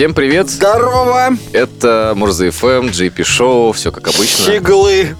Всем 0.00 0.14
привет! 0.14 0.48
Здорово! 0.48 1.36
Это 1.52 2.14
Мурза 2.16 2.50
ФМ, 2.50 2.86
JP 2.86 3.22
Шоу, 3.22 3.72
все 3.72 3.92
как 3.92 4.08
обычно. 4.08 4.46
Щеглы! 4.46 5.14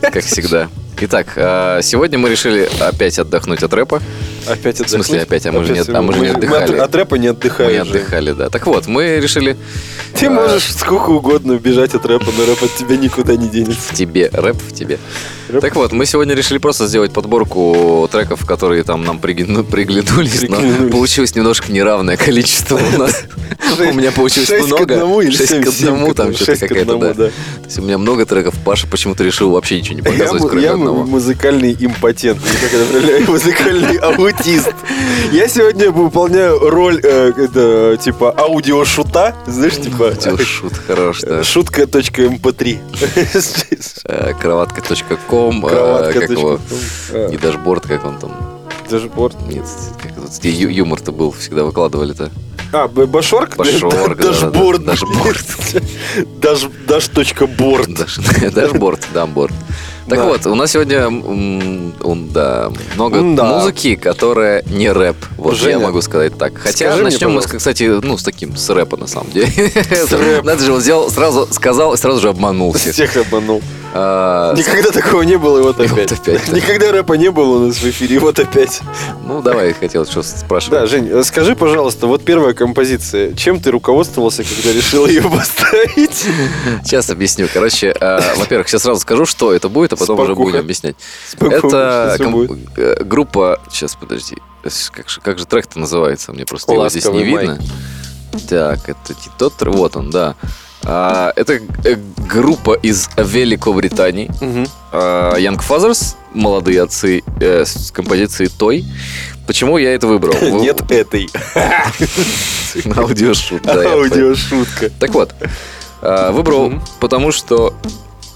Как 0.00 0.22
всегда. 0.22 0.68
Итак, 1.00 1.26
а, 1.34 1.82
сегодня 1.82 2.20
мы 2.20 2.28
решили 2.28 2.70
опять 2.78 3.18
отдохнуть 3.18 3.64
от 3.64 3.74
рэпа. 3.74 4.00
Опять 4.46 4.80
В 4.80 4.88
смысле 4.88 5.20
опять? 5.22 5.46
А 5.46 5.52
мы 5.52 5.64
же 5.64 5.72
не, 5.72 5.80
а 5.80 6.02
мы 6.02 6.12
же 6.12 6.20
не 6.20 6.26
Мы 6.26 6.32
отдыхали. 6.34 6.74
от, 6.76 6.80
от 6.80 6.94
рэпа 6.94 7.14
не 7.16 7.28
Мы 7.28 7.32
отдыхаем. 7.34 7.84
не 7.84 7.90
же. 7.90 7.98
отдыхали, 7.98 8.32
да. 8.32 8.48
Так 8.50 8.66
вот, 8.66 8.86
мы 8.86 9.18
решили 9.20 9.56
Ты 10.18 10.30
можешь 10.30 10.72
сколько 10.74 11.10
угодно 11.10 11.54
бежать 11.58 11.94
от 11.94 12.04
рэпа, 12.06 12.26
но 12.36 12.46
рэп 12.46 12.62
от 12.62 12.74
тебя 12.76 12.96
никуда 12.96 13.36
не 13.36 13.48
денется. 13.48 13.80
в 13.92 13.94
тебе, 13.94 14.30
рэп 14.32 14.56
в 14.56 14.72
тебе. 14.74 14.98
Рэп. 15.48 15.60
Так 15.60 15.76
вот, 15.76 15.92
мы 15.92 16.06
сегодня 16.06 16.34
решили 16.34 16.58
просто 16.58 16.86
сделать 16.86 17.12
подборку 17.12 18.08
треков, 18.10 18.46
которые 18.46 18.82
там 18.82 19.04
нам 19.04 19.18
пригну- 19.18 19.62
приглянулись, 19.64 20.42
но 20.48 20.56
Приглянулись. 20.56 20.92
получилось 20.92 21.34
немножко 21.34 21.70
неравное 21.72 22.16
количество 22.16 22.76
у 22.76 22.98
нас. 22.98 23.24
У 23.78 23.92
меня 23.92 24.12
получилось 24.12 24.50
много. 24.66 25.00
Шесть 25.30 25.48
к 25.60 25.66
одному, 25.68 26.14
там 26.14 26.34
что-то 26.34 26.66
какая-то, 26.68 26.96
да. 26.96 27.08
да. 27.14 27.26
То 27.26 27.32
есть 27.64 27.78
у 27.78 27.82
меня 27.82 27.98
много 27.98 28.24
треков, 28.24 28.54
Паша 28.64 28.86
почему-то 28.86 29.24
решил 29.24 29.50
вообще 29.50 29.78
ничего 29.80 29.96
не 29.98 30.02
Я, 30.04 30.10
показывать, 30.10 30.42
кроме 30.50 30.62
я 30.64 30.72
одного. 30.74 31.04
музыкальный 31.04 31.76
импотент, 31.78 32.38
как 32.40 32.72
это 32.72 33.30
музыкальный 33.30 33.96
аутист. 34.38 34.72
Я 35.32 35.48
сегодня 35.48 35.90
выполняю 35.90 36.58
роль 36.70 37.00
э, 37.02 37.32
это, 37.36 37.96
типа 38.02 38.34
аудиошута, 38.36 39.34
знаешь, 39.46 39.76
типа 39.76 40.10
Хотел 40.10 40.38
шут 40.38 40.74
хорош, 40.86 41.20
да. 41.22 41.42
шутка.mp3. 41.42 42.78
Э, 44.06 44.32
Кроватка.ком, 44.34 45.66
э, 45.66 45.68
Кроватка. 45.70 46.20
как 46.20 46.30
его, 46.30 46.60
А, 47.12 47.28
и 47.30 47.36
дашборд, 47.36 47.86
как 47.86 48.04
он 48.04 48.18
там. 48.18 48.32
Дашборд. 48.90 49.36
Нет, 49.48 49.64
как 50.02 50.12
это, 50.12 50.48
ю- 50.48 50.68
юмор-то 50.70 51.12
был, 51.12 51.32
всегда 51.32 51.64
выкладывали-то. 51.64 52.30
А, 52.72 52.88
башорк? 52.88 53.56
Башорк, 53.56 54.16
да, 54.16 54.24
Дашборд. 54.28 54.84
да, 54.84 54.84
да, 54.84 54.92
дашборд. 54.92 55.46
Даш- 56.40 56.70
Даш.борд. 56.86 57.88
Даш- 57.88 58.50
Дашборд, 58.54 59.06
дамборд. 59.14 59.54
Так 60.08 60.18
Да. 60.18 60.24
вот, 60.24 60.46
у 60.46 60.54
нас 60.54 60.70
сегодня 60.72 60.98
м, 60.98 61.94
да, 62.32 62.70
много 62.94 63.18
М-да. 63.18 63.44
музыки, 63.44 63.94
которая 63.96 64.62
не 64.66 64.90
рэп. 64.92 65.16
Вот 65.38 65.54
я 65.54 65.58
Женя, 65.58 65.78
могу 65.78 66.02
сказать 66.02 66.36
так. 66.36 66.58
Хотя 66.58 66.86
скажи 66.86 67.02
мне, 67.02 67.10
начнем 67.10 67.28
мы, 67.30 67.36
пожалуйста. 67.36 67.56
кстати, 67.58 67.84
ну, 68.02 68.18
с 68.18 68.22
таким, 68.22 68.56
с 68.56 68.68
рэпа 68.68 68.96
на 68.98 69.06
самом 69.06 69.30
деле. 69.30 69.48
рэпа. 70.10 70.44
Надо 70.46 70.62
же, 70.64 70.72
он 70.72 70.78
взял, 70.80 71.10
сразу 71.10 71.48
сказал 71.50 71.94
и 71.94 71.96
сразу 71.96 72.20
же 72.20 72.28
обманул 72.28 72.72
всех. 72.74 72.92
Всех 72.94 73.16
обманул. 73.16 73.62
А, 73.96 74.52
Никогда 74.56 74.90
такого 74.90 75.22
не 75.22 75.38
было, 75.38 75.58
и 75.60 75.62
вот 75.62 75.78
И 75.78 75.86
вот 75.86 75.92
опять. 75.92 76.12
опять, 76.12 76.42
да. 76.50 76.56
Никогда 76.56 76.90
рэпа 76.90 77.12
не 77.12 77.30
было 77.30 77.58
у 77.58 77.66
нас 77.68 77.76
в 77.76 77.84
эфире, 77.88 78.16
и 78.16 78.18
вот 78.18 78.40
опять. 78.40 78.80
Ну, 79.24 79.40
давай, 79.40 79.72
хотел 79.72 80.04
что 80.04 80.22
спрашивать. 80.24 80.80
Да, 80.80 80.86
Жень, 80.88 81.22
скажи, 81.22 81.54
пожалуйста, 81.54 82.08
вот 82.08 82.24
первая 82.24 82.54
композиция. 82.54 83.34
Чем 83.34 83.60
ты 83.60 83.70
руководствовался, 83.70 84.42
когда 84.42 84.72
решил 84.76 85.06
ее 85.06 85.22
поставить? 85.30 86.24
Сейчас 86.82 87.08
объясню. 87.08 87.46
Короче, 87.54 87.94
э, 87.98 88.20
во-первых, 88.36 88.68
сейчас 88.68 88.82
сразу 88.82 89.00
скажу, 89.00 89.26
что 89.26 89.52
это 89.54 89.68
будет, 89.68 89.92
а 89.94 89.96
потом 89.96 90.18
уже 90.20 90.32
Спокуха. 90.32 90.44
будем 90.50 90.60
объяснять. 90.60 90.96
Спокойно, 91.28 91.66
Это 91.66 92.18
ком- 92.22 92.48
э, 92.76 93.04
группа... 93.04 93.60
Сейчас, 93.70 93.94
подожди. 93.94 94.36
Как 94.92 95.08
же, 95.08 95.20
как 95.20 95.38
же 95.38 95.46
трек-то 95.46 95.78
называется? 95.78 96.32
Мне 96.32 96.44
просто 96.46 96.72
его 96.72 96.88
здесь 96.88 97.04
не 97.04 97.10
«Ласковый 97.10 97.32
май». 97.32 97.46
видно. 97.46 97.58
Так, 98.48 98.88
это 98.88 99.12
не 99.12 99.30
тот. 99.38 99.54
Вот 99.62 99.96
он, 99.96 100.10
да. 100.10 100.34
А, 100.86 101.32
это 101.36 101.60
э, 101.84 101.96
группа 102.28 102.74
из 102.74 103.08
Великобритании. 103.16 104.30
Мгм. 104.40 104.66
А, 104.92 105.34
Young 105.36 105.60
Fathers, 105.66 106.16
молодые 106.34 106.82
отцы, 106.82 107.22
э, 107.40 107.64
с 107.64 107.90
композицией 107.90 108.50
Той. 108.50 108.84
Почему 109.46 109.78
я 109.78 109.94
это 109.94 110.06
выбрал? 110.06 110.34
Вы- 110.34 110.50
Нет 110.60 110.90
этой. 110.90 111.28
Аудиошут, 112.96 113.62
да. 113.62 113.74
я 113.82 113.90
понял. 113.90 114.02
Аудиошутка. 114.02 114.90
Так 114.98 115.10
вот, 115.14 115.34
а, 116.02 116.32
выбрал, 116.32 116.72
потому 117.00 117.32
что 117.32 117.74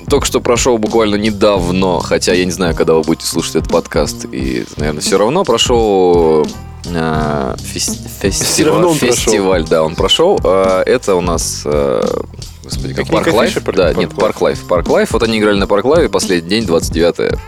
только 0.08 0.26
что 0.26 0.40
прошел 0.40 0.78
буквально 0.78 1.16
недавно, 1.16 2.00
хотя 2.00 2.32
я 2.32 2.44
не 2.44 2.50
знаю, 2.50 2.74
когда 2.74 2.94
вы 2.94 3.02
будете 3.02 3.26
слушать 3.26 3.56
этот 3.56 3.70
подкаст, 3.70 4.26
и, 4.30 4.64
наверное, 4.76 5.00
все 5.00 5.18
равно 5.18 5.44
прошел 5.44 6.46
а, 6.94 7.56
фес- 7.58 7.98
фестиваль, 8.20 8.84
он 8.84 8.98
прошел. 8.98 9.14
фестиваль, 9.16 9.64
да, 9.68 9.82
он 9.82 9.94
прошел. 9.96 10.40
А, 10.44 10.82
Это 10.84 11.14
у 11.14 11.20
нас, 11.20 11.62
а, 11.64 12.22
господи, 12.64 12.94
как 12.94 13.08
Park 13.08 13.32
Live, 13.32 13.62
да, 13.74 13.92
нет. 13.92 14.10
Park 14.14 14.40
Live, 14.40 14.66
Park 14.66 14.88
Live. 14.88 15.12
Вот 15.12 15.22
они 15.22 15.38
играли 15.38 15.58
на 15.58 15.66
Park 15.66 15.84
Live 15.84 16.03
е 16.03 16.08
последний 16.08 16.48
день, 16.50 16.66
29 16.66 17.38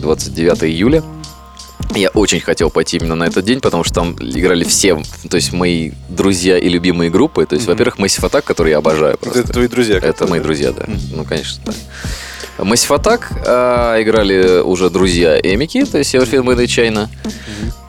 29 0.00 0.64
июля. 0.64 1.02
Я 1.94 2.08
очень 2.10 2.40
хотел 2.40 2.70
пойти 2.70 2.96
именно 2.96 3.14
на 3.14 3.24
этот 3.24 3.44
день, 3.44 3.60
потому 3.60 3.84
что 3.84 3.94
там 3.94 4.16
играли 4.20 4.64
все, 4.64 5.00
то 5.28 5.36
есть 5.36 5.52
мои 5.52 5.92
друзья 6.08 6.58
и 6.58 6.68
любимые 6.68 7.10
группы. 7.10 7.46
То 7.46 7.54
есть, 7.54 7.66
Мгм. 7.66 7.74
во-первых, 7.74 7.98
Massive 7.98 8.28
Attack, 8.28 8.42
который 8.42 8.70
я 8.70 8.78
обожаю 8.78 9.16
просто. 9.18 9.40
Это 9.40 9.52
твои 9.52 9.68
друзья. 9.68 9.96
Это 9.98 10.08
которые- 10.08 10.30
мои 10.30 10.40
друзья, 10.40 10.72
да. 10.72 10.84
Мгм. 10.86 10.98
Ну, 11.12 11.24
конечно, 11.24 11.62
да. 11.66 11.72
Massive 12.58 12.98
Attack 13.00 13.22
а, 13.46 14.00
играли 14.02 14.60
уже 14.60 14.88
друзья 14.90 15.38
Эмики, 15.38 15.84
то 15.84 15.98
есть 15.98 16.14
Everything 16.14 16.37
Is 16.37 16.42
Made 16.44 16.64
in 16.64 16.66
China. 16.66 17.08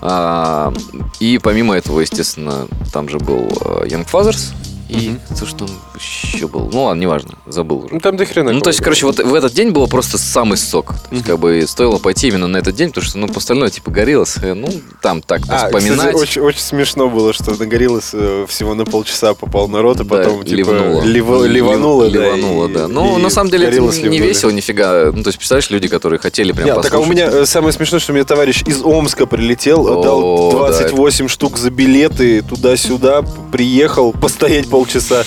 А, 0.01 0.73
и 1.19 1.39
помимо 1.41 1.75
этого, 1.75 1.99
естественно, 2.01 2.67
там 2.93 3.09
же 3.09 3.17
был 3.19 3.47
а, 3.61 3.85
Young 3.85 4.07
Fathers. 4.11 4.53
И 4.87 5.17
то, 5.39 5.45
что 5.47 5.65
там 5.65 5.69
еще 5.97 6.47
был. 6.47 6.69
Ну 6.71 6.83
ладно, 6.83 7.01
неважно, 7.01 7.31
забыл 7.47 7.79
уже. 7.85 7.93
Ну, 7.93 7.99
там 7.99 8.17
до 8.17 8.25
хрена. 8.25 8.51
Ну, 8.51 8.61
то 8.61 8.69
есть, 8.69 8.81
короче, 8.81 9.05
вот 9.05 9.19
в 9.19 9.33
этот 9.33 9.53
день 9.53 9.71
было 9.71 9.87
просто 9.87 10.17
самый 10.17 10.57
сок. 10.57 10.93
То 11.09 11.15
есть, 11.15 11.25
как 11.25 11.39
бы 11.39 11.63
стоило 11.67 11.97
пойти 11.97 12.27
именно 12.27 12.47
на 12.47 12.57
этот 12.57 12.75
день, 12.75 12.89
потому 12.89 13.05
что, 13.05 13.17
ну, 13.17 13.27
по 13.27 13.37
остальное, 13.39 13.69
типа, 13.69 13.91
горелось. 13.91 14.37
э, 14.41 14.53
Ну, 14.53 14.67
там 15.01 15.21
так 15.21 15.41
А, 15.49 15.65
вспоминать. 15.65 15.97
кстати, 15.99 16.15
очень, 16.15 16.41
очень 16.41 16.59
смешно 16.59 17.09
было, 17.09 17.33
что 17.33 17.51
на 17.55 17.65
Гориллас 17.65 18.11
э, 18.13 18.45
всего 18.47 18.73
на 18.73 18.85
полчаса 18.85 19.33
попал 19.33 19.67
народ, 19.67 19.99
и 19.99 20.03
Да, 20.03 20.15
потом 20.17 20.43
типа 20.43 20.55
ливануло. 20.55 21.01
лива- 21.03 21.45
ливануло, 21.45 22.09
да, 22.09 22.19
Ливануло, 22.19 22.67
и- 22.67 22.73
да. 22.73 22.87
Ну, 22.87 23.17
и 23.19 23.21
на 23.21 23.29
самом 23.29 23.49
деле, 23.51 23.67
это 23.67 23.79
не 23.81 23.87
ливнули. 24.03 24.17
весело, 24.17 24.49
нифига. 24.51 25.11
Ну, 25.13 25.23
то 25.23 25.27
есть, 25.29 25.37
представляешь, 25.37 25.69
люди, 25.69 25.87
которые 25.87 26.19
хотели 26.19 26.51
прям 26.51 26.65
Нет, 26.67 26.81
так 26.81 26.93
а 26.93 26.97
у 26.97 27.01
послушать. 27.01 27.09
меня 27.31 27.41
э, 27.41 27.45
самое 27.45 27.73
смешное, 27.73 27.99
что 27.99 28.13
мне 28.13 28.23
товарищ 28.23 28.63
из 28.65 28.81
Омска 28.83 29.25
прилетел, 29.25 29.85
О, 29.87 30.03
дал 30.03 30.51
да, 30.51 30.57
28 30.57 31.27
штук 31.27 31.57
за 31.57 31.69
билеты 31.69 32.41
туда-сюда, 32.41 33.23
приехал 33.51 34.11
постоять 34.13 34.67
полчаса. 34.69 35.23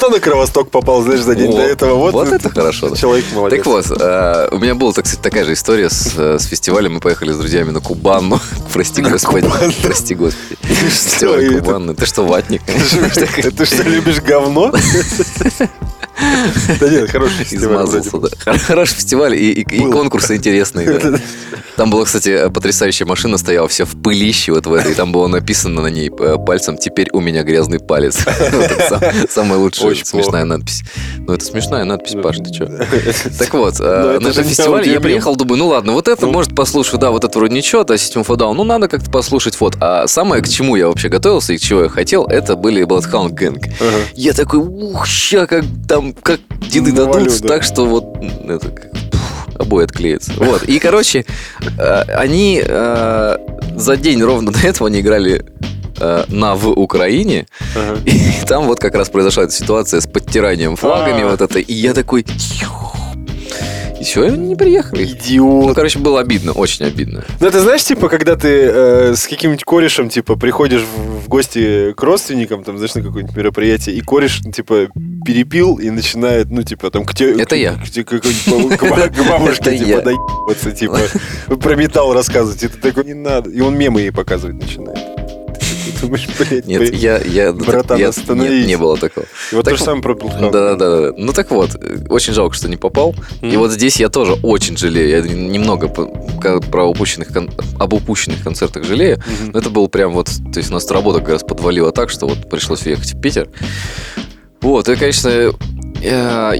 Зато 0.00 0.10
на 0.12 0.20
Кровосток 0.20 0.70
попал, 0.70 1.02
знаешь, 1.02 1.20
за 1.22 1.34
день 1.34 1.50
О, 1.50 1.56
до 1.56 1.62
этого. 1.62 1.94
Вот, 1.94 2.14
вот 2.14 2.28
это 2.32 2.50
хорошо, 2.50 2.88
да. 2.90 2.96
Человек 2.96 3.24
молодец. 3.34 3.58
Так 3.58 3.66
вот, 3.66 3.86
э, 4.00 4.48
у 4.52 4.58
меня 4.58 4.74
была, 4.76 4.92
так 4.92 5.06
сказать, 5.06 5.22
такая 5.22 5.44
же 5.44 5.54
история 5.54 5.90
с, 5.90 6.12
э, 6.16 6.38
с 6.38 6.44
фестивалем. 6.44 6.94
Мы 6.94 7.00
поехали 7.00 7.32
с 7.32 7.36
друзьями 7.36 7.70
на 7.70 7.80
Кубанну. 7.80 8.40
Прости, 8.72 9.02
На 9.02 9.10
господи. 9.10 9.46
Кубанну. 9.48 9.72
Прости, 9.82 10.14
господи. 10.14 10.56
Что 11.16 11.34
это? 11.36 11.94
Ты 11.94 12.06
что, 12.06 12.24
ватник? 12.24 12.62
Ты 13.56 13.64
что, 13.66 13.82
любишь 13.82 14.20
говно? 14.20 14.72
Да 16.80 16.88
нет, 16.88 17.10
хороший 17.10 17.44
фестиваль. 17.44 17.84
Измазался, 17.86 18.18
да. 18.18 18.28
Хор- 18.44 18.58
Хороший 18.58 18.94
фестиваль 18.94 19.34
и, 19.36 19.52
и- 19.52 19.76
и 19.76 19.80
Был. 19.82 19.92
конкурсы 19.92 20.34
интересные. 20.36 20.98
да. 20.98 21.18
Там 21.76 21.90
была, 21.90 22.04
кстати, 22.06 22.48
потрясающая 22.48 23.06
машина, 23.06 23.38
стояла 23.38 23.68
вся 23.68 23.84
в 23.84 23.94
пылище 24.02 24.50
вот 24.50 24.66
в 24.66 24.72
этой. 24.74 24.92
И 24.92 24.94
там 24.96 25.12
было 25.12 25.28
написано 25.28 25.80
на 25.82 25.86
ней 25.86 26.10
э, 26.18 26.36
пальцем 26.44 26.76
«Теперь 26.76 27.08
у 27.12 27.20
меня 27.20 27.44
грязный 27.44 27.78
палец». 27.78 28.18
Вот 28.26 28.64
это 28.64 28.88
сам- 28.88 29.28
Очень 29.90 30.04
смешная 30.04 30.44
надпись. 30.44 30.82
Ну, 31.18 31.32
это 31.34 31.44
смешная 31.44 31.84
надпись, 31.84 32.14
Паш, 32.22 32.36
ты 32.38 32.52
что? 32.54 32.64
Это- 32.64 33.38
Так 33.38 33.54
вот, 33.54 33.78
Ну, 33.78 33.84
это 33.86 34.20
на 34.20 34.28
этом 34.28 34.44
фестивале 34.44 34.92
я 34.92 35.00
приехал, 35.00 35.36
думаю, 35.36 35.58
ну 35.58 35.68
ладно, 35.68 35.92
вот 35.92 36.08
это 36.08 36.26
Ну. 36.26 36.32
может 36.32 36.54
послушать, 36.54 37.00
да, 37.00 37.10
вот 37.10 37.24
это 37.24 37.38
вроде 37.38 37.54
ничего, 37.54 37.84
да, 37.84 37.94
System 37.94 38.24
of 38.26 38.36
Down, 38.36 38.54
ну 38.54 38.64
надо 38.64 38.88
как-то 38.88 39.10
послушать, 39.10 39.58
вот. 39.60 39.76
А 39.80 40.06
самое, 40.06 40.42
к 40.42 40.48
чему 40.48 40.76
я 40.76 40.88
вообще 40.88 41.08
готовился 41.08 41.52
и 41.52 41.58
к 41.58 41.60
чему 41.60 41.82
я 41.82 41.88
хотел, 41.88 42.24
это 42.26 42.56
были 42.56 42.84
Bloodhound 42.84 43.30
Gang. 43.30 43.70
Я 44.14 44.32
такой, 44.32 44.60
ух, 44.60 45.06
ща 45.06 45.46
как 45.46 45.64
там, 45.88 46.12
как 46.12 46.40
деды 46.70 46.92
дадут, 46.92 47.40
да. 47.42 47.48
так 47.48 47.62
что 47.62 47.84
вот 47.86 48.16
это 48.48 48.70
обои 49.58 49.84
отклеятся. 49.84 50.32
Вот. 50.36 50.62
И, 50.64 50.78
короче, 50.78 51.24
э, 51.78 52.02
они 52.14 52.62
э, 52.64 53.36
за 53.76 53.96
день 53.96 54.22
ровно 54.22 54.52
до 54.52 54.60
этого 54.60 54.88
они 54.88 55.00
играли 55.00 55.44
э, 56.00 56.24
на 56.28 56.54
в 56.54 56.68
Украине, 56.68 57.46
Ага. 57.76 57.98
и 58.04 58.44
там 58.46 58.66
вот 58.66 58.78
как 58.80 58.94
раз 58.94 59.08
произошла 59.10 59.44
эта 59.44 59.52
ситуация 59.52 60.00
с 60.00 60.06
подтиранием 60.06 60.76
флагами, 60.76 61.22
А. 61.22 61.28
вот 61.30 61.40
это, 61.40 61.58
и 61.58 61.72
я 61.72 61.94
такой, 61.94 62.24
и 64.00 64.04
все, 64.04 64.22
они 64.28 64.38
не 64.50 64.54
приехали. 64.56 65.04
Ну, 65.04 65.10
Идиот. 65.12 65.74
короче, 65.74 65.98
было 65.98 66.20
обидно, 66.20 66.52
очень 66.52 66.86
обидно. 66.86 67.24
Ну, 67.40 67.46
это 67.48 67.60
знаешь, 67.60 67.82
типа, 67.82 68.08
когда 68.08 68.36
ты 68.36 68.48
э, 68.48 69.14
с 69.16 69.26
каким-нибудь 69.26 69.64
корешем, 69.64 70.08
типа, 70.08 70.36
приходишь 70.36 70.82
в, 70.82 71.24
в 71.24 71.28
гости 71.28 71.92
к 71.94 72.02
родственникам, 72.04 72.62
там, 72.62 72.76
знаешь, 72.78 72.94
на 72.94 73.02
какое-нибудь 73.02 73.36
мероприятие, 73.36 73.96
и 73.96 74.00
кореш, 74.00 74.40
типа, 74.54 74.86
перепил 75.26 75.78
и 75.80 75.90
начинает, 75.90 76.48
ну, 76.48 76.62
типа, 76.62 76.92
там, 76.92 77.04
к 77.04 77.12
те- 77.12 77.32
Это 77.32 77.56
к- 77.56 77.58
я. 77.58 77.72
К, 77.72 78.12
бабу- 78.46 78.76
к 78.76 78.82
ба- 78.88 79.08
к 79.08 79.28
бабушке, 79.28 79.76
типа, 79.78 80.00
доебаться, 80.02 80.70
типа, 80.70 80.98
про 81.60 81.74
металл 81.74 82.12
рассказывать. 82.14 82.62
И 82.62 82.68
ты 82.68 82.78
такой, 82.78 83.04
не 83.04 83.14
надо. 83.14 83.50
И 83.50 83.60
он 83.60 83.76
мемы 83.76 84.00
ей 84.02 84.12
показывать 84.12 84.54
начинает. 84.62 84.98
Думаешь, 86.02 86.28
блядь, 86.38 86.66
Нет, 86.66 86.80
блядь. 86.80 86.94
я, 86.94 87.18
я, 87.18 87.52
Братан, 87.52 87.98
я- 87.98 88.08
остановись. 88.08 88.50
нет, 88.60 88.66
не 88.66 88.76
было 88.76 88.96
такого. 88.96 89.26
И 89.52 89.54
вот 89.54 89.64
Так 89.64 89.74
то 89.74 89.78
же 89.78 89.84
самое 89.84 90.02
про 90.02 90.14
Bloodhound. 90.14 90.50
Да, 90.50 90.74
да, 90.74 91.00
да. 91.00 91.12
Ну 91.16 91.32
так 91.32 91.50
вот, 91.50 91.70
очень 92.08 92.32
жалко, 92.32 92.54
что 92.54 92.68
не 92.68 92.76
попал. 92.76 93.14
И 93.42 93.46
Мгм. 93.46 93.58
вот 93.58 93.72
здесь 93.72 93.98
я 94.00 94.08
тоже 94.08 94.34
очень 94.42 94.76
жалею. 94.76 95.08
Я 95.08 95.20
немного 95.22 95.88
про 95.88 96.84
упущенных 96.84 97.28
об 97.78 97.92
упущенных 97.92 98.42
концертах 98.42 98.84
жалею. 98.84 99.18
Мгм. 99.40 99.50
Но 99.52 99.58
это 99.60 99.70
был 99.70 99.88
прям 99.88 100.12
вот, 100.12 100.26
то 100.52 100.58
есть 100.58 100.70
у 100.70 100.74
нас 100.74 100.90
работа 100.90 101.20
как 101.20 101.28
раз 101.30 101.42
подвалила 101.42 101.92
так, 101.92 102.10
что 102.10 102.26
вот 102.28 102.48
пришлось 102.50 102.84
уехать 102.86 103.14
в 103.14 103.20
Питер. 103.20 103.48
Вот, 104.60 104.88
и, 104.88 104.96
конечно, 104.96 105.52
э, 106.02 106.54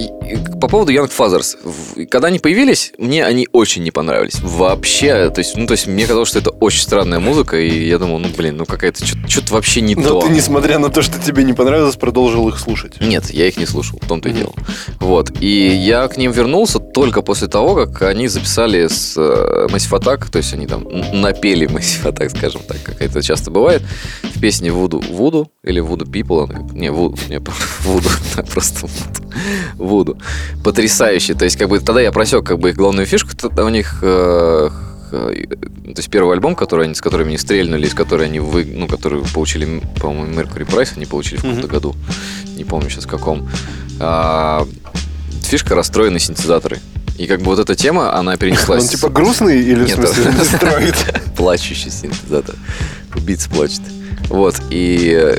по 0.61 0.69
поводу 0.69 0.93
Young 0.93 1.11
Fathers. 1.11 2.07
Когда 2.11 2.29
они 2.29 2.39
появились, 2.39 2.93
мне 2.99 3.25
они 3.25 3.49
очень 3.53 3.83
не 3.83 3.91
понравились. 3.91 4.41
Вообще, 4.41 5.31
то 5.31 5.41
есть, 5.41 5.57
ну, 5.57 5.67
то 5.67 5.73
есть, 5.73 5.87
мне 5.87 6.07
казалось, 6.07 6.29
что 6.29 6.39
это 6.39 6.51
очень 6.51 6.81
странная 6.81 7.21
музыка, 7.21 7.59
и 7.59 7.89
я 7.89 7.99
думал, 7.99 8.19
ну, 8.19 8.29
блин, 8.37 8.57
ну, 8.57 8.67
какая-то, 8.67 9.05
что-то 9.05 9.55
вообще 9.55 9.81
не 9.81 9.95
Но 9.95 10.03
то. 10.03 10.21
ты, 10.23 10.29
несмотря 10.31 10.79
на 10.79 10.91
то, 10.91 11.03
что 11.03 11.21
тебе 11.21 11.45
не 11.45 11.53
понравилось, 11.53 11.97
продолжил 11.97 12.49
их 12.49 12.59
слушать. 12.59 13.01
Нет, 13.01 13.31
я 13.31 13.47
их 13.47 13.57
не 13.57 13.67
слушал, 13.67 13.99
в 14.03 14.07
том-то 14.07 14.29
и 14.29 14.33
дело. 14.33 14.53
Вот. 15.01 15.33
И 15.41 15.69
я 15.69 16.07
к 16.09 16.17
ним 16.17 16.33
вернулся 16.33 16.79
только 16.79 17.23
после 17.23 17.49
того, 17.49 17.75
как 17.75 18.03
они 18.03 18.29
записали 18.29 18.89
с 18.89 19.15
э, 19.17 19.67
Massive 19.71 19.99
Attack, 20.01 20.31
то 20.31 20.39
есть 20.39 20.53
они 20.53 20.67
там 20.67 20.87
напели 21.13 21.69
Massive 21.69 22.13
Attack, 22.13 22.37
скажем 22.37 22.63
так, 22.67 22.83
как 22.83 23.01
это 23.01 23.23
часто 23.23 23.51
бывает, 23.51 23.83
в 24.23 24.41
песне 24.41 24.71
Voodoo, 24.71 25.01
Voodoo 25.01 25.47
или 25.63 25.83
Voodoo 25.83 26.07
People, 26.07 26.73
не, 26.73 26.89
Voodoo, 26.89 27.19
не, 27.29 27.41
Voodoo, 27.89 28.13
да, 28.37 28.43
просто 28.43 28.87
Voodoo. 28.87 29.77
Voodoo. 29.79 30.23
Потрясающе. 30.65 31.35
То 31.35 31.45
есть, 31.45 31.57
как 31.57 31.69
бы, 31.69 31.81
тогда 31.81 32.01
я 32.01 32.13
просек, 32.13 32.45
как 32.45 32.59
бы, 32.59 32.71
их 32.71 32.77
главную 32.77 33.07
фишку, 33.07 33.37
тогда 33.37 33.65
у 33.65 33.69
них 33.69 33.99
э, 34.03 34.71
э, 35.13 35.33
то 35.51 35.95
есть 35.97 36.11
первый 36.11 36.35
альбом, 36.35 36.55
который 36.55 36.85
они, 36.87 36.95
с 36.95 37.01
которыми 37.01 37.29
они 37.29 37.39
стрельнули, 37.39 37.87
с 37.89 37.95
которой 37.95 38.27
они 38.27 38.41
вы, 38.41 38.65
ну, 38.65 38.87
который 38.89 39.23
получили, 39.23 39.83
по-моему, 40.01 40.41
Mercury 40.41 40.67
Prize, 40.67 40.93
они 40.97 41.07
получили 41.07 41.39
в 41.39 41.43
каком-то 41.43 41.67
Мгм. 41.67 41.73
году, 41.75 41.97
не 42.57 42.65
помню 42.65 42.91
сейчас 42.91 43.05
в 43.05 43.09
каком. 43.09 43.49
А, 44.01 44.67
фишка 45.43 45.75
расстроенные 45.75 46.21
синтезаторы. 46.21 46.79
И 47.17 47.27
как 47.27 47.41
бы 47.41 47.47
вот 47.47 47.59
эта 47.59 47.75
тема, 47.75 48.15
она 48.17 48.37
перенеслась. 48.39 48.83
Он 48.83 48.89
типа 48.89 49.09
грустный 49.09 49.61
или 49.61 49.85
в 49.85 49.89
смысле 49.91 50.25
да. 50.27 50.33
настроит? 50.33 50.97
плачущий 51.37 51.91
синтезатор. 51.91 52.55
Убийца 53.17 53.49
плачет. 53.49 53.81
Вот, 54.29 54.57
и... 54.71 55.37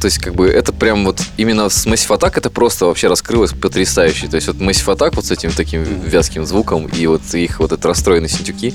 То 0.00 0.06
есть, 0.06 0.18
как 0.18 0.34
бы, 0.34 0.46
это 0.46 0.72
прям 0.72 1.04
вот 1.04 1.20
именно 1.36 1.68
с 1.68 1.86
Massive 1.86 2.18
Attack 2.18 2.34
это 2.36 2.50
просто 2.50 2.86
вообще 2.86 3.08
раскрылось 3.08 3.52
потрясающе. 3.52 4.28
То 4.28 4.36
есть, 4.36 4.46
вот 4.46 4.56
Massive 4.56 4.96
Attack 4.96 5.12
вот 5.16 5.24
с 5.24 5.30
этим 5.30 5.50
таким 5.52 5.82
вязким 5.82 6.44
звуком 6.44 6.86
и 6.86 7.06
вот 7.06 7.22
их 7.32 7.60
вот 7.60 7.72
это 7.72 7.88
расстроенные 7.88 8.28
синтюки, 8.28 8.74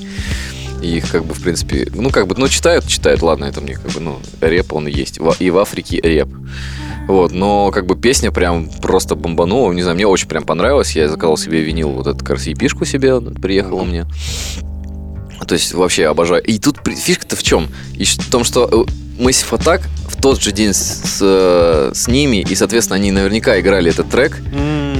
и 0.82 0.96
их 0.96 1.10
как 1.10 1.24
бы, 1.24 1.34
в 1.34 1.42
принципе, 1.42 1.88
ну, 1.94 2.10
как 2.10 2.26
бы, 2.26 2.34
ну, 2.36 2.48
читают, 2.48 2.86
читают, 2.86 3.22
ладно, 3.22 3.44
это 3.44 3.60
мне 3.60 3.74
как 3.74 3.92
бы, 3.92 4.00
ну, 4.00 4.20
реп 4.40 4.72
он 4.72 4.88
есть. 4.88 5.20
И 5.38 5.50
в 5.50 5.58
Африке 5.58 6.00
реп. 6.02 6.28
Вот, 7.08 7.32
но 7.32 7.70
как 7.70 7.86
бы 7.86 7.96
песня 7.96 8.30
прям 8.30 8.68
просто 8.68 9.14
бомбанула. 9.14 9.72
Не 9.72 9.82
знаю, 9.82 9.96
мне 9.96 10.06
очень 10.06 10.28
прям 10.28 10.44
понравилось. 10.44 10.94
Я 10.94 11.08
заказал 11.08 11.36
себе 11.36 11.62
винил, 11.62 11.90
вот 11.90 12.06
раз 12.06 12.46
EP-шку 12.46 12.84
себе, 12.84 13.20
приехала 13.20 13.84
мне. 13.84 14.06
То 15.46 15.54
есть 15.54 15.74
вообще 15.74 16.06
обожаю. 16.06 16.42
И 16.42 16.58
тут 16.58 16.78
фишка-то 16.86 17.36
в 17.36 17.42
чем? 17.42 17.68
И 17.94 18.04
в 18.04 18.30
том, 18.30 18.44
что 18.44 18.86
э, 19.18 19.22
Massive 19.22 19.50
Attack 19.58 19.82
в 20.08 20.20
тот 20.20 20.40
же 20.40 20.52
день 20.52 20.72
с, 20.72 20.78
с, 21.04 21.18
э, 21.20 21.92
с 21.94 22.08
ними, 22.08 22.38
и, 22.48 22.54
соответственно, 22.54 22.96
они 22.96 23.10
наверняка 23.12 23.58
играли 23.60 23.90
этот 23.90 24.08
трек. 24.10 24.38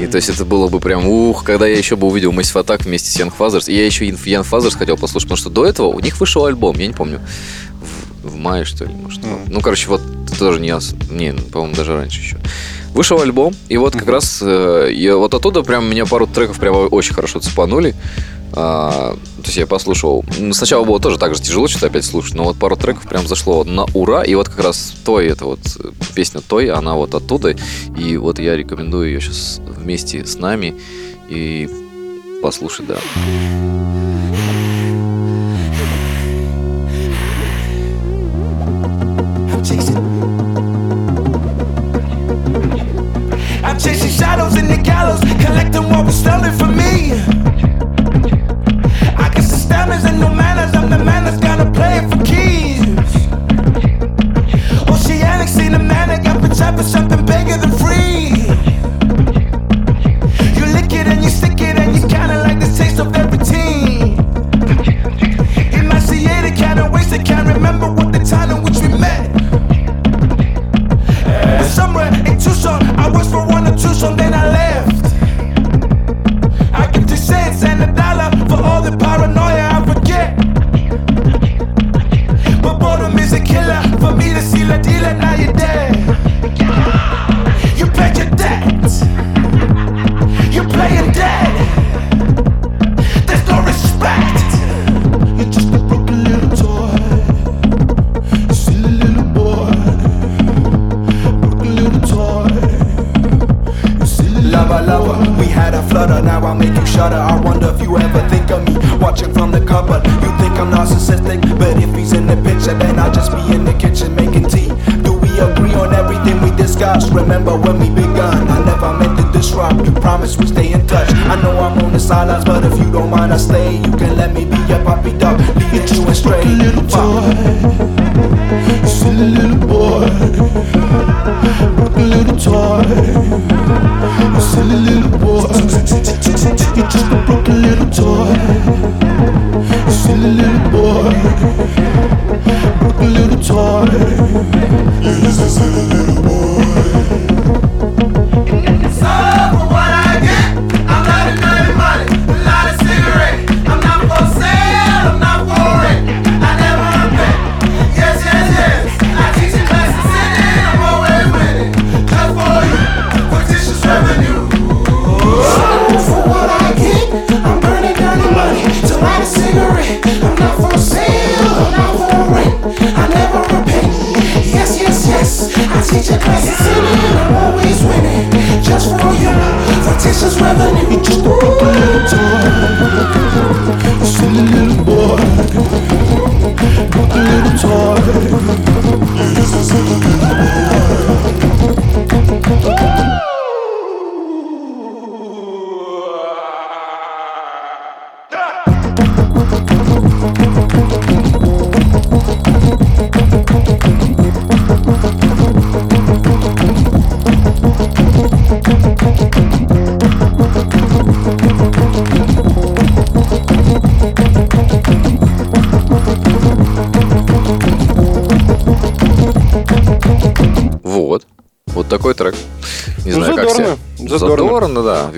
И 0.01 0.07
то 0.07 0.17
есть 0.17 0.29
это 0.29 0.45
было 0.45 0.69
бы 0.69 0.81
прям 0.81 1.07
ух, 1.07 1.45
когда 1.45 1.67
я 1.67 1.77
еще 1.77 1.97
бы 1.97 2.09
увидел 2.09 2.33
Massive 2.33 2.65
Attack 2.65 2.85
вместе 2.85 3.11
с 3.11 3.17
Young 3.21 3.33
Fathers. 3.37 3.71
И 3.71 3.77
я 3.77 3.87
еще 3.87 4.05
Young 4.09 4.49
Fathers 4.49 4.77
хотел 4.77 4.97
послушать, 4.97 5.29
потому 5.29 5.37
что 5.37 5.51
до 5.51 5.65
этого 5.65 5.87
у 5.89 6.01
них 6.01 6.19
вышел 6.19 6.45
альбом, 6.45 6.77
я 6.79 6.87
не 6.89 6.93
помню, 6.93 7.21
в, 8.23 8.31
в 8.31 8.37
мае, 8.37 8.65
что 8.65 8.85
ли, 8.85 8.93
может. 8.93 9.23
Мгм. 9.25 9.45
Ну, 9.49 9.61
короче, 9.61 9.89
вот 9.89 10.01
тоже 10.39 10.61
не. 10.61 10.73
Не, 11.13 11.33
по-моему, 11.33 11.75
даже 11.77 11.95
раньше 11.95 12.21
еще. 12.21 12.39
Вышел 12.95 13.21
альбом, 13.21 13.55
и 13.69 13.77
вот 13.77 13.93
как 13.93 14.03
Мгм. 14.03 14.11
раз 14.13 14.41
э, 14.43 14.91
я 14.93 15.17
вот 15.17 15.35
оттуда 15.35 15.63
прям 15.63 15.89
меня 15.89 16.05
пару 16.05 16.27
треков 16.27 16.59
прямо 16.59 16.79
очень 16.79 17.15
хорошо 17.15 17.39
цепанули. 17.39 17.95
А, 18.55 19.15
то 19.15 19.47
есть 19.47 19.57
я 19.57 19.67
послушал. 19.67 20.25
Сначала 20.53 20.85
было 20.85 21.01
тоже 21.01 21.19
так 21.19 21.35
же 21.35 21.41
тяжело 21.41 21.69
что-то 21.69 21.87
опять 21.87 22.05
слушать, 22.05 22.35
но 22.35 22.45
вот 22.45 22.59
пару 22.59 22.77
треков 22.77 23.09
прям 23.09 23.27
зашло 23.27 23.65
на 23.65 23.87
ура. 23.95 24.23
И 24.23 24.35
вот 24.35 24.49
как 24.49 24.61
раз 24.61 24.95
Той, 25.05 25.29
это 25.29 25.47
вот 25.47 25.61
э, 25.79 25.91
песня 26.15 26.41
Той, 26.41 26.71
она 26.71 26.95
вот 26.95 27.15
оттуда. 27.15 27.55
И 27.97 28.17
вот 28.17 28.39
я 28.39 28.57
рекомендую 28.57 29.09
ее 29.09 29.21
сейчас 29.21 29.61
вместе 29.67 30.25
с 30.27 30.37
нами 30.37 30.75
и 31.29 31.69
послушать, 32.43 32.87
да. 32.87 32.97
I'm 43.65 43.79
chasing 43.79 44.11
shadows 44.11 44.57
in 44.57 44.67
the 44.69 44.77
gallows, 44.77 45.21
collecting 45.43 45.89
what 45.89 46.05
was 46.05 46.19
stolen 46.21 46.53
from 46.59 46.77
me. 46.77 46.93
Stamina 49.93 50.11
and 50.11 50.21
no 50.21 50.29
manners. 50.35 50.75
I'm 50.75 50.91
the 50.91 50.99
man 50.99 51.25
that's 51.25 51.39
gotta 51.39 51.71
play 51.71 52.01
for 52.09 52.25
keys. 52.25 52.81
Oceanic, 54.89 55.49
seen 55.49 55.75
a 55.75 55.79
manic. 55.79 56.23
Something 56.83 57.25
bigger 57.25 57.57
than 57.59 57.71
free. 57.71 58.12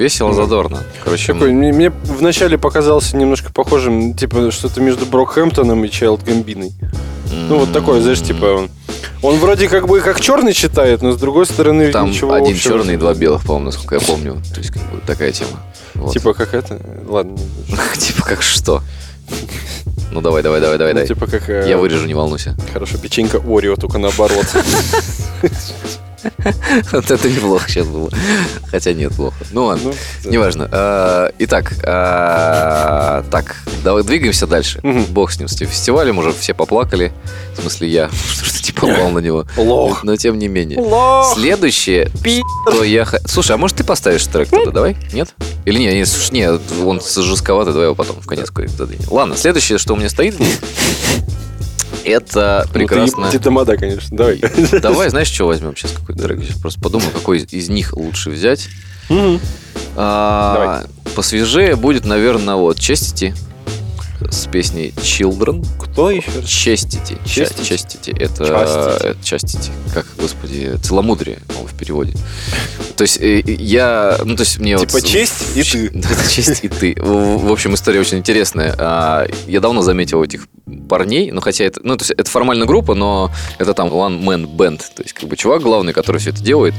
Весело, 0.04 0.34
задорно. 0.34 0.82
Короче, 1.02 1.32
Такой, 1.32 1.52
мне, 1.52 1.73
мне 1.73 1.90
вначале 2.04 2.58
показался 2.58 3.16
немножко 3.16 3.50
похожим, 3.50 4.12
типа, 4.14 4.50
что-то 4.50 4.82
между 4.82 5.06
Брокхэмптоном 5.06 5.82
и 5.82 5.88
Чайлд 5.90 6.23
Гамбиной. 6.23 6.73
Ну, 7.49 7.58
вот 7.61 7.73
такое, 7.73 8.02
знаешь, 8.02 8.20
типа, 8.20 8.44
он, 8.44 8.70
он 9.23 9.37
вроде 9.38 9.66
как 9.66 9.87
бы 9.88 10.00
как 10.00 10.20
черный 10.20 10.52
читает, 10.52 11.00
но 11.00 11.12
с 11.12 11.16
другой 11.16 11.46
стороны 11.46 11.90
там 11.90 12.11
ничего 12.11 12.34
один 12.34 12.52
общего. 12.54 12.75
черный 12.75 12.94
и 12.94 12.96
два 12.99 13.14
белых, 13.14 13.42
по-моему, 13.44 13.66
насколько 13.66 13.94
я 13.94 14.00
помню. 14.02 14.42
То 14.52 14.61
есть, 14.61 14.73
как 14.73 14.82
бы, 14.90 15.00
такая 15.06 15.32
тема. 15.32 15.58
Вот. 15.94 16.12
Типа 16.12 16.34
как 16.34 16.52
это? 16.52 16.78
Ладно. 17.08 17.38
Типа 17.99 18.25
как 18.25 18.42
что? 18.42 18.82
Ну 20.12 20.20
давай, 20.20 20.42
давай, 20.42 20.61
давай, 20.61 20.76
давай, 20.76 20.92
Ну, 20.92 21.00
давай. 21.00 21.08
типа 21.08 21.26
как... 21.26 21.49
э, 21.49 21.64
Я 21.66 21.78
вырежу, 21.78 22.06
не 22.06 22.12
волнуйся. 22.14 22.54
Хорошо, 22.75 22.99
печенька 22.99 23.38
Орео, 23.38 23.75
только 23.76 23.96
наоборот. 23.99 24.44
Вот 26.92 27.10
это 27.10 27.30
неплохо 27.30 27.68
сейчас 27.68 27.86
было. 27.86 28.10
Хотя 28.70 28.92
нет, 28.92 29.12
плохо. 29.14 29.36
Ну 29.52 29.66
ладно, 29.66 29.92
Ну, 30.24 30.30
неважно. 30.30 30.68
А, 30.70 31.30
Итак, 31.38 31.74
а, 31.84 33.24
так, 33.30 33.56
давай 33.82 34.02
двигаемся 34.02 34.46
дальше. 34.46 34.80
Бог 35.10 35.32
с 35.32 35.38
ним, 35.38 35.48
с 35.48 35.56
фестивалем, 35.56 36.18
уже 36.18 36.32
все 36.32 36.54
поплакали. 36.54 37.12
В 37.56 37.60
смысле 37.60 37.88
я, 37.88 38.10
что 38.42 38.62
ты 38.62 38.72
попал 38.72 39.10
на 39.10 39.18
него. 39.20 39.46
Лох. 39.56 40.04
Но 40.04 40.16
тем 40.16 40.38
не 40.38 40.48
менее. 40.48 40.80
Лох. 40.80 41.34
Следующее, 41.34 42.10
что 42.68 42.84
я... 42.84 43.06
Слушай, 43.26 43.52
а 43.52 43.56
может 43.56 43.76
ты 43.76 43.84
поставишь 43.84 44.26
трек 44.26 44.48
тогда, 44.50 44.70
давай? 44.70 44.96
Нет? 45.12 45.34
Или 45.64 45.78
не, 45.78 45.94
не, 45.94 46.04
слушай, 46.04 46.32
не, 46.32 46.48
он 46.84 47.00
жестковатый, 47.00 47.72
давай 47.72 47.86
его 47.88 47.94
потом 47.94 48.20
в 48.20 48.26
конец 48.26 48.50
задвинем. 48.76 49.04
Ладно, 49.10 49.36
следующее, 49.36 49.78
что 49.78 49.94
у 49.94 49.96
меня 49.96 50.08
стоит 50.08 50.34
здесь, 50.34 50.58
это 52.04 52.66
прекрасно... 52.73 53.26
Ну, 53.26 53.30
ты 53.30 53.38
Тамада, 53.38 53.76
конечно. 53.76 54.16
Давай. 54.16 54.40
Давай, 54.82 55.11
знаешь, 55.11 55.28
что 55.28 55.46
возьмем 55.46 55.75
сейчас 55.76 55.92
какой 55.92 56.14
трек? 56.14 56.40
Сейчас 56.42 56.58
просто 56.61 56.80
подумаю, 56.80 57.11
какой 57.12 57.38
из- 57.40 57.68
них 57.68 57.96
лучше 57.96 58.30
взять. 58.30 58.68
А, 59.96 60.84
Посвежее 61.14 61.76
будет, 61.76 62.04
наверное, 62.04 62.56
вот 62.56 62.78
Chastity 62.78 63.34
с 64.31 64.47
песней 64.47 64.93
Children. 64.97 65.64
Кто 65.78 66.11
еще. 66.11 66.31
Ча- 66.45 66.73
Chastity? 66.73 67.19
Chastity. 67.25 68.16
Это 68.19 68.45
Chastity. 68.45 68.99
э, 69.02 69.14
Chastity. 69.23 69.71
Как, 69.93 70.07
господи, 70.19 70.76
целомудрие, 70.83 71.38
по-моему, 71.49 71.69
в 71.69 71.75
переводе. 71.75 72.12
То 72.97 73.02
есть 73.02 73.21
э, 73.21 73.40
я... 73.47 74.19
Ну, 74.25 74.37
то 74.37 74.43
есть 74.43 74.59
мне 74.59 74.76
Типа 74.76 74.93
вот... 74.95 75.04
честь 75.04 75.57
и 75.57 75.62
ты. 75.62 75.90
Да, 75.95 76.09
это 76.11 76.31
честь 76.31 76.61
и 76.62 76.69
ты. 76.69 76.95
В 77.00 77.50
общем, 77.52 77.75
история 77.75 78.00
очень 78.00 78.19
интересная. 78.19 78.75
А, 78.78 79.26
Я 79.47 79.61
давно 79.61 79.83
заметил 79.83 80.23
этих 80.23 80.49
парней, 80.88 81.31
ну, 81.31 81.40
хотя 81.40 81.64
это... 81.64 81.81
Ну, 81.83 81.97
то 81.97 82.02
есть 82.02 82.11
это 82.12 82.31
формально 82.31 82.66
группа, 82.66 82.95
но 82.95 83.31
это 83.59 83.75
там 83.75 83.88
one 83.88 84.21
man 84.23 84.47
band. 84.47 84.78
То 84.95 85.02
есть 85.02 85.12
как 85.14 85.28
бы 85.28 85.37
чувак 85.37 85.62
главный, 85.62 85.93
который 85.93 86.19
все 86.19 86.31
это 86.31 86.43
делает. 86.43 86.75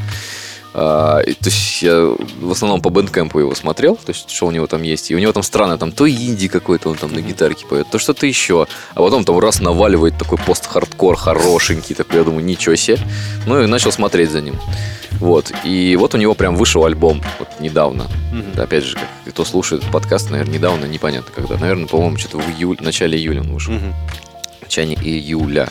А, 0.77 1.19
и, 1.21 1.33
то 1.33 1.45
есть 1.45 1.81
я 1.83 2.13
в 2.41 2.51
основном 2.51 2.81
по 2.81 2.89
бэндкэмпу 2.89 3.39
его 3.39 3.55
смотрел, 3.55 3.95
то 3.95 4.11
есть 4.11 4.29
что 4.29 4.47
у 4.47 4.51
него 4.51 4.67
там 4.67 4.83
есть. 4.83 5.09
И 5.09 5.15
у 5.15 5.19
него 5.19 5.31
там 5.31 5.41
странно, 5.41 5.77
там 5.77 5.93
то 5.93 6.09
инди 6.09 6.49
какой-то, 6.49 6.89
он 6.89 6.97
там 6.97 7.13
на 7.13 7.21
гитарке 7.21 7.65
поет, 7.65 7.87
то 7.89 7.97
что-то 7.97 8.25
еще. 8.25 8.67
А 8.93 9.01
потом 9.01 9.23
там 9.23 9.39
раз 9.39 9.61
наваливает 9.61 10.17
такой 10.17 10.37
пост-хардкор 10.37 11.15
хорошенький, 11.15 11.93
такой, 11.93 12.17
я 12.17 12.23
думаю, 12.25 12.43
ничего 12.43 12.75
себе. 12.75 12.99
Ну 13.45 13.63
и 13.63 13.67
начал 13.67 13.93
смотреть 13.93 14.31
за 14.31 14.41
ним. 14.41 14.59
Вот. 15.21 15.53
И 15.63 15.95
вот 15.95 16.13
у 16.13 16.17
него 16.17 16.33
прям 16.33 16.57
вышел 16.57 16.83
альбом 16.83 17.23
вот 17.39 17.47
недавно. 17.61 18.07
Опять 18.57 18.83
же, 18.83 18.95
как 18.95 19.07
кто 19.31 19.45
слушает 19.45 19.81
подкаст, 19.93 20.29
наверное, 20.29 20.55
недавно, 20.55 20.85
непонятно 20.85 21.31
когда. 21.33 21.57
Наверное, 21.57 21.87
по-моему, 21.87 22.17
что-то 22.17 22.39
в 22.39 22.49
июле, 22.49 22.77
в 22.79 22.81
начале 22.81 23.17
июля 23.17 23.39
он 23.41 23.53
вышел. 23.53 23.73
В 24.59 24.63
начале 24.63 24.95
июля. 24.95 25.69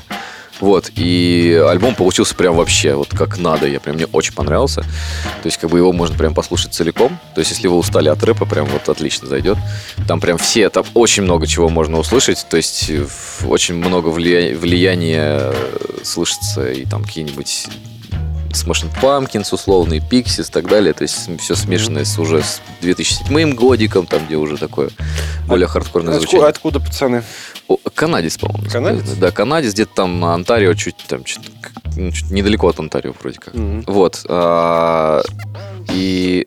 Вот, 0.61 0.90
и 0.94 1.61
альбом 1.68 1.94
получился 1.94 2.34
прям 2.34 2.56
вообще 2.56 2.94
вот 2.94 3.08
как 3.11 3.38
надо, 3.38 3.66
я 3.66 3.80
прям 3.80 3.96
мне 3.96 4.06
очень 4.06 4.32
понравился. 4.34 4.82
То 4.82 5.46
есть, 5.46 5.58
как 5.58 5.70
бы 5.70 5.78
его 5.78 5.92
можно 5.92 6.16
прям 6.16 6.32
послушать 6.34 6.73
целиком. 6.73 7.18
То 7.34 7.40
есть, 7.40 7.50
если 7.50 7.66
вы 7.66 7.76
устали 7.76 8.08
от 8.08 8.23
рэпа, 8.23 8.46
прям 8.46 8.66
вот 8.66 8.88
отлично 8.88 9.26
зайдет. 9.26 9.58
Там 10.06 10.20
прям 10.20 10.38
все, 10.38 10.70
там 10.70 10.84
очень 10.94 11.25
много 11.25 11.46
чего 11.46 11.68
можно 11.68 11.99
услышать. 11.99 12.46
То 12.49 12.56
есть, 12.56 12.90
очень 13.44 13.75
много 13.75 14.11
влия- 14.11 14.56
влияния 14.56 15.38
э, 15.40 15.54
слышится 16.04 16.70
и 16.70 16.84
там 16.87 17.04
какие-нибудь 17.04 17.66
Smashing 18.50 18.90
Pumpkins, 19.02 19.49
условные 19.52 20.00
Pixies 20.00 20.49
и 20.49 20.52
так 20.52 20.68
далее. 20.68 20.92
То 20.94 21.02
есть 21.02 21.28
все 21.40 21.56
смешанное 21.56 22.04
с 22.04 22.18
уже 22.18 22.42
с 22.42 22.61
2007 22.82 23.52
годиком, 23.54 24.06
там, 24.06 24.25
где 24.26 24.37
уже 24.37 24.56
такое 24.56 24.90
более 25.49 25.66
хардкорное 25.66 26.14
Откуда, 26.14 26.30
звучание. 26.30 26.49
откуда 26.49 26.80
пацаны? 26.80 27.23
Канадец, 27.94 28.38
по-моему. 28.38 28.68
Канадец? 28.71 29.11
Да, 29.14 29.30
канадец, 29.30 29.73
где-то 29.73 29.94
там 29.94 30.25
Онтарио, 30.25 30.75
чуть 30.75 30.97
там 31.09 31.25
чуть, 31.25 31.42
чуть 32.12 32.30
недалеко 32.30 32.68
от 32.68 32.78
Онтарио 32.80 33.14
вроде 33.21 33.38
как. 33.38 33.54
Мгм. 33.54 33.85
Вот. 33.87 34.25
а, 34.28 35.23
и 35.90 36.46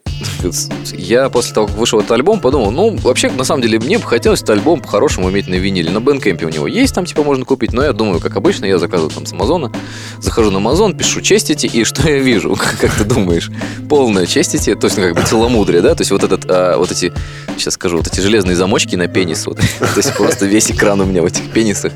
я 0.93 1.29
после 1.29 1.53
того, 1.53 1.67
как 1.67 1.75
вышел 1.75 1.99
этот 1.99 2.11
альбом, 2.11 2.39
подумал, 2.39 2.71
ну, 2.71 2.95
вообще, 2.97 3.29
на 3.29 3.43
самом 3.43 3.61
деле, 3.61 3.79
мне 3.79 3.97
бы 3.97 4.05
хотелось 4.05 4.41
этот 4.41 4.51
альбом 4.51 4.81
по-хорошему 4.81 5.29
иметь 5.29 5.47
на 5.47 5.55
виниле. 5.55 5.89
На 5.91 5.99
Бенкемпе 5.99 6.45
у 6.45 6.49
него 6.49 6.67
есть, 6.67 6.93
там, 6.95 7.05
типа, 7.05 7.23
можно 7.23 7.45
купить, 7.45 7.73
но 7.73 7.83
я 7.83 7.93
думаю, 7.93 8.19
как 8.19 8.35
обычно, 8.35 8.65
я 8.65 8.77
заказываю 8.77 9.11
там 9.11 9.25
с 9.25 9.33
Амазона, 9.33 9.71
захожу 10.19 10.51
на 10.51 10.57
Амазон, 10.57 10.97
пишу 10.97 11.21
честите, 11.21 11.67
и 11.67 11.83
что 11.83 12.07
я 12.09 12.19
вижу? 12.19 12.57
Как 12.81 12.93
ты 12.93 13.03
думаешь? 13.03 13.49
Полное 13.89 14.25
честите, 14.25 14.75
то 14.75 14.87
есть, 14.87 14.97
ну, 14.97 15.03
как 15.03 15.15
бы 15.15 15.21
целомудрие, 15.21 15.81
да? 15.81 15.95
То 15.95 16.01
есть, 16.01 16.11
вот 16.11 16.23
этот, 16.23 16.45
а, 16.49 16.77
вот 16.77 16.91
эти, 16.91 17.13
сейчас 17.57 17.75
скажу, 17.75 17.97
вот 17.97 18.07
эти 18.07 18.19
железные 18.19 18.55
замочки 18.55 18.95
на 18.95 19.07
пенис, 19.07 19.45
вот. 19.45 19.57
То 19.79 19.97
есть, 19.97 20.13
просто 20.15 20.45
весь 20.45 20.71
экран 20.71 20.99
у 21.01 21.05
меня 21.05 21.21
в 21.21 21.25
этих 21.25 21.49
пенисах. 21.51 21.93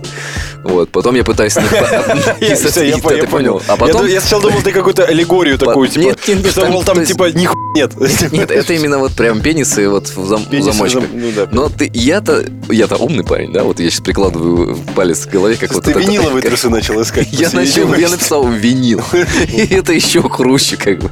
Вот. 0.63 0.89
Потом 0.89 1.15
я 1.15 1.24
пытаюсь... 1.24 1.55
Я, 2.41 3.27
понял. 3.27 3.62
А 3.67 3.75
потом... 3.77 4.05
Я 4.05 4.19
сначала 4.21 4.43
думал, 4.43 4.62
ты 4.62 4.71
какую-то 4.71 5.05
аллегорию 5.05 5.57
такую, 5.57 5.88
типа, 5.88 6.15
что, 6.50 6.62
там, 6.62 6.71
мол, 6.71 6.83
там, 6.83 7.03
типа, 7.03 7.31
нихуя 7.36 7.56
нет. 7.76 7.94
Нет, 8.34 8.52
это 8.52 8.74
именно 8.74 8.98
вот 9.00 9.14
прям 9.14 9.42
пенисы 9.42 9.88
вот 9.90 10.10
в 10.10 10.26
зам- 10.28 10.46
Пенисы 10.50 10.72
замочках. 10.74 11.04
зам- 11.04 11.10
ну 11.14 11.32
да. 11.36 11.48
Но 11.52 11.70
ты, 11.70 11.90
я-то, 11.94 12.44
я-то 12.70 12.98
умный 12.98 13.24
парень, 13.24 13.54
да? 13.54 13.64
Вот 13.64 13.80
я 13.80 13.90
сейчас 13.90 14.02
прикладываю 14.02 14.78
палец 14.96 15.26
к 15.26 15.30
голове, 15.30 15.56
как 15.56 15.74
вот 15.74 15.84
ты 15.86 15.92
это- 15.92 16.00
виниловые 16.00 16.42
трусы 16.44 16.70
начал 16.70 17.02
искать. 17.02 17.30
Я 17.32 17.50
начал, 17.52 17.94
я 17.96 18.10
написал 18.10 18.48
винил. 18.50 19.02
И 19.54 19.74
это 19.74 19.94
еще 19.94 20.22
круче, 20.28 20.76
как 20.78 21.00
бы. 21.00 21.10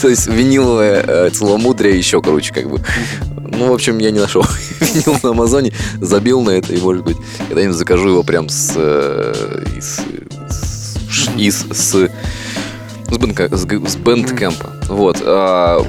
То 0.00 0.08
есть 0.08 0.26
виниловое 0.26 1.02
э, 1.06 1.30
целомудрие 1.30 1.96
еще 1.96 2.20
круче, 2.20 2.52
как 2.52 2.68
бы. 2.68 2.80
Ну, 3.56 3.68
в 3.70 3.72
общем, 3.72 3.98
я 3.98 4.10
не 4.10 4.18
нашел 4.18 4.44
винил 4.80 5.18
на 5.22 5.30
Амазоне, 5.30 5.72
забил 6.00 6.40
на 6.42 6.50
это, 6.50 6.72
и, 6.74 6.80
может 6.80 7.04
быть, 7.04 7.16
когда-нибудь 7.48 7.76
закажу 7.76 8.08
его 8.10 8.22
прям 8.22 8.48
с... 8.48 8.72
э, 8.76 9.64
из, 9.78 10.00
с- 10.50 11.30
из, 11.38 11.64
с, 11.72 12.08
с, 13.14 13.18
Band- 13.18 13.54
с 13.54 13.62
с 13.92 13.96
Bandcamp 13.96 14.55
а. 14.55 14.70
Вот. 14.88 15.18
а, 15.24 15.84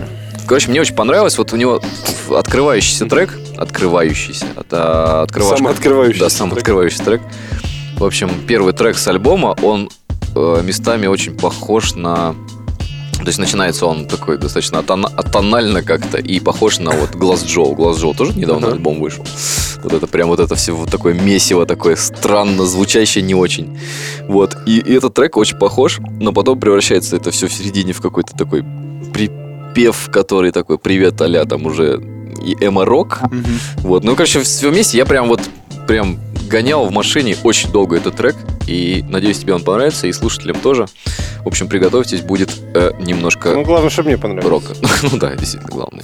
Короче, 0.47 0.69
мне 0.69 0.79
очень 0.81 0.95
понравилось. 0.95 1.37
Вот 1.37 1.53
у 1.53 1.55
него 1.55 1.81
открывающийся 2.29 3.05
трек, 3.07 3.37
открывающийся, 3.57 4.45
это 4.57 5.23
открывашка. 5.23 5.57
Самооткрывающийся 5.57 6.23
Да, 6.25 6.29
сам 6.29 6.49
трек. 6.49 6.59
открывающийся 6.59 7.03
трек. 7.03 7.21
В 7.97 8.03
общем, 8.03 8.29
первый 8.47 8.73
трек 8.73 8.97
с 8.97 9.07
альбома, 9.07 9.55
он 9.63 9.89
э, 10.35 10.61
местами 10.63 11.07
очень 11.07 11.35
похож 11.37 11.95
на... 11.95 12.35
То 13.25 13.29
есть 13.29 13.39
начинается 13.39 13.87
он 13.87 14.05
такой 14.05 14.37
достаточно 14.37 14.77
атонально 14.77 15.81
как-то 15.81 16.19
и 16.19 16.39
похож 16.39 16.77
на 16.77 16.91
вот 16.91 17.15
Глаз 17.15 17.43
Джоу. 17.43 17.73
Глаз 17.73 17.97
Джоу 17.97 18.13
тоже 18.13 18.33
недавно 18.37 18.67
Ага. 18.67 18.75
альбом 18.75 19.01
вышел. 19.01 19.25
Вот 19.83 19.93
это 19.93 20.05
прям 20.05 20.27
вот 20.27 20.39
это 20.39 20.53
все 20.53 20.73
вот 20.73 20.91
такое 20.91 21.15
месиво, 21.15 21.65
такое 21.65 21.95
странно 21.95 22.65
звучащее 22.65 23.23
не 23.23 23.33
очень. 23.33 23.79
Вот. 24.27 24.55
И, 24.67 24.77
и 24.77 24.93
этот 24.93 25.15
трек 25.15 25.37
очень 25.37 25.57
похож, 25.57 25.99
но 26.19 26.33
потом 26.33 26.59
превращается 26.59 27.15
это 27.15 27.31
все 27.31 27.47
в 27.47 27.53
середине 27.53 27.93
в 27.93 28.01
какой-то 28.01 28.37
такой 28.37 28.63
припев, 29.11 30.11
который 30.11 30.51
такой 30.51 30.77
привет 30.77 31.19
а 31.19 31.45
там 31.45 31.65
уже 31.65 31.99
и 32.45 32.53
эмо-рок. 32.63 33.21
Мгм. 33.23 33.59
Вот, 33.77 34.03
ну, 34.03 34.15
короче, 34.15 34.39
все 34.41 34.69
вместе 34.69 34.99
я 34.99 35.05
прям 35.07 35.27
вот 35.29 35.41
прям 35.87 36.19
гонял 36.47 36.85
в 36.85 36.91
машине 36.91 37.35
очень 37.43 37.71
долго 37.71 37.97
этот 37.97 38.15
трек, 38.15 38.35
и 38.67 39.03
надеюсь, 39.07 39.39
тебе 39.39 39.53
он 39.53 39.63
понравится, 39.63 40.07
и 40.07 40.13
слушателям 40.13 40.59
тоже. 40.59 40.85
В 41.43 41.47
общем, 41.47 41.67
приготовьтесь, 41.67 42.21
будет 42.21 42.49
э, 42.73 42.91
немножко 42.99 43.53
Ну, 43.53 43.63
главное, 43.63 43.89
чтобы 43.89 44.09
мне 44.09 44.17
понравилось. 44.17 44.65
рока. 44.67 44.73
ну 45.03 45.17
да, 45.17 45.35
действительно, 45.35 45.71
главное. 45.71 46.03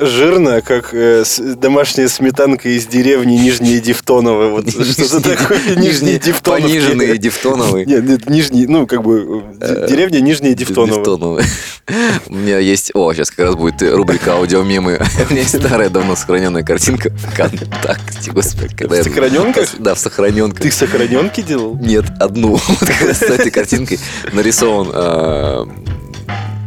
Жирно, 0.00 0.60
как 0.62 0.92
э, 0.94 1.24
с- 1.24 1.38
домашняя 1.56 2.08
сметанка 2.08 2.68
из 2.68 2.86
деревни 2.86 3.34
Нижние 3.36 3.80
Дифтоново. 3.80 4.48
Вот 4.50 4.70
что-то 4.70 5.20
такое. 5.20 5.76
Нижние 5.76 6.18
Дифтоновки. 6.18 6.62
Пониженные 6.66 7.18
дифтоновые. 7.18 7.86
Нет, 7.86 8.04
нет, 8.08 8.28
нижний, 8.30 8.66
ну, 8.66 8.86
как 8.86 9.02
бы, 9.02 9.44
э, 9.60 9.86
деревня 9.88 10.20
Нижние. 10.20 10.54
Дифтоновые. 10.54 11.44
У 12.26 12.34
меня 12.34 12.58
есть... 12.58 12.90
О, 12.94 13.12
сейчас 13.12 13.30
как 13.30 13.46
раз 13.46 13.54
будет 13.56 13.82
рубрика 13.82 14.34
аудиомемы. 14.34 15.00
У 15.28 15.32
меня 15.32 15.42
есть 15.42 15.58
старая, 15.58 15.90
давно 15.90 16.16
сохраненная 16.16 16.62
картинка 16.62 17.10
ВКонтакте. 17.10 18.30
Господи, 18.32 18.74
когда 18.76 18.96
я- 18.96 19.04
сохраненках? 19.04 19.68
Да, 19.78 19.94
в 19.94 19.98
сохраненках. 19.98 20.62
Ты 20.62 20.70
сохраненки 20.70 21.40
делал? 21.42 21.76
Нет, 21.76 22.04
одну. 22.18 22.58
Вот 22.68 22.78
как 22.78 23.02
раз 23.02 23.18
с 23.18 23.22
этой 23.22 23.50
картинкой 23.50 23.98
нарисован 24.32 24.88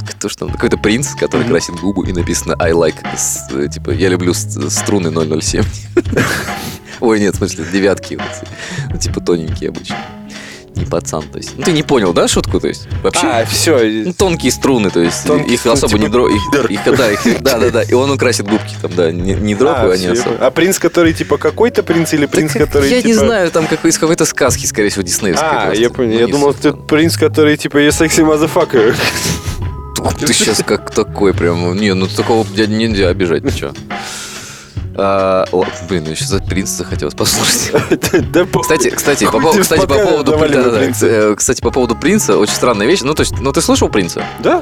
а, 0.05 0.11
кто 0.11 0.29
ж 0.29 0.35
там, 0.35 0.49
какой-то 0.49 0.77
принц, 0.77 1.09
который 1.15 1.47
красит 1.47 1.75
губы, 1.75 2.07
и 2.09 2.13
написано 2.13 2.55
I 2.59 2.71
like, 2.71 2.95
с- 3.17 3.47
э, 3.51 3.67
типа, 3.67 3.91
я 3.91 4.09
люблю 4.09 4.33
струны 4.33 5.11
007. 5.41 5.63
Ой, 6.99 7.19
нет, 7.19 7.35
в 7.35 7.37
смысле, 7.39 7.65
девятки, 7.71 8.15
вот, 8.15 8.49
ну, 8.91 8.97
типа, 8.97 9.19
тоненькие 9.21 9.69
обычно. 9.69 9.97
Не 10.75 10.85
пацан, 10.85 11.21
то 11.31 11.37
есть. 11.37 11.51
Ну, 11.55 11.63
ты 11.63 11.71
не 11.71 11.83
понял, 11.83 12.13
да, 12.13 12.27
шутку, 12.27 12.59
то 12.59 12.67
есть? 12.67 12.87
Вообще, 13.03 13.27
А, 13.27 13.45
все. 13.45 13.77
ну, 14.05 14.11
тонкие 14.13 14.51
струны, 14.51 14.89
то 14.89 15.01
есть 15.01 15.23
Тонкие 15.27 15.53
их 15.53 15.59
струны, 15.59 15.75
особо 15.77 15.91
типа 15.91 16.01
не 16.01 16.07
дро... 16.07 16.27
их, 16.29 16.41
их- 16.71 16.95
да, 16.97 17.11
их- 17.11 17.41
да, 17.43 17.59
да, 17.59 17.69
да, 17.69 17.83
и 17.83 17.93
он 17.93 18.09
украсит 18.09 18.47
губки 18.47 18.73
там, 18.81 18.91
да, 18.95 19.11
не, 19.11 19.33
не 19.33 19.53
дропаю, 19.53 19.91
они 19.91 20.07
особо. 20.07 20.35
А 20.39 20.49
принц, 20.49 20.79
который 20.79 21.13
типа 21.13 21.37
какой-то 21.37 21.83
принц 21.83 22.13
или 22.13 22.25
принц, 22.25 22.53
который 22.53 22.89
я 22.89 22.97
не 22.97 23.03
типа- 23.03 23.19
знаю, 23.19 23.51
там 23.51 23.67
какой, 23.67 23.91
из 23.91 23.99
какой-то 23.99 24.25
сказки, 24.25 24.65
скорее 24.65 24.89
всего, 24.89 25.03
диснеевской. 25.03 25.47
А, 25.47 25.65
просто. 25.67 25.81
я 25.83 25.89
понял. 25.91 26.13
Ну, 26.13 26.19
Я 26.19 26.25
не 26.25 26.31
думал, 26.31 26.53
ты 26.55 26.71
там. 26.71 26.81
Принц, 26.88 27.17
который 27.17 27.55
типа 27.55 27.77
я 27.77 27.91
секси 27.91 28.21
мазафака. 28.21 28.79
Ты 30.25 30.33
сейчас 30.33 30.63
как 30.65 30.91
такой 30.91 31.33
прям. 31.33 31.75
Не, 31.75 31.93
ну 31.93 32.07
такого 32.07 32.45
дядю 32.45 32.75
нельзя 32.75 33.09
обижать, 33.09 33.43
чё. 33.57 33.73
А, 34.95 35.45
блин, 35.89 36.05
я 36.07 36.15
сейчас 36.15 36.29
за 36.29 36.39
Принца 36.43 36.77
захотелось 36.77 37.15
послушать. 37.15 37.71
Кстати, 38.62 38.89
кстати, 38.91 39.25
по, 39.25 39.39
кстати, 39.59 39.81
по 39.88 39.95
поводу. 39.95 40.33
Э, 41.01 41.36
Кстати, 41.36 41.62
по 41.62 41.71
поводу 41.71 41.95
Принца, 41.95 42.38
очень 42.38 42.53
странная 42.53 42.86
вещь. 42.86 43.01
Ну, 43.01 43.15
то 43.15 43.21
есть, 43.21 43.33
ну 43.39 43.51
ты 43.51 43.62
слушал 43.62 43.89
Принца? 43.89 44.23
Да? 44.39 44.62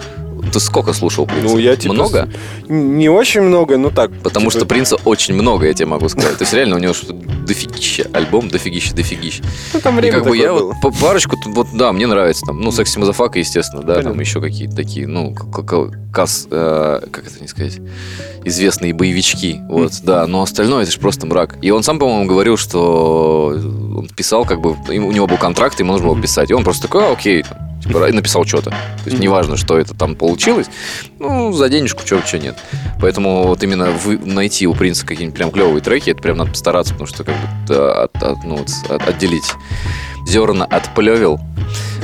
Ты 0.51 0.59
сколько 0.59 0.93
слушал 0.93 1.25
принца? 1.25 1.47
Ну, 1.47 1.57
я 1.57 1.75
типа... 1.75 1.93
Много? 1.93 2.29
Не 2.67 3.09
очень 3.09 3.41
много, 3.41 3.77
но 3.77 3.89
так. 3.89 4.11
Потому 4.21 4.49
типа, 4.49 4.59
что 4.59 4.65
Принца 4.65 4.97
очень 5.05 5.33
много, 5.33 5.65
я 5.67 5.73
тебе 5.73 5.85
могу 5.85 6.09
сказать. 6.09 6.37
То 6.37 6.43
есть 6.43 6.53
реально 6.53 6.75
у 6.75 6.79
него 6.79 6.93
что-то 6.93 7.13
дофигища 7.13 8.07
альбом, 8.13 8.49
дофигища, 8.49 8.93
дофигища. 8.93 9.43
Ну, 9.73 9.79
там 9.79 9.97
И 9.97 10.01
время 10.01 10.19
как 10.19 10.27
бы 10.27 10.37
я 10.37 10.53
было. 10.53 10.73
вот 10.81 10.93
парочку, 10.99 11.37
вот, 11.45 11.67
да, 11.73 11.91
мне 11.93 12.07
нравится 12.07 12.45
там, 12.45 12.61
ну, 12.61 12.71
секси 12.71 12.99
Мазафака, 12.99 13.39
естественно, 13.39 13.81
да, 13.83 13.95
там 13.95 14.03
Понятно. 14.03 14.21
еще 14.21 14.41
какие-то 14.41 14.75
такие, 14.75 15.07
ну, 15.07 15.35
кас, 16.13 16.47
э, 16.51 17.01
как 17.11 17.27
это 17.27 17.41
не 17.41 17.47
сказать, 17.47 17.79
известные 18.43 18.93
боевички, 18.93 19.61
вот, 19.69 19.93
да, 20.03 20.27
но 20.27 20.41
остальное 20.41 20.83
это 20.83 20.91
же 20.91 20.99
просто 20.99 21.25
мрак. 21.27 21.57
И 21.61 21.71
он 21.71 21.83
сам, 21.83 21.99
по-моему, 21.99 22.25
говорил, 22.25 22.57
что 22.57 23.47
он 23.55 24.09
писал, 24.15 24.45
как 24.45 24.61
бы, 24.61 24.75
у 24.89 25.11
него 25.11 25.27
был 25.27 25.37
контракт, 25.37 25.79
ему 25.79 25.93
нужно 25.93 26.07
было 26.07 26.21
писать, 26.21 26.49
и 26.51 26.53
он 26.53 26.63
просто 26.63 26.83
такой, 26.83 27.05
а, 27.05 27.11
окей, 27.11 27.43
там, 27.43 27.70
и 27.91 28.11
написал 28.11 28.45
что-то. 28.45 28.69
То 28.71 28.75
есть 29.09 29.19
неважно, 29.19 29.57
что 29.57 29.77
это 29.77 29.93
там 29.93 30.15
получилось, 30.15 30.67
ну, 31.19 31.51
за 31.53 31.69
денежку 31.69 32.05
что 32.05 32.21
что 32.25 32.39
нет. 32.39 32.57
Поэтому 33.01 33.43
вот 33.47 33.63
именно 33.63 33.91
вы, 33.91 34.17
найти 34.17 34.67
у 34.67 34.73
Принца 34.73 35.05
какие-нибудь 35.05 35.37
прям 35.37 35.51
клевые 35.51 35.81
треки, 35.81 36.09
это 36.11 36.21
прям 36.21 36.37
надо 36.37 36.51
постараться, 36.51 36.93
потому 36.93 37.07
что 37.07 37.23
как 37.23 37.35
бы 37.67 37.75
от- 37.91 38.23
от- 38.23 38.43
ну, 38.43 38.63
от- 38.89 39.07
отделить 39.07 39.51
зерна 40.27 40.65
от 40.65 40.93
плевел. 40.93 41.39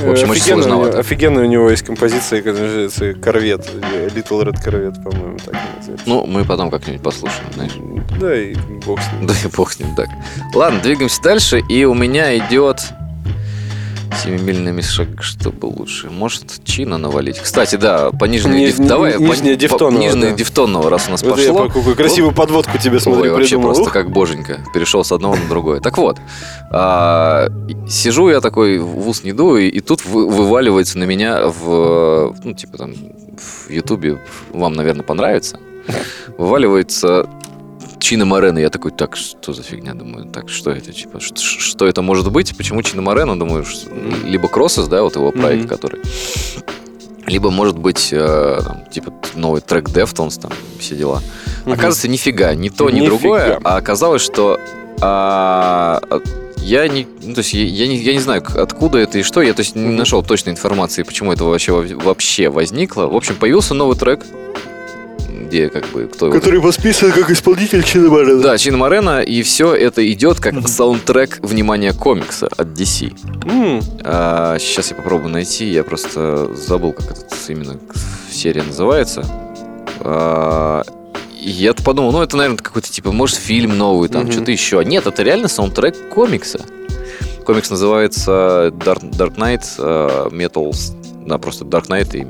В 0.00 0.10
общем, 0.10 0.30
очень 0.30 0.40
офигенно 0.42 0.56
него- 0.60 0.62
сложновато. 0.68 0.98
Офигенно 1.00 1.40
у 1.42 1.44
него 1.44 1.70
есть 1.70 1.82
композиция, 1.84 2.40
которая 2.42 2.66
называется 2.88 3.14
«Корвет». 3.14 3.68
Little 4.14 4.44
Red 4.44 4.56
Corvette, 4.64 5.02
по-моему, 5.02 5.38
так 5.44 5.54
называется. 5.78 6.04
Ну, 6.06 6.26
мы 6.26 6.44
потом 6.44 6.70
как-нибудь 6.70 7.02
послушаем, 7.02 7.46
знаешь. 7.54 7.72
Да, 8.20 8.34
и 8.36 8.54
бог 8.86 9.00
с 9.00 9.12
ним. 9.12 9.26
Да 9.26 9.34
и 9.44 9.48
бог 9.56 9.72
с 9.72 9.78
ним 9.78 9.94
так. 9.94 10.08
Ладно, 10.54 10.80
двигаемся 10.80 11.20
дальше, 11.22 11.60
и 11.68 11.84
у 11.84 11.94
меня 11.94 12.36
идет 12.38 12.80
семимильными 14.16 14.80
шаг, 14.80 15.22
чтобы 15.22 15.66
лучше. 15.66 16.10
Может, 16.10 16.64
чина 16.64 16.98
навалить. 16.98 17.38
Кстати, 17.38 17.76
да, 17.76 18.10
пониженный 18.10 18.60
Ни- 18.62 18.66
диф... 18.66 18.78
Давай, 18.78 19.18
нижняя 19.18 19.54
по- 19.54 19.60
дифтонного, 19.60 20.02
Нижняя 20.02 20.30
да. 20.30 20.36
дифтонного, 20.36 20.90
раз 20.90 21.08
у 21.08 21.10
нас 21.12 21.22
Вот 21.22 21.38
я 21.38 21.52
пошло. 21.52 21.66
какую 21.68 21.96
красивую 21.96 22.34
подводку 22.34 22.78
тебе, 22.78 23.00
смотри, 23.00 23.22
Ой, 23.24 23.30
вообще 23.30 23.56
придумал. 23.56 23.74
просто 23.74 23.90
как 23.92 24.10
боженька. 24.10 24.58
Перешел 24.74 25.04
с 25.04 25.12
одного 25.12 25.36
на 25.36 25.46
другое. 25.48 25.80
Так 25.80 25.98
вот, 25.98 26.18
а, 26.70 27.48
сижу 27.88 28.28
я 28.28 28.40
такой, 28.40 28.78
в 28.78 29.08
ус 29.08 29.24
не 29.24 29.32
дую, 29.32 29.70
и 29.70 29.80
тут 29.80 30.04
вы- 30.04 30.28
вываливается 30.28 30.98
на 30.98 31.04
меня 31.04 31.46
в, 31.48 32.34
ну, 32.44 32.54
типа 32.54 32.78
там, 32.78 32.94
в 32.94 33.70
Ютубе, 33.70 34.18
вам, 34.52 34.72
наверное, 34.74 35.02
понравится, 35.04 35.58
вываливается 36.36 37.28
Чина 38.00 38.24
Морено. 38.24 38.58
Я 38.58 38.70
такой, 38.70 38.90
так, 38.90 39.16
что 39.16 39.52
за 39.52 39.62
фигня? 39.62 39.94
Думаю, 39.94 40.26
так, 40.26 40.48
что 40.48 40.70
это? 40.70 40.92
Типа, 40.92 41.20
ш- 41.20 41.34
что 41.36 41.86
это 41.86 42.02
может 42.02 42.30
быть? 42.30 42.56
Почему 42.56 42.82
Чина 42.82 43.02
Морено? 43.02 43.38
Думаю, 43.38 43.64
ш- 43.64 43.88
либо 44.24 44.48
Кроссес, 44.48 44.86
да, 44.88 45.02
вот 45.02 45.16
его 45.16 45.30
проект, 45.32 45.64
Мгм. 45.64 45.68
который... 45.68 46.00
Либо, 47.26 47.50
может 47.50 47.76
быть, 47.76 48.08
э, 48.12 48.60
там, 48.64 48.84
типа, 48.90 49.12
новый 49.34 49.60
трек 49.60 49.90
Deftones, 49.90 50.40
там, 50.40 50.50
все 50.78 50.94
дела. 50.96 51.22
Мгм. 51.64 51.72
Оказывается, 51.74 52.08
нифига, 52.08 52.54
ни 52.54 52.70
то, 52.70 52.88
ни 52.88 53.00
Нифига. 53.00 53.08
другое. 53.10 53.60
А 53.64 53.76
оказалось, 53.76 54.22
что 54.22 54.58
а, 55.02 56.00
я 56.56 56.88
не, 56.88 57.06
ну, 57.22 57.34
то 57.34 57.40
есть 57.40 57.52
я, 57.52 57.64
я 57.64 57.86
не, 57.86 57.96
я 57.98 58.14
не 58.14 58.20
знаю, 58.20 58.42
откуда 58.56 58.98
это 58.98 59.18
и 59.18 59.22
что. 59.22 59.42
Я 59.42 59.52
то 59.52 59.60
есть 59.60 59.76
не 59.76 59.94
нашел 59.94 60.22
точной 60.22 60.52
информации, 60.52 61.02
почему 61.02 61.32
это 61.32 61.44
вообще 61.44 61.72
во- 61.72 62.02
вообще 62.02 62.48
возникло. 62.48 63.06
В 63.06 63.14
общем, 63.14 63.34
появился 63.36 63.74
новый 63.74 63.96
трек, 63.96 64.24
где 65.48 65.68
как 65.70 65.86
бы 65.88 66.06
кто 66.12 66.26
его 66.26 66.36
Который 66.36 66.60
восписан 66.60 67.10
как 67.12 67.30
исполнитель 67.30 67.82
Чина 67.82 68.08
Морена. 68.08 68.40
да, 68.42 68.58
Чин 68.58 68.76
Морено, 68.76 69.22
и 69.22 69.42
все 69.42 69.74
это 69.74 70.06
идет 70.12 70.40
как 70.40 70.68
саундтрек 70.68 71.38
внимания 71.42 71.92
комикса 71.92 72.48
от 72.56 72.68
DC. 72.68 73.12
М, 73.46 73.80
сейчас 74.60 74.90
я 74.90 74.96
попробую 74.96 75.30
найти, 75.30 75.66
я 75.70 75.82
просто 75.84 76.54
забыл, 76.54 76.92
как 76.92 77.10
эта 77.10 77.24
именно 77.48 77.78
серия 78.30 78.62
называется. 78.62 79.24
А, 80.00 80.82
и 81.40 81.50
я 81.50 81.72
подумал, 81.74 82.12
ну 82.12 82.22
это, 82.22 82.36
наверное, 82.36 82.58
какой-то 82.58 82.90
типа, 82.90 83.10
может, 83.12 83.36
фильм 83.36 83.76
новый, 83.78 84.08
там 84.08 84.24
Мгм. 84.24 84.32
что-то 84.32 84.50
еще. 84.52 84.84
Нет, 84.84 85.06
это 85.06 85.22
реально 85.22 85.48
саундтрек 85.48 86.08
комикса. 86.10 86.60
Комикс 87.46 87.70
называется 87.70 88.72
Dark, 88.84 89.02
Dark 89.12 89.36
Knight 89.36 89.64
э, 89.78 90.28
Metal. 90.30 90.74
Да, 91.26 91.38
просто 91.38 91.64
Dark 91.64 91.86
Knight 91.88 92.14
и 92.16 92.22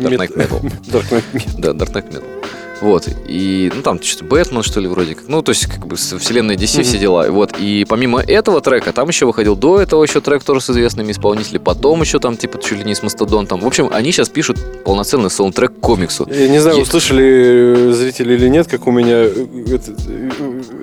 Dark 0.00 0.16
Knight 0.16 0.34
Metal. 0.36 0.60
Dark 0.90 1.10
Knight 1.10 1.24
Metal. 1.34 1.60
Да, 1.60 1.70
Dark 1.72 1.92
Knight 1.92 2.10
Metal. 2.12 2.24
Вот, 2.82 3.08
и, 3.28 3.70
ну, 3.74 3.80
там 3.82 4.02
что-то 4.02 4.24
Бэтмен, 4.24 4.62
что 4.64 4.80
ли, 4.80 4.88
вроде 4.88 5.14
как. 5.14 5.28
Ну, 5.28 5.40
то 5.40 5.50
есть, 5.50 5.66
как 5.66 5.86
бы, 5.86 5.96
с 5.96 6.18
вселенной 6.18 6.56
DC 6.56 6.82
все 6.82 6.92
Мгм. 6.94 7.00
дела. 7.00 7.26
Вот, 7.30 7.52
и 7.58 7.86
помимо 7.88 8.20
этого 8.20 8.60
трека, 8.60 8.92
там 8.92 9.08
еще 9.08 9.24
выходил 9.24 9.54
до 9.56 9.80
этого 9.80 10.02
еще 10.02 10.20
трек 10.20 10.42
тоже 10.42 10.60
с 10.60 10.68
известными 10.70 11.12
исполнителями, 11.12 11.62
потом 11.62 12.00
еще 12.02 12.18
там, 12.18 12.36
типа, 12.36 12.58
чуть 12.60 12.78
ли 12.78 12.84
не 12.84 12.94
с 12.96 13.02
Мастодонтом. 13.04 13.60
В 13.60 13.66
общем, 13.66 13.88
они 13.92 14.10
сейчас 14.10 14.28
пишут 14.28 14.58
полноценный 14.84 15.30
саундтрек 15.30 15.72
к 15.76 15.80
комиксу. 15.80 16.28
Я 16.28 16.48
не 16.48 16.58
знаю, 16.58 16.78
Есть. 16.78 16.88
услышали 16.88 17.24
э, 17.24 17.92
зрители 17.92 18.34
или 18.34 18.48
нет, 18.48 18.66
как 18.66 18.86
у 18.88 18.90
меня 18.90 19.22
э, 19.22 19.46
этот, 19.66 20.00
э, 20.08 20.30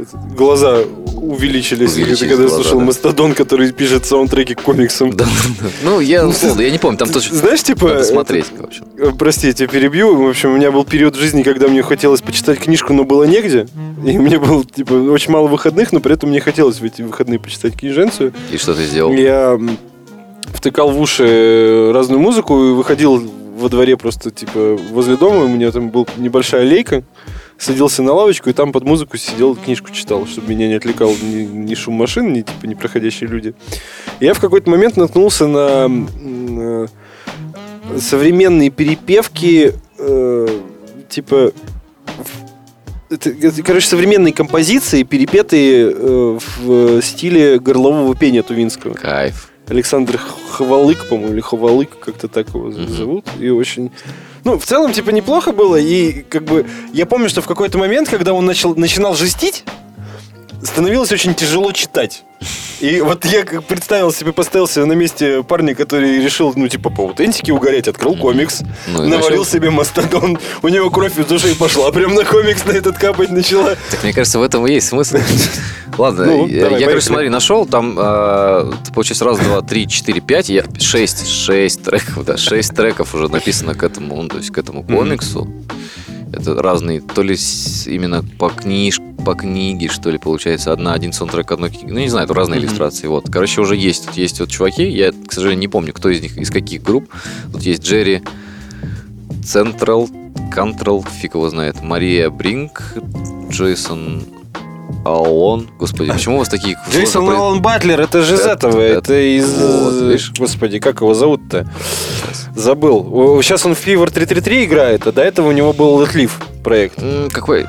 этот, 0.01 0.35
глаза 0.37 0.77
увеличились, 1.19 1.93
Увеличились 1.93 2.17
Это 2.21 2.27
когда 2.29 2.43
я 2.43 2.49
глаза, 2.49 2.63
слушал 2.63 2.79
да. 2.79 2.85
Мастодон, 2.85 3.33
который 3.33 3.71
пишет 3.71 4.05
саундтреки 4.05 4.55
к 4.55 4.61
комиксам. 4.61 5.11
Да, 5.11 5.25
да. 5.61 5.67
Ну, 5.83 5.99
я, 5.99 6.27
условно, 6.27 6.61
я 6.61 6.71
не 6.71 6.77
помню, 6.79 6.97
там 6.97 7.09
тоже 7.09 7.33
Знаешь, 7.33 7.61
типа... 7.63 7.87
надо 7.87 7.99
это- 7.99 8.07
смотреть, 8.07 8.45
в 8.57 8.63
общем. 8.63 8.85
Э, 8.97 9.11
Прости, 9.17 9.47
я 9.47 9.53
тебя 9.53 9.67
перебью. 9.67 10.15
В 10.15 10.29
общем, 10.29 10.51
у 10.53 10.57
меня 10.57 10.71
был 10.71 10.83
период 10.85 11.15
в 11.15 11.19
жизни, 11.19 11.43
когда 11.43 11.67
мне 11.67 11.83
хотелось 11.83 12.21
почитать 12.21 12.59
книжку, 12.59 12.93
но 12.93 13.03
было 13.03 13.23
негде. 13.25 13.67
И 14.05 14.17
меня 14.17 14.39
было, 14.39 14.63
типа, 14.63 14.93
очень 14.93 15.31
мало 15.31 15.47
выходных, 15.47 15.91
но 15.91 15.99
при 15.99 16.13
этом 16.13 16.29
мне 16.29 16.39
хотелось 16.41 16.79
в 16.79 16.83
эти 16.83 17.01
выходные 17.01 17.39
почитать 17.39 17.75
книженцию. 17.75 18.33
И 18.51 18.57
что 18.57 18.73
ты 18.73 18.83
сделал? 18.85 19.11
Я 19.13 19.59
втыкал 20.53 20.91
в 20.91 20.99
уши 20.99 21.91
разную 21.93 22.19
музыку 22.19 22.53
и 22.69 22.71
выходил 22.73 23.31
во 23.57 23.69
дворе 23.69 23.97
просто, 23.97 24.31
типа, 24.31 24.77
возле 24.91 25.17
дома. 25.17 25.43
У 25.43 25.47
меня 25.47 25.71
там 25.71 25.89
была 25.89 26.05
небольшая 26.17 26.65
лейка. 26.65 27.03
Садился 27.59 28.01
на 28.03 28.13
лавочку 28.13 28.49
и 28.49 28.53
там 28.53 28.71
под 28.71 28.85
музыку 28.85 29.17
сидел, 29.17 29.53
книжку 29.53 29.91
читал, 29.91 30.25
чтобы 30.25 30.47
меня 30.49 30.69
не 30.69 30.75
отвлекал 30.75 31.11
ни, 31.11 31.43
ни 31.43 31.75
шум 31.75 31.95
машин, 31.95 32.31
ни, 32.31 32.41
типа, 32.41 32.65
ни 32.65 32.73
проходящие 32.73 33.29
люди. 33.29 33.53
И 34.21 34.25
я 34.25 34.33
в 34.33 34.39
какой-то 34.39 34.69
момент 34.69 34.95
наткнулся 34.95 35.45
на 35.45 35.85
м, 35.85 36.07
э, 36.59 36.87
современные 37.99 38.69
перепевки, 38.69 39.73
э, 39.97 40.47
типа, 41.09 41.51
это, 43.09 43.63
короче, 43.63 43.87
современные 43.87 44.33
композиции, 44.33 45.03
перепетые 45.03 45.91
э, 45.91 46.39
в 46.59 47.01
стиле 47.01 47.59
горлового 47.59 48.15
пения 48.15 48.43
Тувинского. 48.43 48.93
Кайф. 48.93 49.48
Александр 49.69 50.17
Хвалык, 50.17 51.07
по-моему, 51.07 51.33
или 51.33 51.41
Хвалык, 51.41 51.89
как-то 51.99 52.27
так 52.27 52.49
его 52.49 52.65
Мгм. 52.67 52.87
зовут. 52.89 53.25
И 53.39 53.49
очень... 53.49 53.91
Ну, 54.43 54.57
в 54.57 54.65
целом, 54.65 54.93
типа, 54.93 55.09
неплохо 55.11 55.51
было. 55.51 55.75
И, 55.75 56.21
как 56.23 56.43
бы, 56.45 56.65
я 56.93 57.05
помню, 57.05 57.29
что 57.29 57.41
в 57.41 57.47
какой-то 57.47 57.77
момент, 57.77 58.09
когда 58.09 58.33
он 58.33 58.45
начал, 58.45 58.73
начинал 58.75 59.15
жестить, 59.15 59.63
становилось 60.63 61.11
очень 61.11 61.33
тяжело 61.33 61.71
читать. 61.71 62.23
И 62.79 63.01
вот 63.01 63.25
я 63.25 63.43
как 63.43 63.65
представил 63.65 64.13
себе, 64.13 64.31
поставил 64.31 64.65
себя 64.65 64.85
на 64.85 64.93
месте 64.93 65.43
парня, 65.43 65.75
который 65.75 66.23
решил, 66.23 66.53
ну, 66.55 66.69
типа, 66.69 66.89
по 66.89 67.03
аутентике 67.03 67.51
угореть, 67.51 67.89
открыл 67.89 68.15
комикс, 68.15 68.61
Ну 68.87 69.03
наварил 69.03 69.39
начал. 69.39 69.45
себе 69.45 69.69
мастодон, 69.69 70.39
у 70.61 70.67
него 70.69 70.89
кровь 70.89 71.19
из 71.19 71.29
ушей 71.29 71.55
пошла, 71.55 71.91
прям 71.91 72.15
на 72.15 72.23
комикс 72.23 72.63
на 72.65 72.71
этот 72.71 72.97
капать 72.97 73.29
начала. 73.31 73.75
Так 73.91 74.03
мне 74.03 74.13
кажется, 74.13 74.39
в 74.39 74.43
этом 74.43 74.65
и 74.65 74.71
есть 74.73 74.87
смысл. 74.87 75.17
Ладно, 75.97 76.25
Ну, 76.27 76.47
я, 76.47 76.63
давай, 76.63 76.79
я, 76.79 76.87
короче, 76.87 77.05
смотри, 77.07 77.27
нашел, 77.29 77.65
там, 77.65 77.97
э, 77.99 78.71
получается, 78.93 79.25
раз, 79.25 79.37
два, 79.39 79.61
три, 79.61 79.85
четыре, 79.85 80.21
пять, 80.21 80.47
я, 80.47 80.63
шесть, 80.79 81.27
шесть 81.27 81.83
треков, 81.83 82.23
да, 82.23 82.37
шесть 82.37 82.73
треков 82.73 83.13
уже 83.13 83.27
написано 83.27 83.75
к 83.75 83.83
этому, 83.83 84.21
ну, 84.21 84.29
то 84.29 84.37
есть 84.37 84.51
к 84.51 84.57
этому 84.57 84.83
комиксу. 84.83 85.49
Это 86.31 86.55
разные, 86.61 87.01
то 87.01 87.21
ли 87.21 87.35
именно 87.87 88.23
по 88.37 88.49
книж, 88.49 88.99
по 89.25 89.33
книге, 89.33 89.89
что 89.89 90.09
ли, 90.11 90.17
получается, 90.17 90.71
одна, 90.71 90.93
один 90.93 91.11
саундтрек 91.11 91.51
одной 91.51 91.69
книги. 91.71 91.91
Ну, 91.91 91.99
не 91.99 92.09
знаю, 92.09 92.25
это 92.25 92.33
разные 92.33 92.59
иллюстрации. 92.59 93.07
Вот. 93.07 93.25
Короче, 93.31 93.61
уже 93.61 93.75
есть. 93.75 94.05
Тут 94.07 94.15
есть 94.17 94.39
вот 94.39 94.49
чуваки, 94.49 94.87
я, 94.87 95.11
к 95.11 95.31
сожалению, 95.33 95.59
не 95.61 95.67
помню, 95.67 95.93
кто 95.93 96.09
из 96.09 96.21
них, 96.21 96.37
из 96.37 96.49
каких 96.51 96.83
групп. 96.83 97.09
Тут 97.51 97.63
есть 97.63 97.83
Джерри 97.83 98.21
Кентрал, 99.43 100.09
Кантрелл, 100.51 101.03
фиг 101.21 101.33
его 101.35 101.49
знает, 101.49 101.81
Мария 101.81 102.29
Бринк, 102.29 102.95
Джейсон 103.49 104.23
Аллон. 105.05 105.67
Господи, 105.79 106.11
почему 106.11 106.35
у 106.35 106.39
вас 106.39 106.49
такие... 106.49 106.77
Джейсон 106.91 107.29
Аллен 107.29 107.61
Батлер, 107.61 107.99
это 107.99 108.21
же 108.21 108.35
из 108.35 108.41
Это- 108.41 108.67
этого, 108.67 108.81
это- 108.81 109.37
из... 109.37 110.29
Господи, 110.37 110.79
как 110.79 111.01
его 111.01 111.13
зовут-то? 111.13 111.67
Забыл. 112.59 113.41
Сейчас 113.41 113.65
он 113.65 113.73
в 113.73 113.87
Fever 113.87 114.11
333 114.11 114.65
играет, 114.65 115.07
а 115.07 115.13
до 115.13 115.21
этого 115.21 115.47
у 115.47 115.51
него 115.53 115.71
был 115.71 116.01
Let 116.03 116.13
Live 116.13 116.31
проект. 116.61 117.01
М, 117.01 117.29
Какой? 117.29 117.65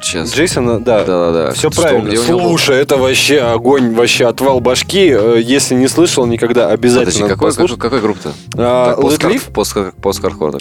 Сейчас. 0.00 0.34
Джейсона, 0.34 0.80
да. 0.80 1.04
Да-да-да. 1.04 1.52
Все 1.52 1.70
Что, 1.70 1.82
правильно. 1.82 2.08
где 2.08 2.18
у 2.18 2.24
него 2.24 2.38
был? 2.38 2.48
Слушай, 2.48 2.76
это 2.78 2.96
вообще 2.96 3.40
огонь, 3.40 3.94
вообще 3.94 4.26
отвал 4.26 4.60
башки. 4.60 5.08
Э, 5.10 5.40
Если 5.42 5.74
не 5.74 5.88
слышал, 5.88 6.26
никогда 6.26 6.68
Подожди, 6.68 6.74
обязательно 6.74 7.28
какой, 7.28 7.50
какой, 7.50 7.64
послушай. 7.64 7.80
какой 7.80 8.00
группа-то? 8.00 8.32
А. 8.56 8.94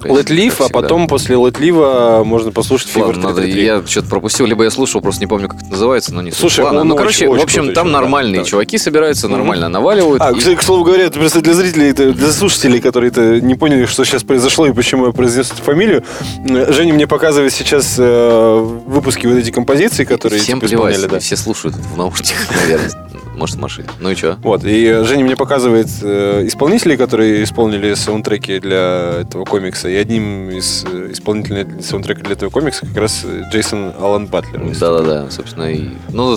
Let 0.09 0.27
Live, 0.27 0.57
как 0.57 0.67
а 0.67 0.69
потом 0.69 1.07
после 1.07 1.35
Live 1.35 2.23
можно 2.23 2.51
послушать 2.51 2.95
Ладно, 2.95 3.29
надо, 3.29 3.41
333. 3.41 3.65
я 3.65 3.83
что-то 3.85 4.09
пропустил, 4.09 4.45
либо 4.45 4.63
я 4.63 4.71
слушал, 4.71 5.01
просто 5.01 5.21
не 5.21 5.27
помню, 5.27 5.47
как 5.47 5.61
это 5.61 5.71
называется, 5.71 6.13
но 6.13 6.21
не. 6.21 6.31
Слушай, 6.31 6.65
Ладно, 6.65 6.83
ну, 6.83 6.95
короче, 6.95 7.27
в 7.27 7.41
общем, 7.41 7.73
там 7.73 7.91
нормальные 7.91 8.41
да. 8.41 8.47
чуваки 8.47 8.77
собираются, 8.77 9.27
нормально 9.27 9.69
наваливают. 9.69 10.21
А, 10.21 10.33
кстати, 10.33 10.55
к 10.55 10.61
слову 10.61 10.83
говоря, 10.83 11.05
это 11.05 11.19
просто 11.19 11.41
для 11.41 11.53
зрителей, 11.53 11.93
для 11.93 12.31
слушателей, 12.31 12.79
которые 12.79 13.11
это 13.11 13.41
не 13.41 13.55
поняли, 13.55 13.85
что 13.85 14.03
сейчас 14.03 14.23
произошло 14.23 14.67
и 14.67 14.73
почему 14.73 15.07
я 15.07 15.11
произнес 15.11 15.51
эту 15.51 15.61
фамилию. 15.61 16.03
Э, 16.49 16.71
Женя 16.71 16.93
мне 16.93 17.07
показывает 17.07 17.53
сейчас 17.53 17.95
э, 17.97 18.79
выпуски 19.27 19.37
вот 19.37 19.37
эти 19.47 19.51
композиции, 19.51 20.03
которые 20.03 20.39
Всем 20.41 20.59
типа, 20.59 20.69
плевать, 20.69 20.93
исполняли, 20.95 21.11
да. 21.13 21.19
все 21.19 21.35
слушают 21.37 21.75
в 21.75 21.97
наушниках, 21.97 22.47
наверное. 22.61 22.91
Может, 23.35 23.57
в 23.57 23.59
машине. 23.59 23.87
Ну 23.99 24.09
и 24.09 24.15
что? 24.15 24.39
Вот, 24.41 24.63
и 24.65 24.83
э, 24.85 25.03
Женя 25.03 25.23
мне 25.23 25.35
показывает 25.35 25.87
э, 26.01 26.47
исполнителей, 26.47 26.97
которые 26.97 27.43
исполнили 27.43 27.93
саундтреки 27.93 28.59
для 28.59 29.19
этого 29.21 29.45
комикса, 29.45 29.89
и 29.89 29.95
одним 29.95 30.49
из 30.49 30.83
э, 30.91 31.11
исполнителей 31.11 31.67
саундтрека 31.83 32.21
для 32.23 32.33
этого 32.33 32.49
комикса 32.49 32.87
как 32.87 32.97
раз 32.97 33.23
Джейсон 33.51 33.93
Алан 33.99 34.25
Батлер. 34.25 34.65
Да-да-да, 34.79 35.29
собственно, 35.29 35.71
и... 35.71 35.89
Ну, 36.09 36.35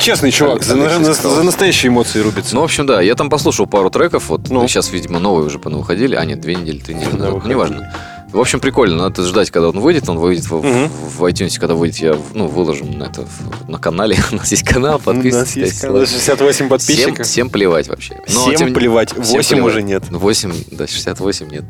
честный 0.00 0.32
чувак, 0.32 0.64
за, 0.64 0.74
на- 0.74 0.98
за 1.14 1.42
настоящие 1.44 1.90
эмоции 1.90 2.20
рубится. 2.20 2.56
Ну, 2.56 2.62
в 2.62 2.64
общем, 2.64 2.84
да, 2.84 3.00
я 3.00 3.14
там 3.14 3.30
послушал 3.30 3.68
пару 3.68 3.88
треков, 3.90 4.28
вот 4.28 4.50
Ну. 4.50 4.66
сейчас, 4.66 4.90
видимо, 4.90 5.20
новые 5.20 5.46
уже 5.46 5.58
выходили, 5.58 6.16
а 6.16 6.24
нет, 6.24 6.40
две 6.40 6.56
недели, 6.56 6.78
три 6.78 6.96
недели 6.96 7.10
Да, 7.16 7.30
ну, 7.30 7.42
неважно. 7.46 7.92
В 8.32 8.38
общем, 8.38 8.60
прикольно, 8.60 8.96
надо 8.96 9.22
ждать, 9.24 9.50
когда 9.50 9.70
он 9.70 9.80
выйдет, 9.80 10.08
он 10.08 10.18
выйдет 10.18 10.44
в, 10.48 10.54
Мгм. 10.54 10.88
в, 10.88 11.24
iTunes, 11.24 11.58
когда 11.58 11.74
выйдет, 11.74 11.98
я 11.98 12.16
ну, 12.32 12.46
выложим 12.46 12.96
на 12.96 13.04
это 13.04 13.26
на 13.66 13.78
канале, 13.78 14.16
у 14.32 14.36
нас 14.36 14.50
есть 14.52 14.62
канал, 14.62 14.94
У 14.94 14.98
нас 14.98 15.02
подписывайтесь. 15.16 15.56
есть 15.56 15.82
лайки. 15.84 16.08
68 16.10 16.54
Всем, 16.54 16.68
подписчиков. 16.68 17.26
всем 17.26 17.50
плевать 17.50 17.88
вообще. 17.88 18.20
Но, 18.32 18.42
Всем 18.42 18.54
тем- 18.54 18.74
плевать, 18.74 19.10
всем 19.10 19.36
8 19.38 19.56
плевать. 19.56 19.72
уже 19.72 19.82
нет. 19.82 20.04
8, 20.10 20.52
да, 20.70 20.86
68 20.86 21.48
нет. 21.50 21.64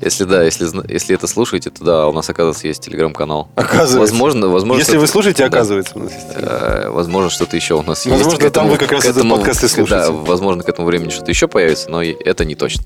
Если 0.00 0.24
да, 0.24 0.42
если, 0.42 0.68
если 0.92 1.14
это 1.14 1.26
слушаете, 1.26 1.70
то 1.70 1.84
да, 1.84 2.06
у 2.08 2.12
нас, 2.12 2.28
оказывается, 2.30 2.66
есть 2.66 2.82
телеграм-канал. 2.82 3.50
Оказывается. 3.54 3.98
Возможно, 3.98 4.48
возможно. 4.48 4.80
Если 4.80 4.96
вы 4.96 5.06
слушаете, 5.06 5.42
да. 5.42 5.48
оказывается, 5.48 5.92
у 5.96 6.00
нас 6.00 6.12
есть. 6.12 6.26
Э, 6.34 6.88
Возможно, 6.90 7.28
что-то 7.30 7.56
еще 7.56 7.74
у 7.74 7.82
нас 7.82 8.06
есть. 8.06 8.16
Возможно, 8.16 8.50
там 8.50 8.68
вы 8.68 8.78
как 8.78 8.90
раз 8.92 9.04
этот 9.04 9.28
подкаст 9.28 9.64
и 9.64 9.68
слушаете. 9.68 10.06
Да, 10.06 10.12
возможно, 10.12 10.62
к 10.62 10.68
этому 10.68 10.88
времени 10.88 11.10
что-то 11.10 11.30
еще 11.30 11.46
появится, 11.46 11.90
но 11.90 12.02
это 12.02 12.44
не 12.46 12.54
точно. 12.54 12.84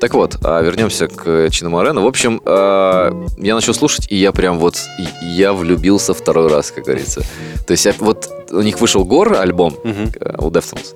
Так 0.00 0.14
вот, 0.14 0.36
а 0.44 0.62
вернемся 0.62 1.08
к 1.08 1.50
Чиномарену. 1.50 2.02
В 2.02 2.06
общем, 2.06 2.40
а, 2.46 3.12
я 3.36 3.54
начал 3.54 3.74
слушать, 3.74 4.06
и 4.10 4.16
я 4.16 4.32
прям 4.32 4.58
вот, 4.58 4.80
я 5.22 5.52
влюбился 5.52 6.14
второй 6.14 6.48
раз, 6.48 6.70
как 6.70 6.84
говорится. 6.84 7.20
То 7.66 7.72
есть 7.72 7.84
я- 7.84 7.94
вот 7.98 8.28
у 8.50 8.62
них 8.62 8.80
вышел 8.80 9.04
Гор 9.04 9.34
альбом 9.34 9.76
э, 9.84 10.34
у 10.38 10.50
Deftones. 10.50 10.94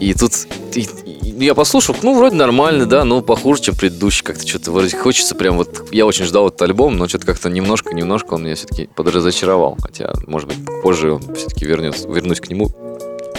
И 0.00 0.14
тут 0.14 0.32
и- 0.74 0.80
и- 1.04 1.44
я 1.44 1.54
послушал, 1.54 1.94
ну, 2.02 2.16
вроде 2.16 2.34
нормально, 2.36 2.86
да, 2.86 3.04
но 3.04 3.20
похуже, 3.20 3.62
чем 3.62 3.74
предыдущий. 3.76 4.24
Как-то 4.24 4.46
что-то 4.48 4.70
вроде 4.72 4.96
хочется 4.96 5.34
прям 5.34 5.56
вот... 5.58 5.88
Я 5.92 6.06
очень 6.06 6.24
ждал 6.24 6.48
этот 6.48 6.62
альбом, 6.62 6.96
но 6.96 7.08
что-то 7.08 7.26
как-то 7.26 7.50
немножко-немножко 7.50 8.34
он 8.34 8.44
меня 8.44 8.54
все-таки 8.54 8.88
подразочаровал. 8.94 9.76
Хотя, 9.82 10.12
может 10.26 10.48
быть, 10.48 10.58
позже 10.82 11.12
он 11.12 11.22
все-таки 11.34 11.66
вернется, 11.66 12.08
вернусь 12.08 12.40
к 12.40 12.48
нему 12.48 12.68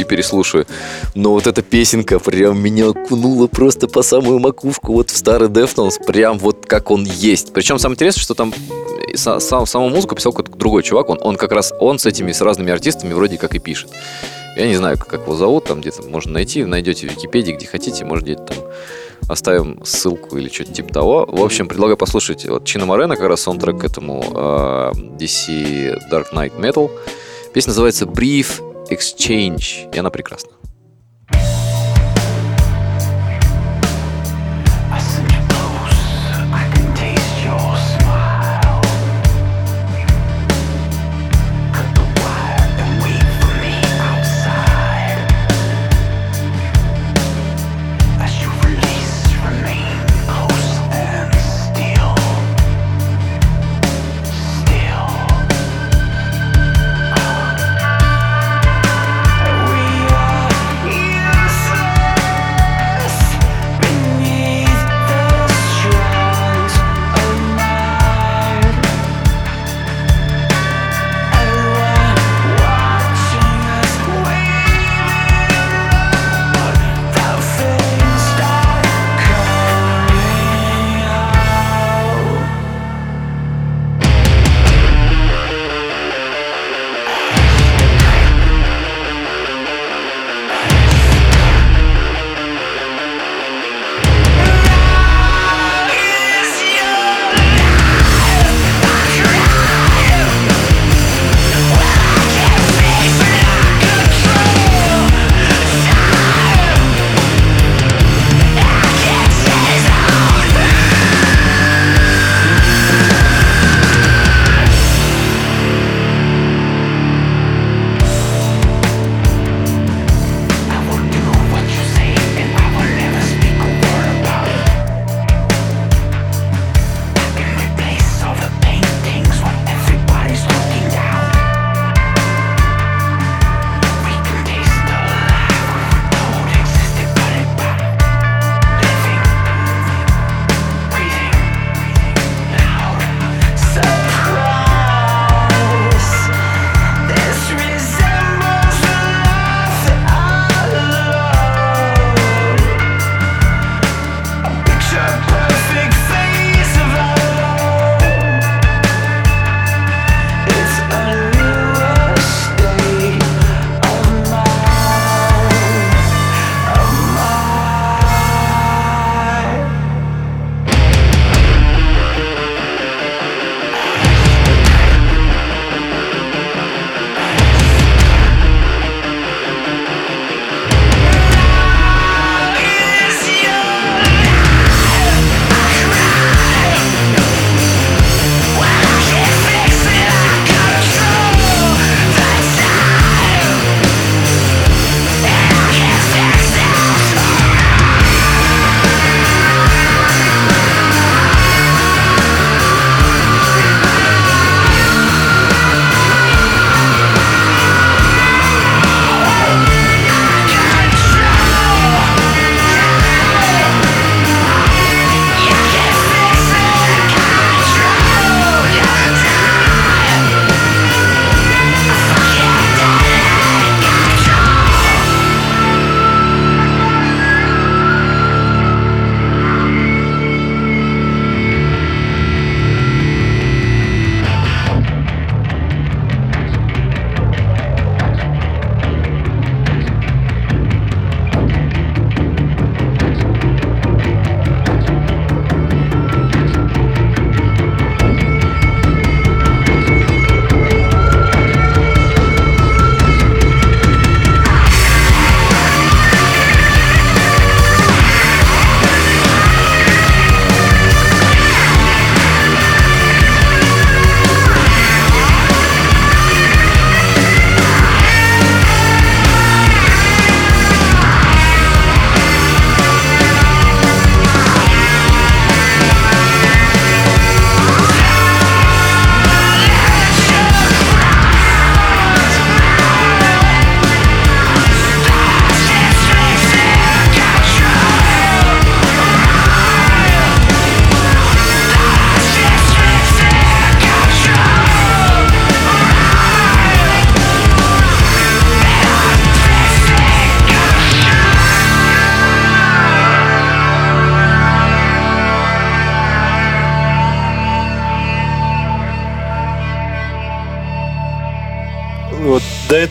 и 0.02 0.04
переслушаю. 0.04 0.66
Но 1.16 1.32
вот 1.32 1.48
эта 1.48 1.62
песенка 1.62 2.20
прям 2.20 2.60
меня 2.60 2.90
окунула 2.90 3.48
просто 3.48 3.88
по 3.88 4.02
самую 4.02 4.40
макушку 4.40 4.94
вот 4.94 5.10
в 5.10 5.18
старый 5.18 5.50
Deftones, 5.50 6.04
прям 6.06 6.38
вот 6.38 6.66
как 6.66 6.92
он 6.92 7.06
есть. 7.06 7.54
Причем 7.54 7.80
самое 7.80 7.96
интересное, 7.96 8.22
что 8.22 8.34
там 8.34 8.54
э, 8.54 9.14
са- 9.14 9.40
сам, 9.40 9.66
саму 9.66 9.90
музыку 9.90 10.16
писал 10.16 10.34
какой-то 10.34 10.58
другой 10.58 10.84
чувак, 10.84 11.10
он, 11.10 11.20
он 11.22 11.36
как 11.36 11.52
раз, 11.52 11.74
он 11.80 12.00
с 12.00 12.06
этими, 12.06 12.32
с 12.32 12.42
разными 12.42 12.72
артистами 12.72 13.14
вроде 13.14 13.38
как 13.38 13.56
и 13.56 13.60
пишет. 13.60 13.92
Я 14.56 14.68
не 14.68 14.76
знаю, 14.76 14.98
как 14.98 15.22
его 15.22 15.36
зовут, 15.36 15.66
там 15.66 15.82
где-то 15.82 16.04
можно 16.04 16.34
найти, 16.34 16.64
найдете 16.64 17.08
в 17.08 17.12
Википедии, 17.12 17.54
где 17.54 17.66
хотите, 17.66 18.06
может 18.06 18.24
где-то 18.24 18.44
там 18.44 18.58
оставим 19.28 19.84
ссылку 19.84 20.38
или 20.38 20.50
что-то 20.50 20.74
типа 20.74 20.94
того. 20.94 21.26
В 21.26 21.44
общем, 21.44 21.68
предлагаю 21.68 21.98
послушать 21.98 22.46
вот 22.46 22.66
Чина 22.66 22.86
Морена, 22.86 23.16
как 23.16 23.28
раз 23.28 23.42
саундтрек 23.42 23.80
к 23.80 23.84
этому 23.84 24.22
э, 24.22 24.92
DC 25.18 25.98
Dark 26.12 26.26
Knight 26.34 26.60
Metal. 26.60 26.92
Песня 27.54 27.70
называется 27.70 28.06
Brief 28.06 28.73
Exchange, 28.94 29.92
и 29.92 29.98
она 29.98 30.12
прекрасна. 30.12 30.52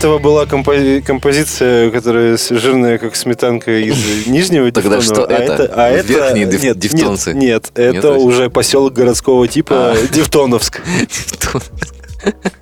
Этого 0.02 0.18
была 0.18 0.46
компози- 0.46 1.00
композиция, 1.00 1.88
которая 1.92 2.36
жирная, 2.36 2.98
как 2.98 3.14
сметанка 3.14 3.70
из 3.70 4.26
нижнего 4.26 4.70
Тогда 4.72 5.00
что 5.00 5.24
а 5.26 5.32
это? 5.32 5.72
а 5.76 5.88
это 5.90 6.08
диф- 6.34 6.62
нет, 6.64 6.76
дифтонцы? 6.76 7.32
Нет, 7.34 7.42
нет, 7.42 7.70
это 7.76 8.08
Нет? 8.08 8.18
уже 8.18 8.50
поселок 8.50 8.94
городского 8.94 9.46
типа 9.46 9.94
Дифтоновск. 10.12 10.80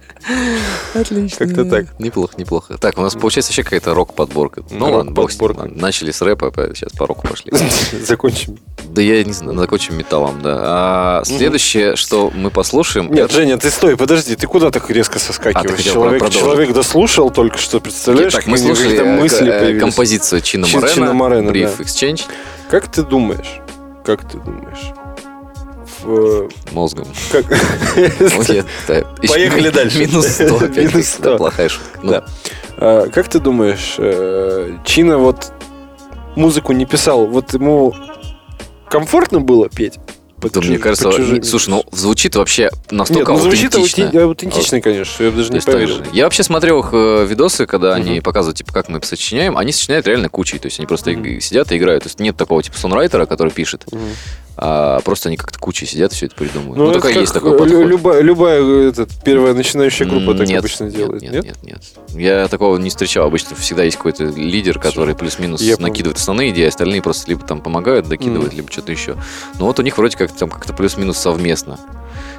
Отлично. 0.95 1.47
Как-то 1.47 1.65
так. 1.65 1.99
Неплохо, 1.99 2.35
неплохо. 2.37 2.77
Так, 2.79 2.99
у 2.99 3.03
нас 3.03 3.15
получается 3.15 3.51
вообще 3.51 3.63
какая-то 3.63 3.95
рок-подборка. 3.95 4.63
Ну 4.71 4.91
ладно, 4.91 5.13
бог. 5.13 5.31
Начали 5.75 6.11
с 6.11 6.21
рэпа, 6.21 6.53
а 6.55 6.75
сейчас 6.75 6.93
по 6.93 7.07
року 7.07 7.27
пошли. 7.29 7.53
Закончим. 8.05 8.59
Да 8.89 9.03
я 9.03 9.23
не 9.23 9.33
знаю, 9.33 9.57
закончим 9.59 9.97
металлом, 9.97 10.43
да. 10.43 10.59
А 10.61 11.23
следующее, 11.25 11.95
что 11.95 12.31
мы 12.35 12.51
послушаем... 12.51 13.13
Нет, 13.13 13.31
Женя, 13.31 13.57
ты 13.57 13.71
стой, 13.71 13.97
подожди, 13.97 14.35
ты 14.35 14.47
куда 14.49 14.71
так 14.71 14.91
резко 14.91 15.17
А, 15.17 15.19
ты 15.19 15.25
соскакиваешь? 15.27 15.77
хотел 15.77 15.93
человек, 15.95 16.31
человек 16.31 16.73
дослушал 16.73 17.31
только 17.31 17.59
что, 17.59 17.81
представляешь? 17.81 18.33
Так, 18.33 18.47
мы 18.47 18.59
слушали 18.59 18.83
какие-то 18.89 19.05
э, 19.05 19.21
мысли 19.21 19.49
э, 19.49 19.61
появились. 19.61 19.81
композицию 19.83 20.41
Чина 20.41 20.67
Чин- 20.67 20.89
Чина 20.89 21.13
Морена, 21.13 21.51
Brief. 21.51 21.79
Exchange, 21.79 22.23
Как 22.69 22.91
ты 22.91 23.03
думаешь? 23.03 23.61
Как 24.05 24.29
ты 24.29 24.39
думаешь? 24.39 24.93
Э, 26.05 26.49
мозгом. 26.73 27.07
как- 27.33 27.47
Поехали 29.29 29.71
дальше. 29.75 29.99
Минус 29.99 30.27
100 30.29 30.57
опять. 30.57 30.77
Минус 30.95 31.17
Да, 31.19 31.31
100. 31.31 31.37
Плохая 31.37 31.69
шутка. 31.69 32.01
Ну, 32.03 32.11
Да. 32.11 32.25
А, 32.77 33.09
Как 33.11 33.29
ты 33.29 33.39
думаешь, 33.41 33.95
э, 33.99 34.77
Чина 34.85 35.19
вот 35.19 35.53
музыку 36.37 36.73
не 36.73 36.87
писал, 36.87 37.27
вот 37.27 37.53
ему 37.55 37.95
комфортно 38.89 39.41
было 39.41 39.69
петь? 39.69 39.95
Под 40.41 40.53
Да, 40.53 40.61
чуж- 40.61 40.69
мне 40.71 40.79
кажется, 40.79 41.09
не- 41.11 41.43
слушай, 41.43 41.69
ну 41.69 41.85
звучит 41.93 42.35
вообще 42.35 42.63
Нет, 42.73 42.93
настолько 42.93 43.33
ну 43.33 43.39
звучит 43.41 43.75
аутентично. 43.75 44.05
аути- 44.05 44.19
аутентично, 44.23 44.81
конечно, 44.81 45.23
я 45.25 45.31
бы 45.31 45.37
даже 45.37 45.53
не 45.53 45.61
поверил. 45.61 45.97
же. 45.97 46.07
Я 46.15 46.25
вообще 46.25 46.43
смотрел 46.43 46.81
их 46.81 46.89
э, 46.95 47.27
видосы, 47.29 47.67
когда 47.67 47.93
они 47.95 48.13
Мгм. 48.13 48.23
показывают, 48.23 48.57
типа, 48.57 48.73
как 48.73 48.89
мы 48.89 49.03
сочиняем. 49.03 49.59
Они 49.59 49.71
сочиняют 49.71 50.07
реально 50.07 50.31
кучей. 50.31 50.59
То 50.59 50.69
есть 50.69 50.79
они 50.79 50.87
просто 50.87 51.11
и- 51.11 51.41
сидят 51.41 51.71
и 51.73 51.77
играют. 51.77 52.05
То 52.05 52.07
есть 52.09 52.21
нет 52.21 52.39
такого, 52.39 52.63
типа, 52.63 52.79
сонрайтера, 52.79 53.27
который 53.27 53.53
пишет. 53.53 53.85
Мгм. 53.93 54.01
А 54.63 55.01
просто 55.01 55.31
они 55.31 55.39
как-то 55.39 55.59
кучей 55.59 55.87
сидят 55.87 56.13
и 56.13 56.15
все 56.15 56.27
это 56.27 56.35
придумывают. 56.35 56.77
Ну, 56.77 56.93
только 56.93 57.09
как 57.09 57.17
есть 57.17 57.33
такой 57.33 57.57
подход. 57.57 57.87
Любая, 57.87 58.21
любая 58.21 58.63
этот, 58.91 59.09
первая 59.25 59.55
начинающая 59.55 60.07
группа 60.07 60.35
так 60.35 60.47
Нет, 60.47 60.59
обычно 60.59 60.85
нет, 60.85 60.95
делает. 60.95 61.23
Нет, 61.23 61.33
нет, 61.45 61.57
нет, 61.63 61.83
Я 62.11 62.47
такого 62.47 62.77
не 62.77 62.91
встречал. 62.91 63.27
Обычно 63.27 63.57
всегда 63.57 63.85
есть 63.85 63.97
какой-то 63.97 64.25
лидер, 64.25 64.79
который 64.79 65.15
плюс-минус 65.15 65.63
накидывает 65.79 66.19
основные 66.19 66.51
идеи, 66.51 66.67
остальные 66.67 67.01
просто 67.01 67.31
либо 67.31 67.43
там 67.43 67.63
помогают, 67.63 68.07
докидывают, 68.07 68.53
либо 68.53 68.71
что-то 68.71 68.93
еще. 68.93 69.17
Но 69.59 69.65
вот 69.65 69.79
у 69.79 69.83
них 69.83 69.97
вроде 69.97 70.19
как 70.19 70.31
там 70.31 70.51
как-то 70.51 70.75
плюс-минус 70.75 71.17
совместно. 71.17 71.81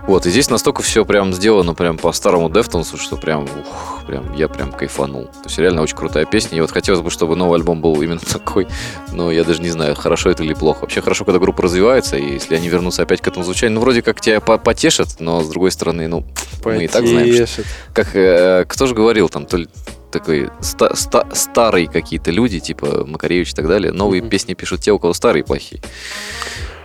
Вот, 0.08 0.26
и 0.26 0.30
здесь 0.32 0.50
настолько 0.50 0.82
все 0.82 1.06
прям 1.06 1.34
сделано 1.34 1.74
прям 1.74 1.98
по 1.98 2.12
старому 2.12 2.50
Дефтонсу, 2.50 2.98
что 2.98 3.18
прям, 3.18 3.44
ух, 3.44 4.02
прям, 4.08 4.34
я 4.34 4.48
прям 4.48 4.72
кайфанул. 4.72 5.26
То 5.26 5.42
есть 5.46 5.58
реально 5.60 5.82
очень 5.84 5.96
крутая 5.96 6.26
песня. 6.26 6.58
И 6.58 6.62
вот 6.62 6.72
хотелось 6.72 7.02
бы, 7.02 7.12
чтобы 7.12 7.36
новый 7.36 7.60
альбом 7.60 7.82
был 7.82 8.02
именно 8.02 8.20
такой, 8.34 8.68
но 9.12 9.32
я 9.32 9.44
даже 9.44 9.62
не 9.62 9.70
знаю, 9.70 9.96
хорошо 9.96 10.30
это 10.32 10.44
или 10.44 10.54
плохо. 10.54 10.82
Вообще 10.82 11.02
хорошо, 11.02 11.24
когда 11.24 11.40
группа 11.40 11.64
развивается, 11.64 12.18
и 12.18 12.34
если 12.34 12.56
они 12.56 12.68
вернутся 12.68 13.04
опять 13.04 13.22
к 13.22 13.28
этому 13.28 13.46
звучанию, 13.46 13.76
ну, 13.76 13.82
вроде 13.82 14.02
как 14.02 14.20
тебя 14.22 14.40
по- 14.42 14.58
потешат, 14.58 15.18
но 15.20 15.42
с 15.44 15.50
другой 15.50 15.72
стороны, 15.72 16.08
ну, 16.08 16.26
мы 16.66 16.84
и 16.84 16.88
так 16.88 17.06
знаем, 17.08 17.46
что 17.48 17.62
как 17.94 18.16
э, 18.16 18.66
кто 18.68 18.88
же 18.88 18.96
говорил 18.96 19.30
там, 19.30 19.46
то 19.46 19.58
ли 19.58 19.68
такой 20.12 20.50
ста- 20.60 20.94
ста- 20.96 21.28
старые 21.34 21.88
какие-то 21.88 22.32
люди, 22.32 22.60
типа 22.60 23.06
Макаревич 23.08 23.52
и 23.52 23.56
так 23.56 23.68
далее, 23.68 23.94
новые 23.94 24.22
Мгм. 24.22 24.30
песни 24.30 24.56
пишут 24.56 24.82
те, 24.82 24.92
у 24.92 25.00
кого 25.00 25.14
старые 25.14 25.44
плохие. 25.46 25.82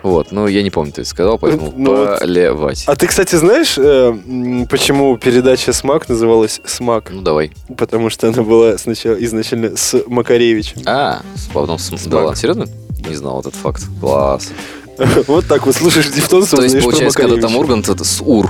Вот, 0.07 0.31
ну 0.31 0.47
я 0.47 0.63
не 0.63 0.71
помню, 0.71 0.93
ты 0.93 1.05
сказал, 1.05 1.37
поэтому 1.39 1.73
Ну, 1.77 1.97
вот- 1.97 2.21
полевать. 2.21 2.85
А 2.87 2.95
ты, 2.95 3.09
кстати, 3.09 3.35
знаешь, 3.35 3.75
э, 3.77 4.67
почему 4.71 5.17
передача 5.19 5.73
«Смак» 5.73 6.09
называлась 6.09 6.61
«Смак»? 6.65 7.11
Ну 7.11 7.23
давай. 7.23 7.51
Потому 7.77 8.09
что 8.09 8.29
она 8.29 8.43
была 8.43 8.79
сначала 8.79 9.15
изначально 9.25 9.77
с 9.77 10.01
Макаревичем. 10.07 10.83
А, 10.87 11.23
потом 11.53 11.79
с... 11.81 11.91
Да 11.91 11.99
Смак. 11.99 12.15
ладно, 12.15 12.37
серьезно? 12.37 12.67
Не 13.09 13.15
знал 13.17 13.41
этот 13.41 13.55
факт. 13.55 13.83
Класс. 14.01 14.49
Вот 15.27 15.47
так 15.47 15.67
вот 15.67 15.75
слушаешь 15.75 16.07
дифтонцев, 16.09 16.59
То 16.59 16.65
есть, 16.65 16.81
получается, 16.83 17.19
когда 17.19 17.37
там. 17.39 17.55
Ургант, 17.57 17.89
это 17.89 18.05
с 18.05 18.21
Ур. 18.23 18.49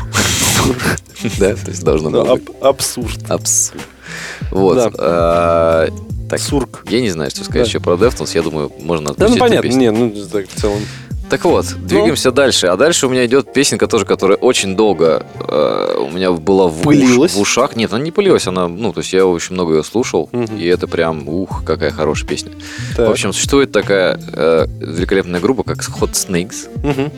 Да, 1.41 1.55
то 1.57 1.71
есть 1.71 1.83
должно 1.83 2.11
Ну, 2.11 2.21
быть. 2.23 2.31
аб- 2.49 2.65
Абсурд. 2.65 3.19
Абсурд. 3.31 3.83
Вот. 4.51 4.75
Да. 4.77 4.91
а, 4.99 5.89
Так, 6.29 6.39
Сурк. 6.41 6.85
я 6.89 7.01
не 7.01 7.11
знаю, 7.11 7.31
что 7.31 7.41
сказать 7.45 7.63
Да. 7.63 7.69
еще 7.69 7.81
про 7.81 7.95
Deftones. 7.95 8.31
Я 8.35 8.43
думаю, 8.43 8.71
можно 8.81 9.09
Да, 9.09 9.15
ну 9.29 9.35
отпустить 9.35 9.41
понятно, 9.41 9.69
не, 9.69 9.91
ну 9.91 10.13
так 10.31 10.47
в 10.49 10.61
целом. 10.61 10.81
Так 11.29 11.45
вот, 11.45 11.67
двигаемся 11.85 12.31
дальше. 12.31 12.69
А 12.69 12.77
дальше 12.77 13.07
у 13.07 13.11
меня 13.11 13.27
идет 13.27 13.53
песенка 13.53 13.89
тоже, 13.89 14.05
которая 14.05 14.39
очень 14.39 14.77
долго 14.77 15.27
э, 15.49 15.97
у 15.99 16.11
меня 16.11 16.31
была 16.33 16.69
в, 16.69 16.87
уш- 16.87 17.33
в 17.33 17.41
ушах. 17.41 17.75
Нет, 17.75 17.93
она 17.93 18.03
не 18.05 18.13
пылилась, 18.13 18.47
она, 18.47 18.69
ну, 18.69 18.93
то 18.93 19.01
есть 19.01 19.13
я 19.13 19.27
очень 19.27 19.55
много 19.55 19.75
ее 19.77 19.83
слушал, 19.83 20.29
Мгм. 20.33 20.57
и 20.57 20.65
это 20.67 20.87
прям, 20.87 21.29
ух, 21.29 21.65
какая 21.65 21.91
хорошая 21.91 22.29
песня. 22.29 22.53
Так. 22.97 23.09
В 23.09 23.11
общем, 23.11 23.33
существует 23.33 23.73
такая 23.73 24.21
э, 24.33 24.67
великолепная 24.81 25.41
группа, 25.41 25.65
как 25.65 25.79
Hot 25.79 26.13
Snakes, 26.13 26.69
Мгм. 26.85 27.11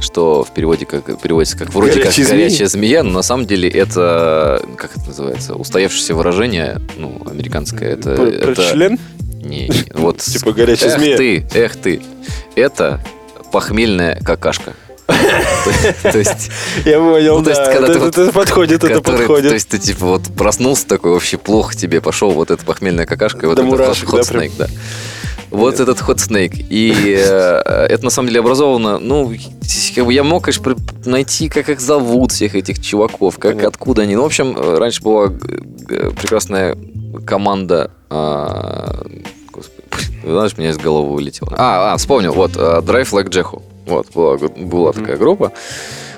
что 0.00 0.42
в 0.42 0.52
переводе 0.52 0.84
как 0.84 1.20
переводится 1.22 1.56
как 1.56 1.72
вроде 1.72 2.00
Горячие 2.00 2.26
как 2.26 2.34
горячая 2.34 2.66
змея, 2.66 3.02
но 3.04 3.10
на 3.12 3.22
самом 3.22 3.46
деле 3.46 3.68
это 3.68 4.60
как 4.76 4.96
это 4.96 5.06
называется, 5.06 5.54
устоявшееся 5.54 6.14
выражение, 6.16 6.80
ну, 6.96 7.22
американское. 7.24 7.90
Это, 7.92 8.16
Про- 8.16 8.26
про 8.26 8.50
это 8.50 8.62
член? 8.72 8.98
не, 9.44 9.68
не, 9.68 9.84
вот 9.94 10.18
Типа 10.22 10.52
горячая 10.52 10.90
эх 10.90 10.98
змея. 10.98 11.16
ты, 11.16 11.46
эх 11.54 11.76
ты. 11.76 12.02
Это 12.56 13.00
похмельная 13.54 14.20
какашка. 14.20 14.72
То 15.06 16.18
есть, 16.18 16.50
Я 16.84 16.98
понял, 16.98 17.38
Ну, 17.38 17.44
да. 17.44 17.72
Это 17.72 18.32
подходит, 18.32 18.82
это 18.82 19.00
подходит. 19.00 19.48
то 19.48 19.54
есть 19.54 19.68
ты 19.68 19.78
типа 19.78 20.06
вот 20.06 20.22
проснулся 20.36 20.88
такой, 20.88 21.12
вообще 21.12 21.38
плохо 21.38 21.76
тебе 21.76 22.00
пошел 22.00 22.32
вот 22.32 22.50
эта 22.50 22.64
похмельная 22.64 23.06
какашка, 23.06 23.46
и 23.46 23.48
вот 23.48 23.60
этот 23.60 23.72
hot 23.72 24.52
да. 24.58 24.66
Вот 25.50 25.78
этот 25.78 26.00
hot 26.00 26.16
snake. 26.16 26.66
И 26.68 27.14
э, 27.16 27.86
это 27.88 28.02
на 28.02 28.10
самом 28.10 28.26
деле 28.28 28.40
образовано, 28.40 28.98
ну, 28.98 29.32
как 29.94 30.04
бы 30.04 30.12
я 30.12 30.24
мог, 30.24 30.46
конечно, 30.46 30.74
найти, 31.04 31.48
как 31.48 31.68
их 31.68 31.80
зовут, 31.80 32.32
всех 32.32 32.56
этих 32.56 32.82
чуваков, 32.82 33.38
как, 33.38 33.62
откуда 33.62 34.02
они. 34.02 34.16
Ну, 34.16 34.22
в 34.22 34.26
общем, 34.26 34.56
э, 34.56 34.78
раньше 34.78 35.00
была 35.00 35.28
г- 35.28 36.10
прекрасная 36.10 36.76
команда 37.24 37.92
а, 38.10 39.06
знаешь, 40.24 40.56
меня 40.56 40.70
из 40.70 40.78
головы 40.78 41.14
вылетело. 41.14 41.52
А, 41.56 41.92
а, 41.92 41.96
вспомнил, 41.96 42.32
вот, 42.32 42.52
а, 42.56 42.80
Drive 42.80 43.10
Like 43.12 43.28
Jehu. 43.30 43.62
Вот, 43.86 44.06
была, 44.14 44.36
была 44.38 44.92
такая 44.92 45.16
группа. 45.16 45.52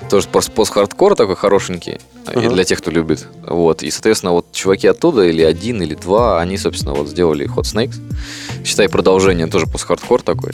Тоже 0.09 0.27
пос- 0.31 0.49
пост-хардкор 0.49 1.15
такой 1.15 1.35
хорошенький. 1.35 1.91
И 1.93 1.99
Ага. 2.39 2.49
для 2.49 2.63
тех, 2.63 2.79
кто 2.79 2.91
любит. 2.91 3.27
Вот. 3.45 3.83
И, 3.83 3.91
соответственно, 3.91 4.31
вот 4.31 4.51
чуваки 4.53 4.87
оттуда, 4.87 5.23
или 5.23 5.41
один, 5.41 5.81
или 5.81 5.95
два, 5.95 6.39
они, 6.39 6.57
собственно, 6.57 6.93
вот 6.93 7.09
сделали 7.09 7.45
Hot 7.53 7.63
Snakes. 7.63 7.95
Считай, 8.63 8.87
продолжение 8.87 9.47
тоже 9.47 9.65
пост-хардкор 9.67 10.21
такой. 10.21 10.51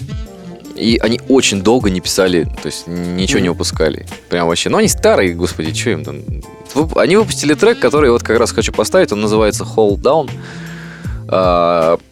И 0.75 0.97
они 1.03 1.21
очень 1.29 1.61
долго 1.61 1.91
не 1.91 1.99
писали, 2.01 2.45
то 2.45 2.65
есть 2.65 2.87
ничего 2.87 3.39
не 3.41 3.49
Мгм. 3.49 3.53
выпускали. 3.57 4.07
Прям 4.29 4.47
вообще. 4.47 4.69
Ну, 4.69 4.77
они 4.79 4.87
старые, 4.87 5.35
господи, 5.35 5.71
что 5.71 5.91
им 5.91 6.03
там. 6.03 6.21
Они 6.95 7.15
выпустили 7.15 7.53
трек, 7.53 7.79
который 7.79 8.09
вот 8.09 8.23
как 8.23 8.39
раз 8.39 8.51
хочу 8.51 8.71
поставить. 8.73 9.11
Он 9.11 9.21
называется 9.21 9.63
Hold 9.75 10.01
Down. 10.01 10.31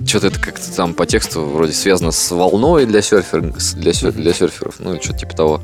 Что-то 0.05 0.27
это 0.27 0.39
как-то 0.39 0.75
там 0.75 0.93
по 0.93 1.05
тексту 1.05 1.41
вроде 1.41 1.73
связано 1.73 2.11
с 2.11 2.31
волной 2.31 2.85
для, 2.85 3.01
серфер, 3.01 3.41
для, 3.75 3.93
сер- 3.93 4.11
для 4.11 4.33
серферов, 4.33 4.75
ну, 4.79 5.01
что-то 5.01 5.19
типа 5.19 5.35
того. 5.35 5.61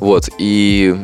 Вот, 0.00 0.28
и 0.38 0.96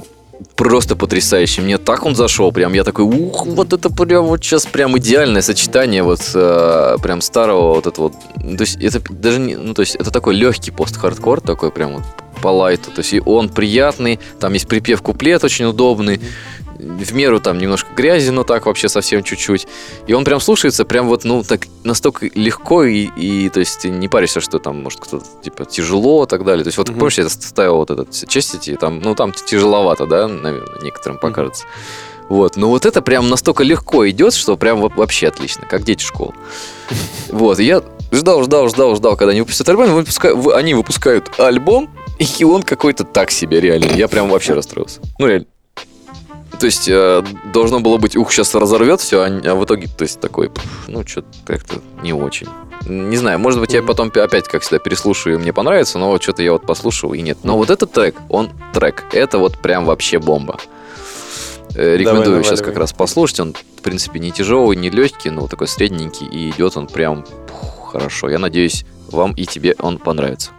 просто 0.57 0.97
потрясающий. 0.97 1.63
Мне 1.63 1.79
так 1.79 2.05
он 2.05 2.15
зашел, 2.15 2.53
прям 2.53 2.73
я 2.73 2.85
такой, 2.85 3.05
ух, 3.05 3.47
вот 3.47 3.73
это 3.73 3.91
прям 3.91 4.27
вот 4.27 4.43
сейчас 4.43 4.67
прям 4.67 4.97
идеальное 4.99 5.43
сочетание 5.43 6.03
вот 6.03 6.21
э, 6.35 6.97
прям 7.03 7.21
старого 7.21 7.75
вот 7.75 7.87
этого. 7.87 8.09
вот. 8.09 8.57
То 8.57 8.63
есть 8.63 8.77
это 8.77 9.01
даже 9.13 9.41
не, 9.41 9.57
ну 9.57 9.75
то 9.75 9.83
есть 9.83 9.97
это 9.97 10.11
такой 10.11 10.35
легкий 10.35 10.71
пост-хардкор, 10.71 11.41
такой 11.41 11.71
прям 11.71 11.95
вот 11.95 12.05
по 12.43 12.49
лайту. 12.49 12.91
То 12.91 13.01
есть 13.01 13.15
и 13.15 13.23
он 13.25 13.49
приятный, 13.49 14.21
там 14.41 14.53
есть 14.53 14.69
припев 14.69 15.03
куплет 15.03 15.45
очень 15.45 15.65
удобный, 15.67 16.21
в 16.85 17.15
меру 17.15 17.41
там 17.41 17.59
немножко 17.59 17.89
грязи, 17.95 18.31
но 18.31 18.45
так 18.45 18.67
вообще 18.67 18.89
совсем 18.89 19.23
чуть-чуть. 19.23 19.67
И 20.07 20.13
он 20.13 20.25
прям 20.25 20.41
слушается 20.41 20.85
прям 20.85 21.09
вот, 21.09 21.25
ну, 21.25 21.43
так 21.43 21.67
настолько 21.83 22.29
легко, 22.35 22.85
и, 22.85 23.09
и 23.17 23.49
то 23.49 23.61
есть 23.61 23.81
ты 23.83 23.91
не 23.91 24.09
паришься, 24.09 24.41
что 24.41 24.59
там, 24.59 24.83
может, 24.83 25.01
кто-то, 25.01 25.25
типа, 25.43 25.65
тяжело 25.65 26.25
и 26.25 26.27
так 26.29 26.45
далее. 26.45 26.65
То 26.65 26.69
есть 26.69 26.79
вот, 26.79 26.89
Мгм. 26.91 26.99
помнишь, 26.99 27.19
я 27.19 27.29
ставил 27.29 27.77
вот 27.77 27.91
этот 27.91 28.11
честити, 28.29 28.77
там, 28.77 29.01
ну, 29.01 29.15
там 29.15 29.33
тяжеловато, 29.33 30.07
да, 30.07 30.29
наверное, 30.29 30.83
некоторым 30.83 31.19
покажется. 31.19 31.65
Вот, 32.29 32.57
но 32.57 32.69
вот 32.71 32.87
это 32.87 33.03
прям 33.03 33.29
настолько 33.29 33.65
легко 33.65 34.09
идет, 34.09 34.33
что 34.33 34.57
прям 34.57 34.81
во- 34.81 34.89
вообще 34.89 35.29
отлично, 35.29 35.67
как 35.69 35.83
дети 35.85 36.03
школы. 36.05 36.33
Вот, 37.29 37.59
и 37.59 37.65
я 37.65 37.83
ждал, 38.13 38.43
ждал, 38.45 38.69
ждал, 38.69 38.95
ждал, 38.97 39.17
когда 39.17 39.33
они 39.33 39.41
выпустят 39.41 39.69
альбом, 39.69 39.85
они 39.87 39.95
выпускают, 39.95 40.39
вы- 40.39 40.55
они 40.55 40.75
выпускают 40.75 41.39
альбом, 41.39 41.91
и 42.19 42.45
он 42.45 42.63
какой-то 42.63 43.05
так 43.05 43.31
себе, 43.31 43.61
реально. 43.61 43.87
Я 43.95 44.07
прям 44.09 44.29
вообще 44.31 44.55
расстроился. 44.55 45.01
Ну, 45.19 45.27
реально. 45.27 45.47
То 46.59 46.67
есть 46.67 46.89
э, 46.89 47.23
должно 47.53 47.81
было 47.81 47.99
быть, 47.99 48.17
ух, 48.17 48.33
сейчас 48.33 48.55
разорвет 48.55 49.01
все, 49.01 49.21
а, 49.21 49.27
а 49.27 49.55
в 49.55 49.65
итоге, 49.65 49.89
то 49.89 50.03
есть 50.03 50.21
такой, 50.21 50.51
ну, 50.89 51.07
что-то 51.07 51.29
как-то 51.47 51.77
не 52.03 52.13
очень. 52.13 52.49
Не 52.87 53.17
знаю, 53.17 53.39
может 53.39 53.61
быть, 53.61 53.73
я 53.73 53.83
потом 53.83 54.13
опять, 54.15 54.47
как 54.47 54.63
всегда, 54.63 54.79
переслушаю, 54.79 55.37
и 55.37 55.39
мне 55.39 55.53
понравится, 55.53 55.99
но 55.99 56.09
вот 56.11 56.23
что-то 56.23 56.43
я 56.43 56.53
вот 56.53 56.67
послушал, 56.67 57.15
и 57.15 57.23
нет. 57.23 57.39
Но 57.43 57.57
вот 57.57 57.71
этот 57.71 57.93
трек, 57.93 58.17
он 58.29 58.51
трек, 58.73 59.05
это 59.13 59.39
вот 59.39 59.59
прям 59.59 59.87
вообще 59.87 60.19
бомба. 60.19 60.59
Э, 61.75 61.97
Рекомендую 61.97 62.25
Давай, 62.25 62.45
сейчас 62.45 62.61
наваливай. 62.61 62.73
как 62.73 62.81
раз 62.81 62.93
послушать. 62.93 63.41
Он, 63.41 63.53
в 63.53 63.83
принципе, 63.83 64.21
не 64.21 64.31
тяжелый, 64.31 64.77
не 64.77 64.91
легкий, 64.91 65.31
но 65.31 65.49
такой 65.49 65.67
средненький. 65.67 66.27
И 66.27 66.51
идет 66.51 66.77
он 66.77 66.87
прям 66.87 67.23
пух, 67.23 67.93
хорошо. 67.93 68.29
Я 68.29 68.39
надеюсь, 68.39 68.85
вам 69.11 69.33
и 69.33 69.45
тебе 69.45 69.75
он 69.79 69.99
понравится. 69.99 70.51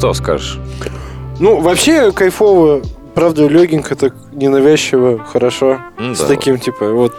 Что 0.00 0.14
скажешь? 0.14 0.58
Ну, 1.40 1.60
вообще 1.60 2.10
кайфово. 2.10 2.80
Правда, 3.14 3.46
легенько, 3.46 3.94
так 3.96 4.14
ненавязчиво, 4.32 5.22
хорошо. 5.22 5.80
Ну 5.98 6.14
С 6.14 6.20
да, 6.20 6.26
таким, 6.26 6.58
типа, 6.58 6.88
вот, 6.88 7.14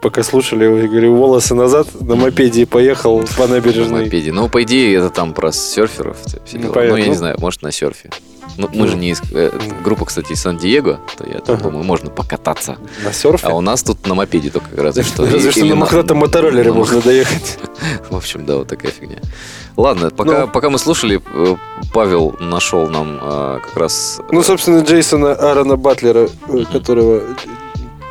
пока 0.00 0.22
слушали, 0.22 0.64
я 0.64 0.88
говорю, 0.88 1.14
волосы 1.16 1.54
назад, 1.54 1.88
на 2.00 2.16
мопеде 2.16 2.66
поехал 2.66 3.22
по 3.36 3.46
На 3.46 3.54
набережной. 3.54 4.04
мопеде. 4.04 4.32
Ну, 4.32 4.48
по 4.48 4.62
идее, 4.62 4.96
это 4.96 5.10
там 5.10 5.32
про 5.34 5.52
серферов. 5.52 6.16
Ну. 6.52 6.72
Ну, 6.74 6.96
я 6.96 7.02
не 7.04 7.08
Ну. 7.08 7.14
знаю, 7.14 7.36
может, 7.40 7.62
на 7.62 7.72
серфе. 7.72 8.10
Ну, 8.56 8.68
мы 8.72 8.86
Ну. 8.86 8.88
же 8.88 8.96
не 8.96 9.10
из... 9.10 9.20
э, 9.32 9.50
группа, 9.84 10.04
кстати, 10.06 10.32
из 10.32 10.40
Сан-Диего, 10.40 10.98
то 11.16 11.24
я 11.26 11.38
так 11.38 11.56
Ага. 11.60 11.64
думаю, 11.64 11.84
можно 11.84 12.10
покататься. 12.10 12.78
На 13.04 13.12
серфе? 13.12 13.46
А 13.46 13.54
у 13.54 13.60
нас 13.60 13.82
тут 13.82 14.06
на 14.06 14.14
мопеде 14.14 14.50
только 14.50 14.68
разве 14.82 15.02
что. 15.04 15.24
Разве 15.24 15.50
что 15.50 15.64
на 15.66 15.76
мохнатом 15.76 16.18
мотороллере 16.18 16.70
на- 16.72 16.78
можно 16.78 17.00
доехать. 17.00 17.58
В 18.10 18.16
общем, 18.16 18.46
да, 18.46 18.56
вот 18.56 18.68
такая 18.68 18.90
фигня. 18.90 19.18
Ладно, 19.76 20.10
пока, 20.10 20.40
Ну. 20.40 20.48
пока 20.48 20.70
мы 20.70 20.78
слушали, 20.78 21.20
э, 21.32 21.56
Павел 21.92 22.34
нашел 22.40 22.88
нам 22.88 23.18
э, 23.22 23.58
как 23.64 23.76
раз... 23.76 24.20
Ну, 24.32 24.42
собственно, 24.42 24.80
Джейсона 24.80 25.34
Аарона 25.34 25.76
Батлера, 25.76 26.28
э, 26.48 26.64
которого 26.72 27.22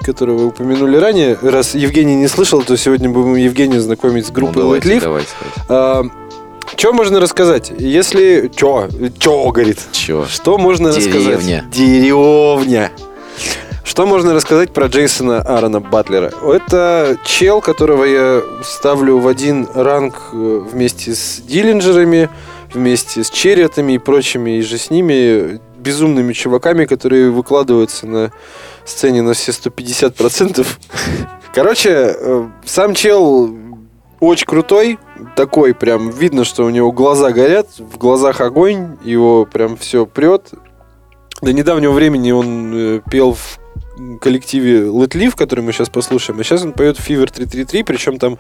которого 0.04 0.38
вы 0.38 0.45
упомянули 0.48 0.98
ранее. 0.98 1.38
Раз 1.41 1.76
Евгений 1.76 2.16
не 2.16 2.28
слышал, 2.28 2.62
то 2.62 2.76
сегодня 2.78 3.10
будем 3.10 3.36
Евгению 3.36 3.82
знакомить 3.82 4.26
с 4.26 4.30
ну, 4.30 4.36
группой 4.36 4.62
давайте, 4.62 4.89
White 4.89 4.98
Leaf. 4.98 5.02
давайте, 5.02 5.30
давайте. 5.70 6.12
Что 6.76 6.93
можно 6.93 7.20
рассказать? 7.20 7.72
Если... 7.78 8.52
Чё? 8.56 8.88
Чё, 9.18 9.50
говорит? 9.52 9.80
Чё? 9.93 10.26
Что 10.26 10.58
можно 10.58 10.91
Деревня. 10.91 11.32
рассказать? 11.36 11.70
Деревня. 11.70 12.91
Что 13.84 14.06
можно 14.06 14.34
рассказать 14.34 14.74
про 14.74 14.88
Джейсона 14.88 15.41
Аарона 15.41 15.80
Батлера? 15.80 16.32
Это 16.43 17.18
чел, 17.26 17.62
которого 17.62 18.04
я 18.04 18.43
ставлю 18.64 19.18
в 19.18 19.28
один 19.28 19.68
ранг 19.74 20.16
э, 20.34 20.62
вместе 20.72 21.16
с 21.16 21.41
Диллинджерами, 21.41 22.30
вместе 22.74 23.24
с 23.24 23.30
Черетами 23.30 23.93
и 23.93 23.98
прочими 23.98 24.58
и 24.58 24.62
же 24.62 24.78
с 24.78 24.89
ними 24.89 25.60
безумными 25.88 26.34
чуваками, 26.34 26.84
которые 26.84 27.32
выкладываются 27.32 28.06
на 28.08 28.32
сцене 28.84 29.22
на 29.22 29.34
все 29.34 29.54
150%. 29.54 30.68
Короче, 31.54 31.90
э, 31.90 32.48
сам 32.66 32.94
чел 32.94 33.56
очень 34.20 34.46
крутой, 34.46 35.00
такой 35.38 35.74
прям 35.74 36.10
видно, 36.10 36.44
что 36.44 36.66
у 36.66 36.70
него 36.70 36.92
глаза 36.92 37.32
горят, 37.32 37.68
в 37.78 37.98
глазах 37.98 38.42
огонь, 38.42 38.98
его 39.06 39.46
прям 39.46 39.78
все 39.78 40.06
прет. 40.06 40.52
До 41.42 41.54
недавнего 41.54 41.94
времени 41.94 42.32
он 42.32 42.74
э, 42.76 43.02
пел 43.10 43.34
в 43.34 43.60
коллективе 44.20 44.82
Let 44.88 45.10
Live, 45.10 45.36
который 45.36 45.62
мы 45.62 45.72
сейчас 45.72 45.89
послушаем, 45.89 46.39
а 46.39 46.43
сейчас 46.43 46.64
он 46.64 46.74
поет 46.74 46.98
Fever 46.98 47.32
333, 47.32 47.84
причем 47.84 48.20
там, 48.20 48.38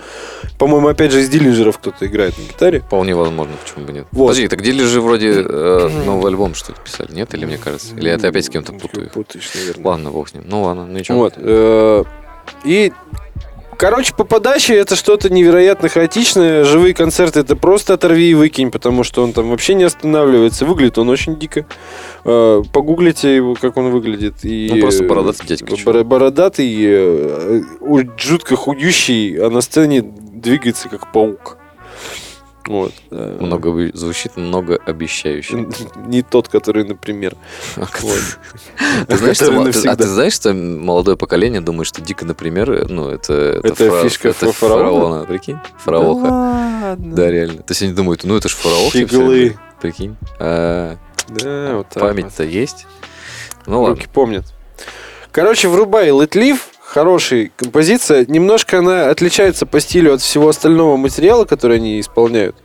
по-моему, 0.57 0.87
опять 0.87 1.11
же 1.11 1.21
из 1.21 1.29
Диллинджеров 1.29 1.77
кто-то 1.77 2.05
играет 2.05 2.37
на 2.37 2.43
гитаре. 2.43 2.79
Вполне 2.81 3.15
возможно, 3.15 3.53
почему 3.63 3.85
бы 3.85 3.93
нет. 3.93 4.07
Вот. 4.11 4.27
Подожди, 4.27 4.47
так 4.47 4.61
Дилли 4.61 4.83
же 4.83 5.01
вроде 5.01 5.31
э, 5.31 5.89
новый 6.05 6.31
альбом 6.31 6.55
что 6.55 6.73
то 6.73 6.81
писали, 6.81 7.11
нет? 7.13 7.33
Или 7.33 7.45
мне 7.45 7.57
кажется? 7.57 7.95
Или 7.95 8.11
это 8.11 8.27
опять 8.27 8.45
с 8.45 8.49
кем-то 8.49 8.73
путаю? 8.73 9.09
Путаешь, 9.09 9.49
наверное. 9.55 9.85
Ладно, 9.85 10.11
бог 10.11 10.29
с 10.29 10.33
ним. 10.33 10.43
Ну 10.47 10.63
ладно, 10.63 10.85
ну 10.85 10.97
ничего. 10.97 11.17
Вот. 11.19 11.33
э, 11.37 12.03
И, 12.65 12.91
короче, 13.77 14.13
по 14.15 14.23
подаче 14.23 14.75
это 14.75 14.95
что-то 14.95 15.29
невероятно 15.31 15.89
хаотичное. 15.89 16.63
Живые 16.63 16.93
концерты 16.93 17.39
это 17.39 17.55
просто 17.55 17.93
оторви 17.93 18.31
и 18.31 18.33
выкинь, 18.33 18.71
потому 18.71 19.03
что 19.03 19.23
он 19.23 19.33
там 19.33 19.49
вообще 19.49 19.73
не 19.75 19.83
останавливается. 19.83 20.65
Выглядит 20.65 20.97
он 20.97 21.09
очень 21.09 21.37
дико. 21.39 21.65
Э, 22.25 22.61
Погуглите 22.73 23.35
его, 23.35 23.55
как 23.55 23.77
он 23.77 23.91
выглядит. 23.91 24.43
И, 24.43 24.69
Ну, 24.73 24.81
просто 24.81 25.03
э, 25.03 25.07
бородатый 25.07 25.47
дядька, 25.47 25.75
чё. 25.75 25.83
боро- 25.85 26.03
Бородатый, 26.03 26.75
э, 26.83 27.61
жутко 28.17 28.55
худющий, 28.55 29.37
а 29.37 29.49
на 29.49 29.61
сцене 29.61 30.01
двигается 30.01 30.89
как 30.89 31.11
паук. 31.11 31.57
Вот. 32.67 32.93
Много 33.11 33.89
звучит 33.93 34.35
многообещающе. 34.35 35.67
Не 36.05 36.21
тот, 36.21 36.49
который, 36.49 36.83
например. 36.83 37.35
Вот. 37.75 38.19
Ты 39.07 39.17
знаешь, 39.17 39.37
что, 39.37 39.91
а 39.91 39.95
ты 39.95 40.07
знаешь, 40.07 40.33
что 40.33 40.53
молодое 40.53 41.17
поколение 41.17 41.61
думает, 41.61 41.87
что 41.87 42.01
Дико, 42.01 42.25
например, 42.25 42.89
ну, 42.89 43.09
это... 43.09 43.61
Это 43.63 44.01
фишка 44.03 44.29
это 44.29 44.51
фараона? 44.51 45.25
прикинь? 45.25 45.57
Фараоха. 45.79 46.95
Да, 46.97 47.31
реально. 47.31 47.63
То 47.63 47.71
есть 47.71 47.81
они 47.81 47.93
думают, 47.93 48.23
ну, 48.23 48.35
это 48.35 48.49
ж 48.49 48.53
фараоха. 48.53 48.91
Фиглы. 48.97 49.57
Прикинь. 49.81 50.17
А, 50.39 50.97
Да, 51.29 51.77
вот 51.77 51.87
так 51.89 52.01
Память-то 52.01 52.43
есть. 52.43 52.85
Ну, 53.65 53.79
вот. 53.79 53.89
ладно. 53.89 53.95
Руки 53.95 54.07
помнят. 54.11 54.45
Короче, 55.31 55.67
врубай 55.67 56.09
Live. 56.09 56.59
Хорошая 56.87 57.51
композиция. 57.57 58.25
Немножко 58.27 58.79
она 58.79 59.09
отличается 59.09 59.65
по 59.65 59.79
стилю 59.81 60.13
от 60.13 60.21
всего 60.21 60.47
остального 60.49 60.95
материала, 60.95 61.43
который 61.43 61.77
они 61.77 61.99
исполняют. 61.99 62.55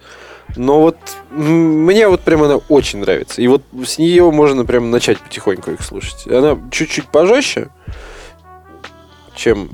Но 0.57 0.81
вот 0.81 0.97
мне 1.31 2.07
вот 2.09 2.20
прям 2.20 2.43
она 2.45 2.57
очень 2.68 3.01
нравится. 3.01 3.43
И 3.43 3.49
вот 3.49 3.62
с 3.85 3.99
нее 3.99 4.31
можно 4.31 4.64
прям 4.64 4.91
начать 4.93 5.18
потихоньку 5.18 5.73
их 5.73 5.83
слушать. 5.83 6.27
Она 6.29 6.57
чуть-чуть 6.70 7.09
пожестче, 7.09 7.68
чем, 9.35 9.70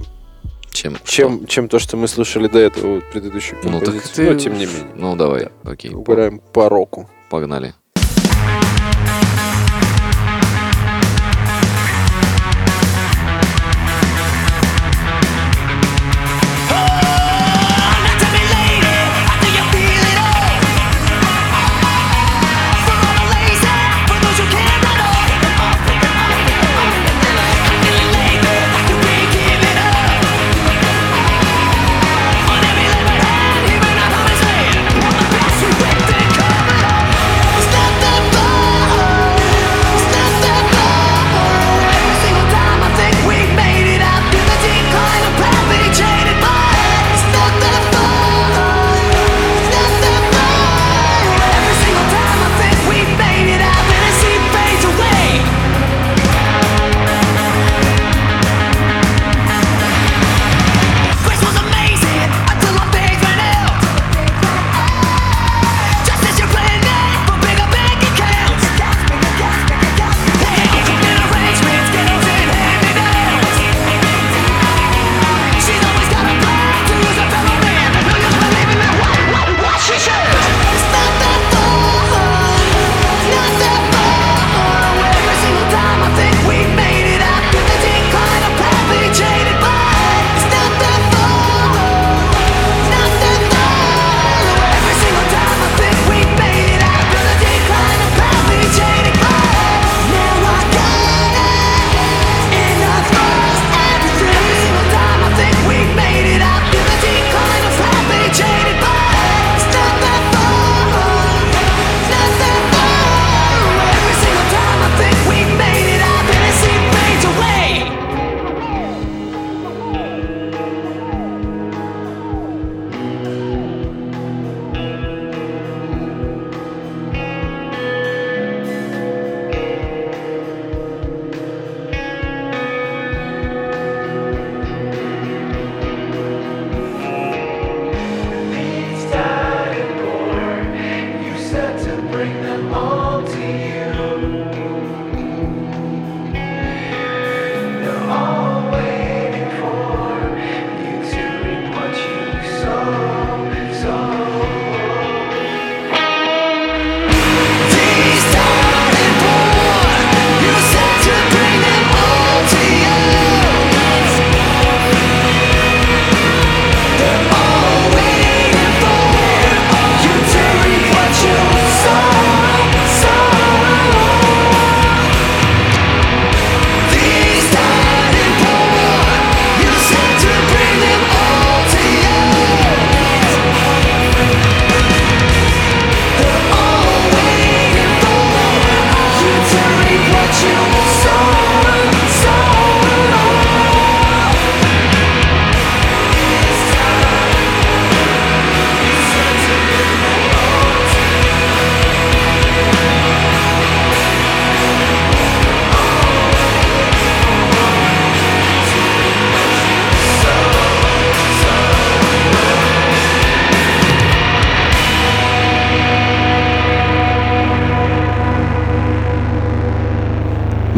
Чем? 0.73 0.97
чем, 1.05 1.47
чем 1.47 1.69
то, 1.69 1.79
что 1.79 1.97
мы 1.99 2.09
слушали 2.09 2.49
до 2.49 2.59
этого, 2.59 3.01
предыдущую 3.13 3.59
Ну, 3.65 3.81
так 3.81 3.85
композицию. 3.91 4.15
ты- 4.29 4.33
Но 4.35 4.39
тем 4.41 4.53
не 4.55 4.67
менее. 4.67 4.93
Ну, 4.95 5.17
давай. 5.17 5.49
Окей. 5.65 5.93
Убираем 5.93 6.41
по 6.53 6.69
року. 6.71 7.09
Погнали. 7.29 7.75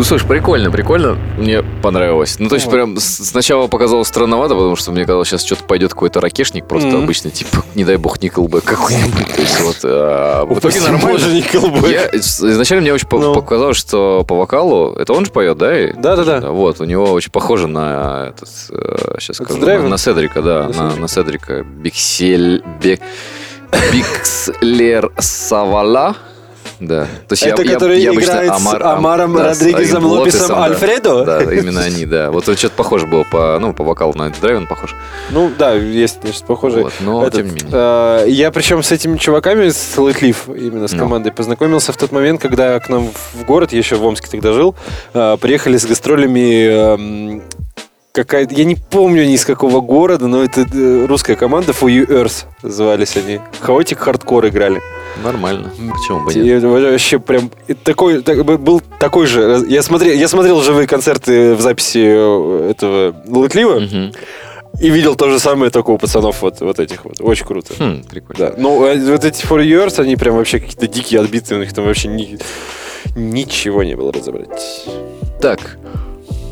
Ну, 0.01 0.05
слушай, 0.05 0.27
прикольно, 0.27 0.71
прикольно. 0.71 1.19
Мне 1.37 1.63
понравилось. 1.83 2.37
Ну, 2.39 2.49
то 2.49 2.55
есть, 2.55 2.71
прям 2.71 2.97
сначала 2.99 3.67
показалось 3.67 4.09
странновато, 4.09 4.55
потому 4.55 4.75
что 4.75 4.93
мне 4.93 5.05
казалось, 5.05 5.29
сейчас 5.29 5.45
что-то 5.45 5.65
пойдет 5.65 5.93
какой-то 5.93 6.23
ракешник, 6.23 6.65
просто 6.67 6.89
Мгм. 6.89 7.03
обычный, 7.05 7.31
типа, 7.31 7.63
не 7.75 7.85
дай 7.85 7.99
бог, 7.99 8.23
Николбэк 8.23 8.65
какой-нибудь. 8.65 9.27
То 9.37 9.43
есть, 9.43 9.61
вот, 9.61 9.77
а, 9.85 10.45
в 10.49 10.59
итоге 10.59 10.81
нормально. 10.81 11.19
Я, 11.87 12.09
изначально 12.15 12.81
мне 12.81 12.95
очень 12.95 13.09
Ну. 13.13 13.35
показалось, 13.35 13.77
что 13.77 14.25
по 14.27 14.37
вокалу, 14.37 14.95
это 14.95 15.13
он 15.13 15.27
же 15.27 15.33
поет, 15.33 15.59
да? 15.59 15.71
Да-да-да. 15.95 16.51
Вот, 16.51 16.81
у 16.81 16.85
него 16.87 17.13
очень 17.13 17.31
похоже 17.31 17.67
на 17.67 18.29
этот, 18.31 18.49
сейчас 19.21 19.39
Это 19.39 19.53
скажу, 19.53 19.67
на, 19.67 19.87
на 19.87 19.99
Седрика, 19.99 20.41
да, 20.41 20.71
На 20.75 20.97
на, 20.97 21.09
Седрика. 21.09 21.63
Биксель, 21.63 22.63
Бикслер 23.93 25.13
Савала. 25.19 26.17
Да. 26.81 27.05
То 27.29 27.33
есть 27.35 27.43
Это 27.43 27.63
я, 27.63 27.69
я- 27.69 27.75
который 27.75 28.01
я 28.01 28.11
обычно 28.11 28.31
играет 28.33 28.55
с 28.55 28.67
Амар- 28.67 28.83
Ам- 28.83 28.99
Амаром 28.99 29.35
да, 29.35 29.55
с 29.55 29.61
Родригезом 29.61 30.07
Лопесом 30.07 30.49
да. 30.49 30.65
Альфредо? 30.65 31.25
Да, 31.25 31.43
именно 31.43 31.83
они, 31.83 32.07
да. 32.07 32.31
Вот 32.31 32.45
что-то 32.45 32.71
похоже 32.75 33.07
было 33.07 33.25
по, 33.31 33.59
ну, 33.61 33.75
по 33.75 33.85
вокалу 33.85 34.15
на 34.15 34.31
Drive-In 34.31 34.67
похож. 34.67 34.95
Ну, 35.31 35.51
да, 35.59 35.75
есть 35.75 36.25
нечто 36.25 36.47
похожее. 36.47 36.85
Вот, 36.85 36.93
но 37.01 37.23
Этот, 37.23 37.35
тем 37.35 37.47
не 37.47 37.53
менее. 37.53 37.71
э, 37.73 38.25
я 38.29 38.51
причем 38.51 38.83
с 38.83 38.91
этими 38.93 39.19
чуваками, 39.19 39.69
с 39.69 39.97
letlive, 39.99 40.49
именно 40.49 40.89
с 40.89 40.93
Ну. 40.93 41.01
командой, 41.01 41.33
познакомился 41.33 41.93
в 41.93 41.97
тот 41.99 42.13
момент, 42.13 42.41
когда 42.41 42.79
к 42.81 42.89
нам 42.89 43.11
в 43.35 43.45
город, 43.45 43.73
я 43.73 43.79
еще 43.79 43.97
в 43.97 44.05
Омске 44.07 44.29
тогда 44.31 44.53
жил, 44.53 44.75
э, 45.13 45.37
приехали 45.39 45.77
с 45.77 45.85
гастролями 45.85 46.67
эм, 46.67 47.43
какая-то, 48.13 48.55
я 48.55 48.65
не 48.65 48.77
помню 48.77 49.25
ни 49.27 49.35
из 49.35 49.45
какого 49.45 49.81
города, 49.81 50.27
но 50.27 50.43
это 50.43 50.63
э, 50.63 51.07
русская 51.07 51.37
команда, 51.37 51.73
For 51.73 51.89
You 51.89 52.07
Earth 52.09 52.45
назывались 52.63 53.17
они. 53.17 53.41
Chaotic 53.61 53.99
хардкор 53.99 54.47
играли. 54.49 54.81
Нормально. 55.23 55.71
Почему 55.93 56.25
бы 56.25 56.33
нет? 56.35 56.63
И 56.63 56.67
вообще 56.67 57.19
прям 57.19 57.51
такой, 57.85 58.23
так- 58.23 58.45
был 58.45 58.81
такой 58.99 59.27
же. 59.27 59.65
Я 59.69 59.83
смотрел, 59.83 60.15
я 60.15 60.29
смотрел 60.29 60.63
живые 60.63 60.87
концерты 60.87 61.55
в 61.55 61.61
записи 61.61 61.99
э, 62.03 62.71
этого 62.71 63.15
Лэтлива 63.27 63.81
Мгм. 63.81 64.13
и 64.81 64.91
видел 64.91 65.17
то 65.17 65.29
же 65.29 65.39
самое 65.39 65.71
только 65.71 65.91
у 65.91 65.99
пацанов 65.99 66.41
вот, 66.43 66.61
вот 66.61 66.79
этих 66.81 67.05
вот. 67.05 67.21
Очень 67.21 67.47
круто. 67.47 67.75
Хм, 67.79 68.03
прикольно. 68.09 68.47
Да. 68.51 68.55
Ну, 68.57 68.85
э, 68.87 68.99
вот 69.11 69.25
эти 69.25 69.45
For 69.45 69.59
Years, 69.63 70.01
они 70.01 70.17
прям 70.17 70.37
вообще 70.37 70.59
какие-то 70.61 70.87
дикие 70.87 71.21
отбитые, 71.21 71.59
у 71.59 71.61
них 71.63 71.73
там 71.75 71.85
вообще 71.85 72.09
ни- 72.09 72.39
ничего 73.17 73.83
не 73.83 73.97
было 73.97 74.13
разобрать. 74.13 74.87
Так, 75.41 75.77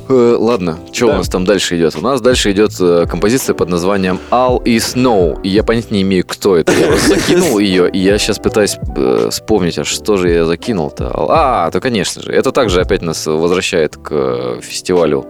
ладно, 0.08 0.78
что 0.92 1.06
Да. 1.06 1.12
у 1.14 1.16
нас 1.18 1.28
там 1.28 1.44
дальше 1.44 1.76
идет? 1.76 1.96
У 1.96 2.00
нас 2.00 2.20
дальше 2.20 2.50
идет 2.52 2.72
э, 2.80 3.06
композиция 3.08 3.54
под 3.54 3.68
названием 3.68 4.18
All 4.30 4.62
is 4.64 4.94
No. 4.96 5.40
И 5.42 5.48
я 5.48 5.62
понять 5.62 5.90
не 5.90 6.02
имею, 6.02 6.24
кто 6.26 6.56
это. 6.56 6.72
Я 6.72 6.96
закинул 6.96 7.58
ее, 7.58 7.90
и 7.90 7.98
я 7.98 8.18
сейчас 8.18 8.38
пытаюсь 8.38 8.76
э, 8.96 9.28
вспомнить, 9.30 9.78
а 9.78 9.84
что 9.84 10.16
же 10.16 10.30
я 10.30 10.44
закинул-то? 10.44 11.10
А, 11.28 11.70
то 11.70 11.80
конечно 11.80 12.22
же. 12.22 12.32
Это 12.32 12.52
также 12.52 12.80
опять 12.80 13.02
нас 13.02 13.26
возвращает 13.26 13.96
к 13.96 14.08
э, 14.12 14.60
фестивалю. 14.62 15.26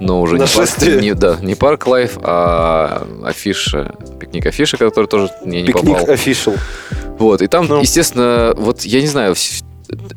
Но 0.00 0.20
уже 0.22 0.38
не 0.38 0.46
парк, 0.46 0.70
не, 1.02 1.14
да, 1.14 1.36
не 1.42 1.54
парк 1.54 1.86
лайф, 1.86 2.18
а 2.22 3.06
афиша, 3.24 3.94
пикник 4.20 4.46
афиша, 4.46 4.76
который 4.76 5.06
тоже 5.06 5.30
я 5.44 5.60
не 5.62 5.64
Пикник 5.66 5.98
попал. 5.98 6.06
official. 6.14 6.56
Вот, 7.18 7.42
и 7.42 7.46
там, 7.48 7.66
Ну. 7.66 7.80
естественно, 7.80 8.54
вот 8.56 8.82
я 8.82 9.00
не 9.00 9.06
знаю, 9.06 9.34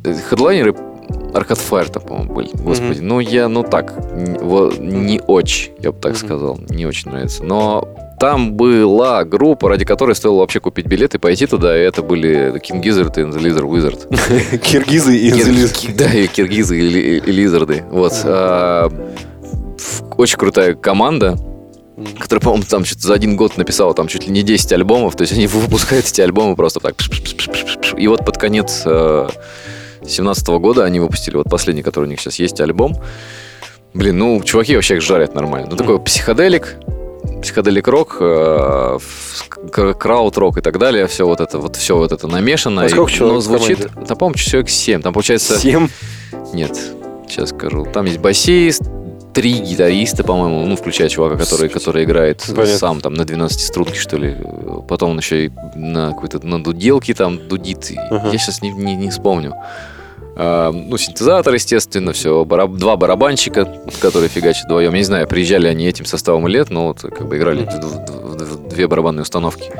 э, 0.04 0.14
хедлайнеры 0.30 0.74
Аркад 1.34 1.58
Фаер 1.58 1.88
там, 1.88 2.02
по-моему, 2.02 2.34
были. 2.34 2.50
Господи, 2.54 3.00
ну 3.00 3.20
я, 3.20 3.48
ну 3.48 3.62
так, 3.62 3.94
не 4.14 5.20
очень, 5.26 5.72
я 5.80 5.92
бы 5.92 5.98
так 5.98 6.12
Мгм. 6.12 6.18
сказал, 6.26 6.58
не 6.68 6.84
очень 6.86 7.10
нравится. 7.10 7.42
Но 7.42 7.88
там 8.20 8.52
была 8.52 9.24
группа, 9.24 9.68
ради 9.68 9.84
которой 9.84 10.14
стоило 10.14 10.38
вообще 10.40 10.60
купить 10.60 10.86
билет 10.86 11.14
и 11.14 11.18
пойти 11.18 11.46
туда, 11.46 11.76
и 11.76 11.82
это 11.82 12.02
были 12.02 12.52
King 12.60 12.82
Gizzard 12.82 13.18
и 13.18 13.24
The 13.24 13.38
Lizard 13.38 13.68
Wizard. 13.68 14.58
Киргизы 14.62 15.16
и 15.16 15.30
Зелиз. 15.30 15.72
ки- 15.72 15.90
Да, 15.92 16.12
и 16.12 16.26
киргизы, 16.26 16.78
и, 16.78 16.82
ли- 16.82 17.18
и 17.18 17.32
лизарды. 17.32 17.82
Вот. 17.90 18.12
а, 18.24 18.90
Очень 20.18 20.36
крутая 20.38 20.74
команда, 20.74 21.36
которая, 22.18 22.42
по-моему, 22.42 22.64
там 22.68 22.84
что-то 22.84 23.06
за 23.08 23.14
один 23.14 23.36
год 23.36 23.56
написала 23.56 23.94
там 23.94 24.06
чуть 24.06 24.26
ли 24.26 24.32
не 24.32 24.42
10 24.42 24.72
альбомов. 24.72 25.16
То 25.16 25.22
есть 25.22 25.32
они 25.32 25.46
выпускают 25.48 26.06
эти 26.06 26.20
альбомы 26.20 26.54
просто 26.56 26.78
так. 26.80 26.94
И 27.96 28.06
вот 28.06 28.24
под 28.24 28.36
конец 28.38 28.82
2017 30.02 30.48
года 30.48 30.84
они 30.84 31.00
выпустили 31.00 31.36
вот 31.36 31.48
последний, 31.48 31.82
который 31.82 32.04
у 32.04 32.08
них 32.08 32.20
сейчас 32.20 32.38
есть, 32.38 32.60
альбом. 32.60 32.96
Блин, 33.94 34.18
ну, 34.18 34.42
чуваки 34.42 34.74
вообще 34.74 34.96
их 34.96 35.02
жарят 35.02 35.34
нормально. 35.34 35.68
Ну, 35.70 35.76
такой 35.76 36.00
психоделик, 36.00 36.76
психоделик 37.42 37.86
рок, 37.88 38.16
э, 38.20 38.98
крауд 39.98 40.36
рок 40.38 40.58
и 40.58 40.60
так 40.60 40.78
далее. 40.78 41.06
Все 41.06 41.26
вот 41.26 41.40
это, 41.40 41.58
вот 41.58 41.76
все 41.76 41.96
вот 41.96 42.10
это 42.10 42.26
намешано. 42.26 42.82
А 42.82 42.86
И- 42.86 42.88
сколько 42.88 43.12
человек 43.12 43.34
но 43.34 43.40
звучит, 43.40 43.88
да, 44.08 44.14
по-моему, 44.14 44.36
человек 44.36 44.70
7. 44.70 45.02
Там 45.02 45.12
получается... 45.12 45.58
Семь. 45.58 45.88
Нет, 46.54 46.78
сейчас 47.28 47.50
скажу. 47.50 47.86
Там 47.92 48.06
есть 48.06 48.18
басист, 48.18 48.82
три 49.32 49.58
гитариста, 49.58 50.24
по-моему, 50.24 50.64
ну, 50.66 50.76
включая 50.76 51.08
чувака, 51.08 51.36
который, 51.36 51.68
который 51.68 52.04
играет 52.04 52.42
Понятно. 52.46 52.78
сам 52.78 53.00
там 53.00 53.14
на 53.14 53.24
12 53.24 53.60
струнке, 53.60 53.98
что 53.98 54.16
ли. 54.16 54.36
Потом 54.88 55.10
он 55.10 55.18
еще 55.18 55.46
и 55.46 55.50
на 55.74 56.10
какой-то 56.12 56.44
на 56.46 56.62
дуделке 56.62 57.14
там 57.14 57.48
дудит. 57.48 57.90
И 57.90 57.96
Ага. 57.96 58.30
Я 58.30 58.38
сейчас 58.38 58.62
не, 58.62 58.70
не, 58.70 58.94
не 58.94 59.10
вспомню. 59.10 59.54
А, 60.34 60.70
ну, 60.72 60.96
синтезатор, 60.96 61.52
естественно, 61.54 62.12
все. 62.12 62.44
два 62.44 62.96
барабанщика, 62.96 63.66
которые 64.00 64.28
фигачат 64.28 64.64
вдвоем. 64.64 64.92
Я 64.92 64.98
не 64.98 65.04
знаю, 65.04 65.26
приезжали 65.28 65.66
они 65.68 65.86
этим 65.86 66.04
составом 66.04 66.46
лет, 66.48 66.70
но 66.70 66.88
вот 66.88 67.00
как 67.02 67.28
бы 67.28 67.36
играли 67.36 67.64
в- 67.64 68.36
в- 68.36 68.66
в 68.66 68.68
две 68.68 68.86
барабанные 68.88 69.22
установки. 69.22 69.70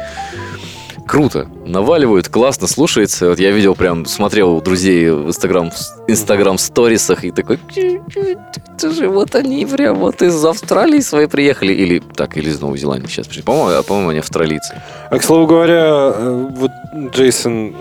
Круто. 1.07 1.49
Наваливают, 1.67 2.29
классно, 2.29 2.67
слушается. 2.67 3.29
Вот 3.29 3.39
я 3.39 3.51
видел 3.51 3.75
прям, 3.75 4.07
смотрел 4.07 4.57
у 4.57 4.61
друзей 4.61 5.11
в 5.11 5.27
Инстаграм, 5.29 5.71
Инстаграм 6.09 6.59
сторисах 6.59 7.25
и 7.25 7.31
такой, 7.31 7.59
«Чё, 7.75 8.01
чё, 8.09 8.37
это 8.77 8.91
же 8.91 9.09
вот 9.09 9.35
они 9.35 9.67
прям 9.67 9.97
вот 9.99 10.23
из 10.23 10.45
Австралии 10.45 11.01
свои 11.01 11.27
приехали. 11.27 11.73
Или 11.73 11.99
так, 11.99 12.37
или 12.37 12.49
из 12.49 12.61
Новой 12.61 12.79
Зеландии 12.79 13.09
сейчас 13.09 13.27
пришли. 13.27 13.43
По-моему, 13.43 13.83
по-моему, 13.83 14.11
они 14.11 14.19
австралийцы. 14.21 14.81
А, 15.11 15.19
к 15.19 15.23
слову 15.23 15.47
говоря, 15.47 16.11
вот 16.13 16.71
Джейсон 17.13 17.75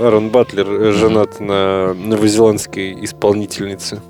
Аарон 0.00 0.28
Батлер 0.30 0.92
женат 0.92 1.40
на 1.40 1.94
новозеландской 1.94 3.04
исполнительнице. 3.04 4.00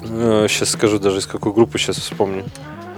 Сейчас 0.00 0.70
скажу 0.70 0.98
даже 0.98 1.18
из 1.18 1.26
какой 1.26 1.52
группы, 1.52 1.78
сейчас 1.78 1.96
вспомню. 1.96 2.44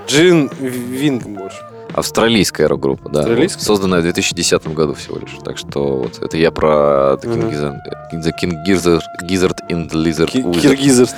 Джин 0.06 0.50
Вингмор. 0.58 1.52
Австралийская 1.94 2.68
рок-группа, 2.68 3.08
да. 3.08 3.20
Австралийская? 3.20 3.64
Созданная 3.64 4.00
в 4.00 4.02
2010 4.02 4.68
году 4.74 4.94
всего 4.94 5.18
лишь. 5.18 5.36
Так 5.44 5.58
что 5.58 5.96
вот 5.96 6.18
это 6.22 6.36
я 6.36 6.50
про 6.50 7.14
The 7.14 7.24
King 7.24 7.36
Мгм. 7.36 7.48
Gizzard, 7.48 7.76
The 8.12 8.32
King 8.42 8.52
Gizzard, 8.66 9.02
Gizzard 9.22 9.56
and 9.68 9.90
Lizard 9.90 10.32
Wizard. 10.32 10.60
Киргизер. 10.60 11.08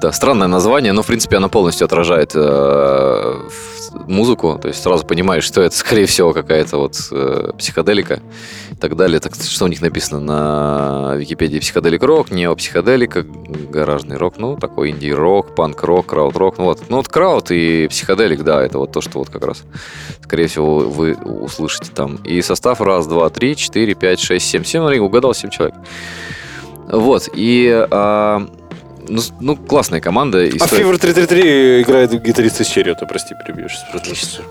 Да, 0.00 0.12
странное 0.12 0.48
название, 0.48 0.92
но, 0.92 1.02
в 1.02 1.06
принципе, 1.06 1.36
оно 1.36 1.48
полностью 1.48 1.84
отражает 1.84 2.32
э, 2.34 3.34
музыку. 3.92 4.58
То 4.60 4.68
есть 4.68 4.82
сразу 4.82 5.06
понимаешь, 5.06 5.44
что 5.44 5.62
это, 5.62 5.76
скорее 5.76 6.06
всего, 6.06 6.32
какая-то 6.32 6.78
вот 6.78 6.96
э, 7.10 7.52
психоделика 7.58 8.20
и 8.70 8.74
так 8.76 8.96
далее. 8.96 9.20
Так 9.20 9.34
что 9.34 9.64
у 9.64 9.68
них 9.68 9.80
написано 9.80 10.20
на 10.20 11.16
Википедии? 11.16 11.58
Психоделик 11.58 12.02
рок, 12.02 12.30
неопсиходелика, 12.30 13.22
гаражный 13.22 14.16
рок, 14.16 14.38
ну, 14.38 14.56
такой 14.56 14.90
инди-рок, 14.90 15.54
панк-рок, 15.54 16.06
крауд-рок. 16.06 16.58
Ну, 16.58 16.64
вот. 16.64 16.80
ну, 16.88 16.96
вот 16.96 17.08
крауд 17.08 17.50
и 17.50 17.88
психоделик, 17.88 18.42
да, 18.42 18.62
это 18.62 18.78
вот 18.78 18.92
то, 18.92 19.00
что 19.00 19.18
вот 19.18 19.30
как 19.30 19.44
раз, 19.44 19.62
скорее 20.22 20.46
всего, 20.46 20.78
вы 20.78 21.14
услышите 21.14 21.90
там. 21.94 22.16
И 22.24 22.42
состав 22.42 22.80
раз, 22.80 23.06
два, 23.06 23.30
три, 23.30 23.56
четыре, 23.56 23.94
пять, 23.94 24.20
шесть, 24.20 24.48
семь. 24.48 24.64
Семь, 24.64 24.80
угадал 24.98 25.34
семь 25.34 25.50
человек. 25.50 25.74
Вот, 26.88 27.28
и... 27.34 27.86
а, 27.90 28.48
ну, 29.10 29.22
ну, 29.40 29.56
классная 29.56 30.00
команда. 30.00 30.44
и 30.44 30.56
А 30.58 30.66
стоит- 30.66 30.82
Fever 30.82 30.98
333 30.98 31.82
играет 31.82 32.12
гитарист 32.22 32.60
из 32.60 32.66
Черриота, 32.68 33.06
прости. 33.06 33.34
Сейчас 33.46 33.84
Отлично. 33.94 34.44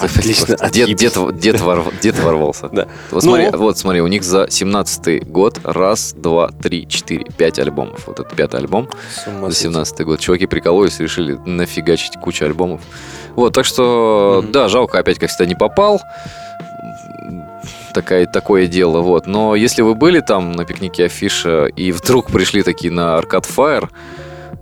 Отлично. 0.00 0.70
Дед, 0.70 0.94
дед, 0.96 1.38
дед, 1.38 1.60
ворв- 1.60 1.92
дед 2.02 2.18
ворвался. 2.18 2.68
Да. 2.68 2.88
Вот 3.10 3.22
смотри, 3.22 3.48
Ну. 3.52 3.58
вот 3.58 3.78
смотри, 3.78 4.00
у 4.00 4.06
них 4.06 4.22
за 4.24 4.44
17-й 4.44 5.20
год 5.20 5.60
раз, 5.64 6.12
два, 6.16 6.48
три, 6.50 6.86
четыре, 6.88 7.24
пять 7.36 7.58
альбомов. 7.58 8.06
Вот 8.06 8.20
это 8.20 8.34
пятый 8.34 8.60
альбом 8.60 8.88
за 9.24 9.52
сойти. 9.52 9.68
17-й 9.78 10.04
год. 10.04 10.20
Чуваки 10.20 10.46
прикололись, 10.46 10.98
решили 11.00 11.34
нафигачить 11.46 12.14
кучу 12.20 12.44
альбомов. 12.44 12.80
Вот, 13.36 13.52
так 13.54 13.64
что, 13.64 14.44
да, 14.48 14.68
жалко, 14.68 14.98
опять, 14.98 15.18
как 15.18 15.28
всегда, 15.30 15.46
не 15.46 15.54
попал. 15.56 16.00
Такая, 17.94 18.26
такое 18.26 18.66
дело, 18.66 19.00
вот. 19.00 19.26
Но 19.26 19.54
если 19.54 19.82
вы 19.82 19.94
были 19.94 20.20
там 20.20 20.52
на 20.52 20.64
пикнике 20.64 21.04
Афиша 21.04 21.66
и 21.66 21.92
вдруг 21.92 22.26
пришли 22.32 22.62
такие 22.62 22.92
на 22.92 23.18
Arcade 23.18 23.46
Fire, 23.56 23.88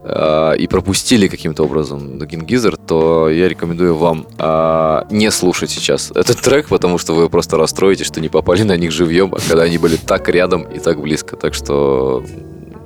э, 0.05 0.57
и 0.59 0.67
пропустили 0.67 1.29
каким-то 1.29 1.65
образом 1.65 2.19
Gizzard, 2.19 2.79
то 2.87 3.31
я 3.31 3.49
рекомендую 3.49 3.95
вам 3.95 4.27
э, 4.39 5.03
не 5.11 5.31
слушать 5.31 5.71
сейчас 5.71 6.11
этот 6.15 6.41
трек, 6.41 6.69
потому 6.69 6.99
что 6.99 7.15
вы 7.15 7.29
просто 7.31 7.57
расстроитесь, 7.57 8.07
что 8.07 8.21
не 8.21 8.29
попали 8.29 8.65
на 8.65 8.77
них 8.77 8.93
живьем, 8.93 9.35
а 9.35 9.39
когда 9.49 9.63
они 9.63 9.79
были 9.79 9.97
так 9.97 10.29
рядом 10.29 10.63
и 10.65 10.79
так 10.79 11.01
близко. 11.01 11.37
Так 11.37 11.55
что, 11.55 12.23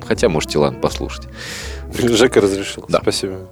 хотя 0.07 0.29
можете, 0.29 0.59
ладно, 0.59 0.79
послушать. 0.79 1.27
Жека 1.99 2.41
разрешил. 2.41 2.85
Да. 2.89 3.01
Спасибо. 3.03 3.49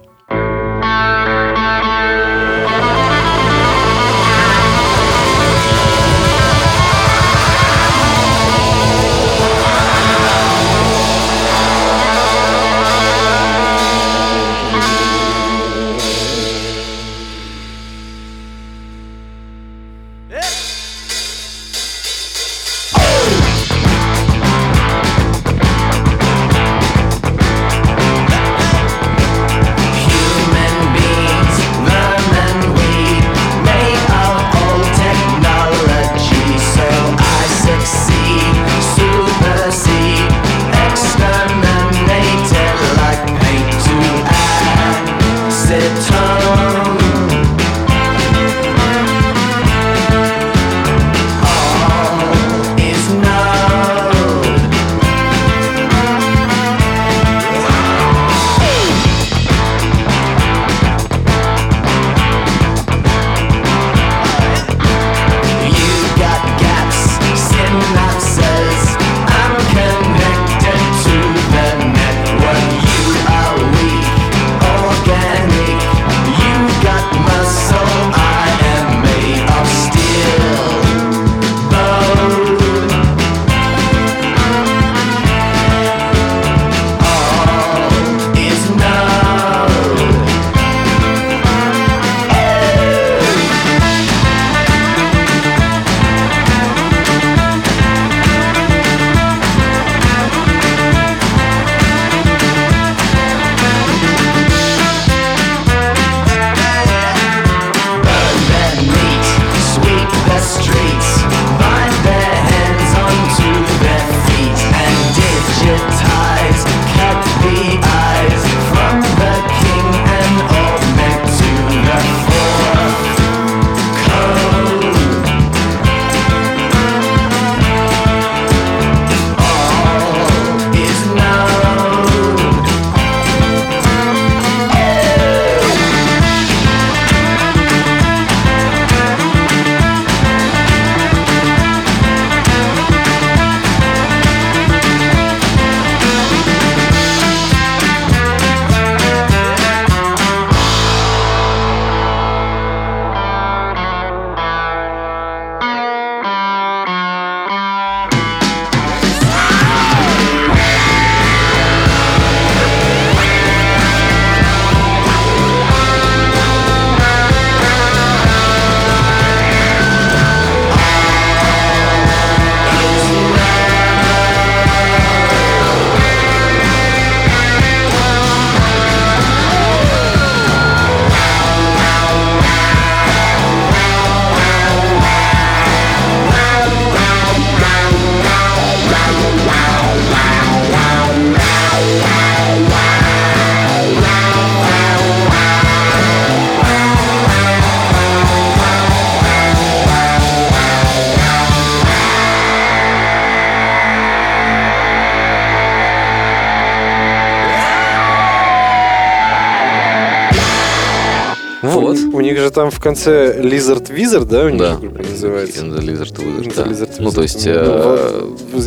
Там 212.55 212.71
в 212.71 212.79
конце 212.79 213.39
Lizard 213.39 213.91
Wizard, 213.93 214.25
да, 214.25 214.45
у 214.45 214.49
них 214.49 214.59
Да. 214.61 214.79
называется? 214.79 215.63
Lizard 215.65 216.15
Wizard, 216.15 216.55
да. 216.55 216.63
Lizard 216.63 216.89
Ну, 216.99 217.09
Wizard. 217.09 217.15
то 217.15 217.21
есть... 217.21 217.45
Ну, 217.45 217.51
э, 217.53 218.14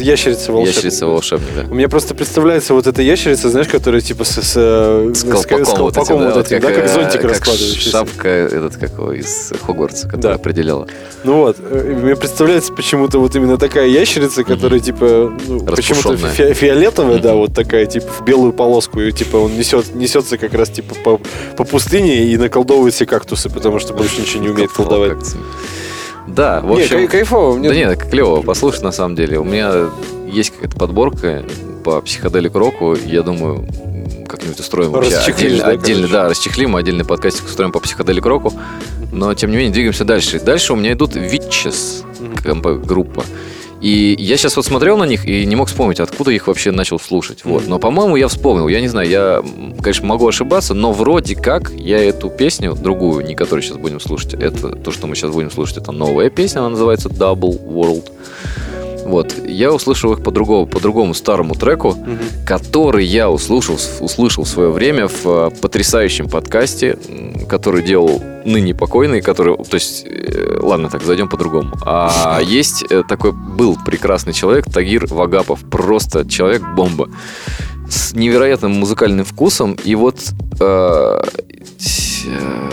Ящерица 0.08 0.52
волшебник. 0.52 0.74
Ящерица 0.76 1.06
волшебник, 1.06 1.48
да. 1.54 1.64
У 1.70 1.74
меня 1.74 1.88
просто 1.88 2.14
представляется 2.14 2.74
вот 2.74 2.86
эта 2.86 3.02
ящерица, 3.02 3.50
знаешь, 3.50 3.68
которая 3.68 4.00
типа 4.00 4.24
с, 4.24 4.38
с, 4.40 4.52
э, 4.56 5.12
С 5.14 5.20
с 5.20 5.22
колпаком, 5.24 5.64
с 5.64 5.68
вот 5.68 5.94
колпаком 5.94 6.16
этим, 6.22 6.24
вот 6.26 6.34
да, 6.34 6.40
этим, 6.40 6.60
да, 6.60 6.72
как 6.72 6.84
э, 6.84 6.88
зонтик 6.94 7.20
как 7.20 7.30
раскладывающийся. 7.30 7.90
шапка 7.90 8.28
этот, 8.28 8.76
как 8.76 8.90
его, 8.92 9.12
из 9.12 9.52
Хогвартса, 9.66 10.06
которая 10.08 10.22
Да. 10.22 10.34
определяла. 10.34 10.86
Ну 11.24 11.38
вот, 11.38 11.56
э, 11.60 11.98
мне 12.02 12.16
представляется 12.16 12.72
почему-то 12.72 13.18
вот 13.18 13.34
именно 13.36 13.58
такая 13.58 13.86
ящерица, 13.88 14.44
которая 14.44 14.80
типа 14.80 15.32
ну, 15.46 15.60
почему-то 15.60 16.16
фи- 16.16 16.54
фиолетовая, 16.54 17.18
да, 17.18 17.30
Мгм. 17.30 17.38
вот 17.40 17.54
такая, 17.54 17.86
типа 17.86 18.06
в 18.18 18.24
белую 18.24 18.52
полоску, 18.52 19.00
и 19.00 19.12
типа 19.12 19.36
он 19.36 19.56
несет, 19.58 19.94
несется 19.94 20.38
как 20.38 20.54
раз 20.54 20.70
типа 20.70 20.94
по, 21.04 21.20
по 21.56 21.64
пустыне 21.64 22.24
и 22.24 22.36
наколдовывает 22.36 22.94
все 22.94 23.06
кактусы, 23.06 23.50
потому 23.50 23.78
что 23.78 23.92
больше 23.94 24.20
ничего 24.20 24.42
не 24.42 24.48
умеет 24.48 24.72
колдовать. 24.72 25.18
Да, 26.28 26.60
в 26.60 26.66
Не, 26.66 26.82
общем... 26.82 26.96
кай- 26.96 27.06
кайфово. 27.08 27.56
Мне 27.56 27.68
Да 27.68 27.74
нет, 27.74 28.02
клево, 28.04 28.42
послушай, 28.42 28.82
на 28.82 28.92
самом 28.92 29.16
деле. 29.16 29.38
У 29.38 29.44
меня 29.44 29.88
есть 30.30 30.50
какая-то 30.50 30.76
подборка 30.76 31.42
по 31.84 32.00
психоделик 32.00 32.54
року. 32.54 32.94
Я 33.06 33.22
думаю, 33.22 33.66
как-нибудь 34.28 34.60
устроим 34.60 34.90
вообще 34.90 35.16
отдельно, 35.16 35.64
да, 35.64 35.68
отдельно, 35.70 36.08
да, 36.08 36.28
расчехлим, 36.28 36.76
отдельный 36.76 37.04
подкастик 37.04 37.46
устроим 37.46 37.72
по 37.72 37.80
психоделик 37.80 38.24
року. 38.26 38.52
Но, 39.12 39.32
тем 39.34 39.50
не 39.50 39.56
менее, 39.56 39.72
двигаемся 39.72 40.04
дальше. 40.04 40.38
Дальше 40.38 40.74
у 40.74 40.76
меня 40.76 40.92
идут 40.92 41.16
Witches, 41.16 42.04
комп- 42.44 42.84
группа. 42.86 43.24
И 43.80 44.16
я 44.18 44.36
сейчас 44.36 44.56
вот 44.56 44.66
смотрел 44.66 44.96
на 44.96 45.04
них 45.04 45.24
и 45.24 45.46
не 45.46 45.56
мог 45.56 45.68
вспомнить, 45.68 46.00
откуда 46.00 46.30
их 46.30 46.46
вообще 46.48 46.72
начал 46.72 46.98
слушать. 46.98 47.44
Вот. 47.44 47.66
Но, 47.66 47.78
по-моему, 47.78 48.16
я 48.16 48.28
вспомнил. 48.28 48.68
Я 48.68 48.80
не 48.80 48.88
знаю, 48.88 49.08
я, 49.08 49.42
конечно, 49.80 50.06
могу 50.06 50.26
ошибаться, 50.26 50.74
но 50.74 50.92
вроде 50.92 51.36
как 51.36 51.70
я 51.72 52.02
эту 52.02 52.28
песню, 52.30 52.74
другую, 52.74 53.24
не 53.24 53.34
которую 53.34 53.62
сейчас 53.62 53.76
будем 53.76 54.00
слушать, 54.00 54.34
это 54.34 54.70
то, 54.70 54.90
что 54.90 55.06
мы 55.06 55.14
сейчас 55.14 55.30
будем 55.30 55.50
слушать, 55.50 55.78
это 55.78 55.92
новая 55.92 56.30
песня, 56.30 56.60
она 56.60 56.70
называется 56.70 57.08
Double 57.08 57.56
World. 57.64 58.10
Вот. 59.08 59.34
Я 59.46 59.72
услышал 59.72 60.12
их 60.12 60.22
по 60.22 60.30
другому, 60.30 60.66
по 60.66 60.80
другому 60.80 61.14
старому 61.14 61.54
треку, 61.54 61.96
который 62.46 63.06
я 63.06 63.30
услышал, 63.30 63.78
услышал 64.00 64.44
в 64.44 64.48
свое 64.48 64.70
время 64.70 65.08
в 65.08 65.26
э, 65.26 65.50
потрясающем 65.62 66.28
подкасте, 66.28 66.98
который 67.48 67.82
делал 67.82 68.22
ныне 68.44 68.74
покойный, 68.74 69.22
который, 69.22 69.56
то 69.56 69.74
есть, 69.74 70.04
э, 70.04 70.58
ладно, 70.60 70.90
так, 70.90 71.02
зайдем 71.04 71.30
по-другому. 71.30 71.74
А 71.86 72.38
есть 72.44 72.84
э, 72.90 73.02
такой, 73.08 73.32
был 73.32 73.78
прекрасный 73.82 74.34
человек, 74.34 74.66
Тагир 74.70 75.06
Вагапов, 75.06 75.60
просто 75.70 76.28
человек-бомба, 76.28 77.08
с 77.88 78.12
невероятным 78.12 78.72
музыкальным 78.72 79.24
вкусом, 79.24 79.74
и 79.84 79.94
вот 79.94 80.20
э, 80.60 81.22
э, 82.26 82.70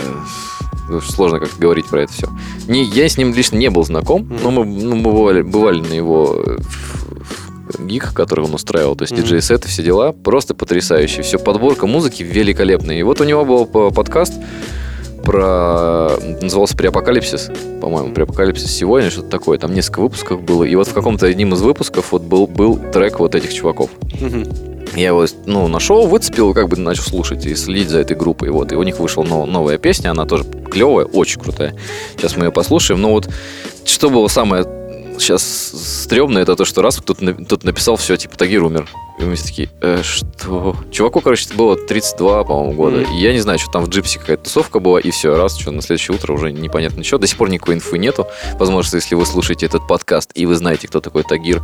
сложно 1.08 1.38
как 1.40 1.50
говорить 1.58 1.86
про 1.86 2.02
это 2.02 2.12
все. 2.12 2.28
Не, 2.68 2.84
я 2.84 3.08
с 3.08 3.16
ним 3.18 3.34
лично 3.34 3.56
не 3.56 3.70
был 3.70 3.84
знаком, 3.84 4.28
но 4.42 4.50
мы, 4.50 4.64
ну, 4.64 4.96
мы 4.96 5.02
бывали, 5.12 5.42
бывали 5.42 5.80
на 5.80 5.92
его 5.94 6.42
э, 6.44 6.56
гиг, 7.80 8.12
который 8.14 8.44
он 8.44 8.54
устраивал, 8.54 8.96
то 8.96 9.02
есть 9.02 9.12
Мгм. 9.12 9.22
диджей-сеты, 9.22 9.68
все 9.68 9.82
дела, 9.82 10.12
просто 10.12 10.54
потрясающие. 10.54 11.22
Все, 11.22 11.38
подборка 11.38 11.86
музыки 11.86 12.22
великолепная. 12.22 12.98
И 12.98 13.02
вот 13.02 13.20
у 13.20 13.24
него 13.24 13.44
был 13.44 13.66
по- 13.66 13.90
подкаст 13.90 14.32
про... 15.24 16.10
Назывался 16.40 16.76
«Преапокалипсис», 16.76 17.50
по-моему, 17.80 18.12
«Преапокалипсис 18.14 18.70
сегодня», 18.70 19.10
что-то 19.10 19.28
такое. 19.28 19.58
Там 19.58 19.74
несколько 19.74 20.00
выпусков 20.00 20.42
было. 20.42 20.62
И 20.64 20.74
вот 20.76 20.86
в 20.86 20.94
каком-то 20.94 21.26
одним 21.26 21.52
из 21.54 21.62
выпусков 21.62 22.12
вот 22.12 22.22
был, 22.22 22.46
был 22.46 22.76
трек 22.92 23.18
вот 23.18 23.34
этих 23.34 23.52
чуваков. 23.52 23.90
Мгм. 24.20 24.44
Я 24.94 25.08
его, 25.08 25.26
ну, 25.44 25.68
нашел, 25.68 26.06
выцепил, 26.06 26.54
как 26.54 26.68
бы 26.68 26.76
начал 26.76 27.02
слушать 27.02 27.44
и 27.44 27.54
следить 27.54 27.90
за 27.90 27.98
этой 27.98 28.16
группой. 28.16 28.50
Вот, 28.50 28.72
и 28.72 28.76
у 28.76 28.82
них 28.82 28.98
вышла 28.98 29.22
нов- 29.22 29.46
новая 29.48 29.78
песня, 29.78 30.10
она 30.10 30.24
тоже 30.24 30.44
клевая, 30.70 31.04
очень 31.06 31.40
крутая. 31.40 31.74
Сейчас 32.16 32.36
мы 32.36 32.46
ее 32.46 32.52
послушаем. 32.52 33.02
Но 33.02 33.10
вот 33.10 33.28
что 33.84 34.08
было 34.10 34.28
самое 34.28 34.64
сейчас 35.18 35.42
стрёмное, 35.42 36.42
это 36.42 36.56
то, 36.56 36.64
что 36.64 36.82
раз 36.82 37.00
на- 37.20 37.34
кто-то 37.34 37.66
написал, 37.66 37.96
все, 37.96 38.16
типа, 38.16 38.36
Тагир 38.36 38.62
умер. 38.64 38.88
И 39.18 39.24
мы 39.24 39.34
все 39.34 39.46
такие, 39.46 39.68
«Э, 39.80 40.02
что? 40.02 40.76
Чуваку, 40.90 41.20
короче, 41.20 41.52
было 41.54 41.76
32, 41.76 42.44
по-моему, 42.44 42.72
года. 42.74 42.96
Мгм. 42.98 43.14
И 43.14 43.20
я 43.20 43.32
не 43.32 43.40
знаю, 43.40 43.58
что 43.58 43.70
там 43.70 43.84
в 43.84 43.88
джипсе 43.88 44.18
какая-то 44.18 44.44
тусовка 44.44 44.78
была, 44.78 45.00
и 45.00 45.10
все, 45.10 45.36
раз, 45.36 45.56
что 45.56 45.70
на 45.70 45.80
следующее 45.80 46.16
утро 46.16 46.34
уже 46.34 46.52
непонятно 46.52 46.98
ничего. 46.98 47.18
До 47.18 47.26
сих 47.26 47.38
пор 47.38 47.48
никакой 47.48 47.76
инфы 47.76 47.98
нету. 47.98 48.26
Возможно, 48.58 48.96
если 48.96 49.14
вы 49.14 49.24
слушаете 49.24 49.66
этот 49.66 49.86
подкаст, 49.86 50.30
и 50.34 50.44
вы 50.44 50.54
знаете, 50.54 50.88
кто 50.88 51.00
такой 51.00 51.22
Тагир, 51.22 51.62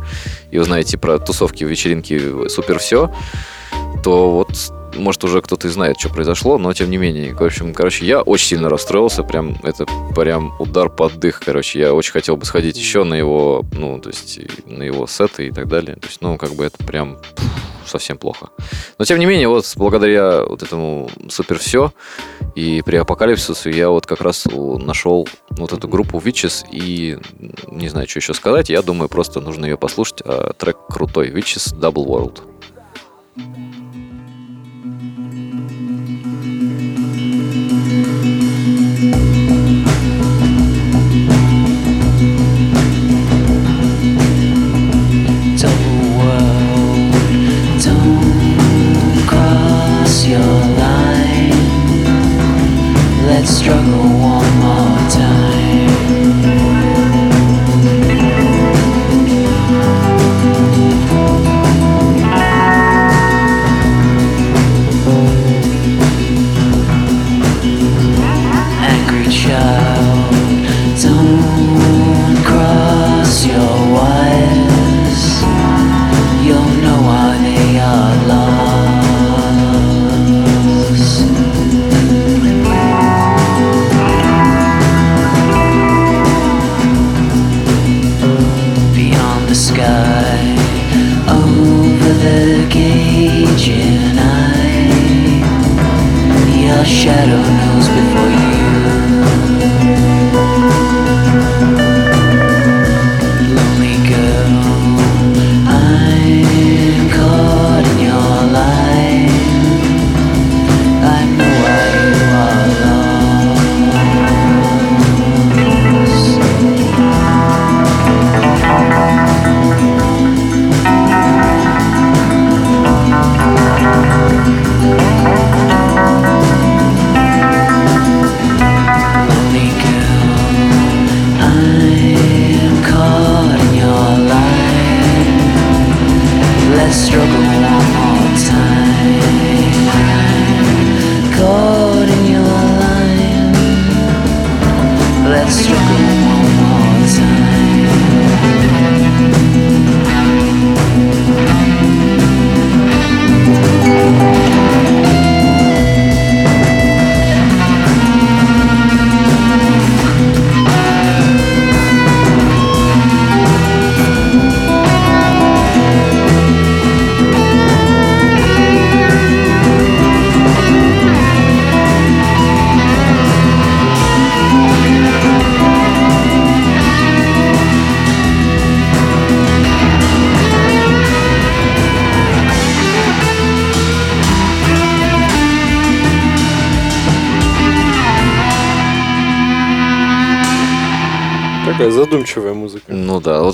и 0.49 0.57
вы 0.57 0.63
знаете 0.63 0.97
про 0.97 1.19
тусовки, 1.19 1.63
вечеринки, 1.63 2.47
супер 2.49 2.79
все, 2.79 3.13
то 4.03 4.31
вот 4.31 4.49
может 4.95 5.23
уже 5.23 5.41
кто-то 5.41 5.67
и 5.67 5.71
знает, 5.71 5.99
что 5.99 6.09
произошло, 6.09 6.57
но 6.57 6.73
тем 6.73 6.89
не 6.89 6.97
менее. 6.97 7.33
В 7.33 7.43
общем, 7.43 7.73
короче, 7.73 8.05
я 8.05 8.21
очень 8.21 8.47
сильно 8.47 8.69
расстроился, 8.69 9.23
прям 9.23 9.57
это 9.63 9.85
прям 10.15 10.53
удар 10.59 10.89
под 10.89 11.19
дых, 11.19 11.41
короче. 11.43 11.79
Я 11.79 11.93
очень 11.93 12.11
хотел 12.11 12.37
бы 12.37 12.45
сходить 12.45 12.77
еще 12.77 13.03
на 13.03 13.15
его, 13.15 13.65
ну, 13.73 13.99
то 13.99 14.09
есть 14.09 14.39
на 14.65 14.83
его 14.83 15.07
сеты 15.07 15.47
и 15.47 15.51
так 15.51 15.67
далее. 15.67 15.95
То 15.95 16.07
есть, 16.07 16.21
ну, 16.21 16.37
как 16.37 16.51
бы 16.51 16.65
это 16.65 16.83
прям 16.83 17.17
совсем 17.85 18.17
плохо. 18.17 18.49
Но 18.97 19.05
тем 19.05 19.19
не 19.19 19.25
менее, 19.25 19.47
вот 19.47 19.71
благодаря 19.75 20.43
вот 20.43 20.63
этому 20.63 21.09
супер 21.29 21.59
все 21.59 21.91
и 22.55 22.81
при 22.85 22.97
апокалипсису 22.97 23.69
я 23.69 23.89
вот 23.89 24.05
как 24.05 24.21
раз 24.21 24.45
нашел 24.45 25.27
вот 25.51 25.73
эту 25.73 25.87
группу 25.87 26.17
Witches 26.19 26.65
и 26.71 27.17
не 27.67 27.89
знаю, 27.89 28.07
что 28.07 28.19
еще 28.19 28.33
сказать. 28.33 28.69
Я 28.69 28.81
думаю, 28.81 29.09
просто 29.09 29.41
нужно 29.41 29.65
ее 29.65 29.77
послушать. 29.77 30.21
А 30.25 30.53
трек 30.53 30.77
крутой. 30.87 31.29
Witches 31.29 31.75
Double 31.75 32.05
World. 32.05 32.41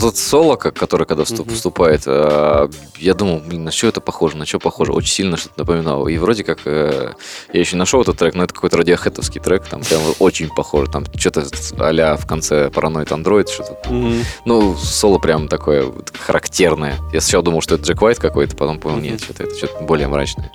Вот 0.10 0.16
этот 0.16 0.28
соло, 0.30 0.56
как- 0.56 0.76
который 0.76 1.06
когда 1.06 1.24
Мгм. 1.30 1.50
вступает, 1.50 2.04
э, 2.06 2.68
я 2.98 3.14
думал, 3.14 3.42
блин, 3.46 3.64
на 3.64 3.72
что 3.72 3.88
это 3.88 4.02
похоже, 4.02 4.38
на 4.38 4.46
что 4.46 4.60
похоже, 4.60 4.92
очень 4.92 5.12
сильно 5.14 5.38
что-то 5.38 5.56
напоминало. 5.58 6.08
И 6.08 6.18
вроде 6.18 6.44
как, 6.44 6.60
э, 6.66 7.14
я 7.54 7.60
еще 7.60 7.76
нашел 7.76 8.02
этот 8.02 8.18
трек, 8.18 8.36
но 8.36 8.44
это 8.44 8.54
какой-то 8.54 8.78
радиохетовский 8.78 9.40
трек, 9.42 9.66
там 9.66 9.82
прям 9.82 10.02
очень 10.20 10.50
похоже, 10.50 10.92
там 10.92 11.06
что-то 11.16 11.46
а 11.80 12.18
в 12.18 12.26
конце 12.26 12.68
Paranoid 12.68 13.08
Android, 13.08 13.48
что-то. 13.52 13.78
Мгм. 13.90 14.24
Ну, 14.46 14.76
соло 14.78 15.20
прям 15.20 15.48
такое 15.48 15.84
вот 15.84 16.12
характерное. 16.18 16.96
Я 17.14 17.22
сначала 17.22 17.44
думал, 17.44 17.62
что 17.62 17.76
это 17.76 17.84
Джек 17.86 18.02
Уайт 18.02 18.20
какой-то, 18.20 18.56
потом 18.56 18.80
понял, 18.80 18.98
нет, 19.00 19.22
что-то 19.22 19.44
это 19.44 19.56
что-то 19.56 19.84
более 19.84 20.08
мрачное. 20.08 20.52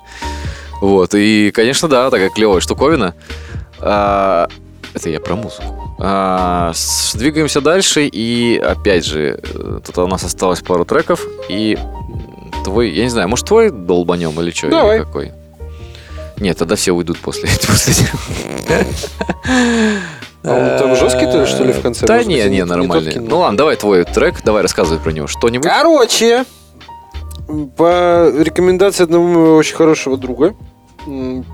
Вот, 0.81 1.13
и, 1.15 1.51
конечно, 1.51 1.87
да, 1.87 2.09
такая 2.09 2.29
клевая 2.29 2.59
штуковина. 2.59 3.13
А, 3.79 4.47
это 4.93 5.09
я 5.09 5.19
про 5.19 5.35
музыку. 5.35 5.74
А, 6.07 6.71
двигаемся 7.15 7.61
дальше, 7.61 8.05
и 8.05 8.57
опять 8.59 9.05
же, 9.05 9.39
э, 9.41 9.79
тут 9.83 9.97
у 9.97 10.07
нас 10.07 10.23
осталось 10.23 10.61
пару 10.61 10.85
треков, 10.85 11.25
и 11.49 11.79
твой, 12.63 12.91
я 12.91 13.03
не 13.05 13.09
знаю, 13.09 13.27
может 13.27 13.47
твой 13.47 13.71
долбанем 13.71 14.39
или 14.39 14.51
что? 14.51 14.69
Давай. 14.69 14.99
какой? 14.99 15.31
Нет, 16.37 16.57
тогда 16.59 16.75
все 16.75 16.91
уйдут 16.91 17.17
после 17.17 17.49
после- 17.67 18.05
А 20.43 20.51
он 20.51 20.79
там 20.79 20.95
жесткий-то, 20.95 21.47
что 21.47 21.63
ли, 21.63 21.73
в 21.73 21.81
конце? 21.81 22.05
Да 22.05 22.23
не, 22.23 22.43
не- 22.49 22.65
нормальный. 22.65 23.15
Ну 23.15 23.39
ладно, 23.39 23.57
давай 23.57 23.75
твой 23.75 24.03
трек, 24.03 24.43
давай 24.43 24.61
рассказывай 24.61 24.99
про 25.01 25.11
него 25.11 25.25
что-нибудь. 25.25 25.67
Короче, 25.67 26.45
по 27.77 28.29
рекомендации 28.29 29.05
одного 29.05 29.25
моего 29.25 29.55
очень 29.55 29.75
хорошего 29.75 30.17
друга 30.17 30.53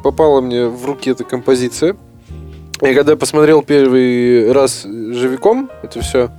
попала 0.04 0.42
мне 0.42 0.66
в 0.68 0.86
руки 0.86 1.10
эта 1.10 1.24
композиция. 1.24 1.96
И 2.82 2.94
когда 2.94 3.12
я 3.12 3.18
посмотрел 3.18 3.62
первый 3.62 4.52
раз 4.52 4.84
живиком 4.84 5.70
это 5.84 6.02
все, 6.02 6.32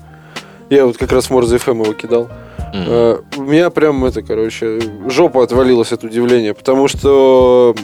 я 0.71 0.87
вот 0.87 0.97
как 0.97 1.13
раз 1.13 1.31
Морзе 1.31 1.57
FM 1.57 1.83
его 1.83 1.93
кидал, 1.93 2.29
э, 2.75 3.19
у 3.37 3.43
меня 3.43 3.71
прям 3.71 4.05
это, 4.05 4.23
короче, 4.23 4.81
жопа 5.07 5.45
отвалилась 5.45 5.93
от 5.93 6.03
удивления, 6.03 6.55
потому 6.55 6.89
что, 6.89 7.77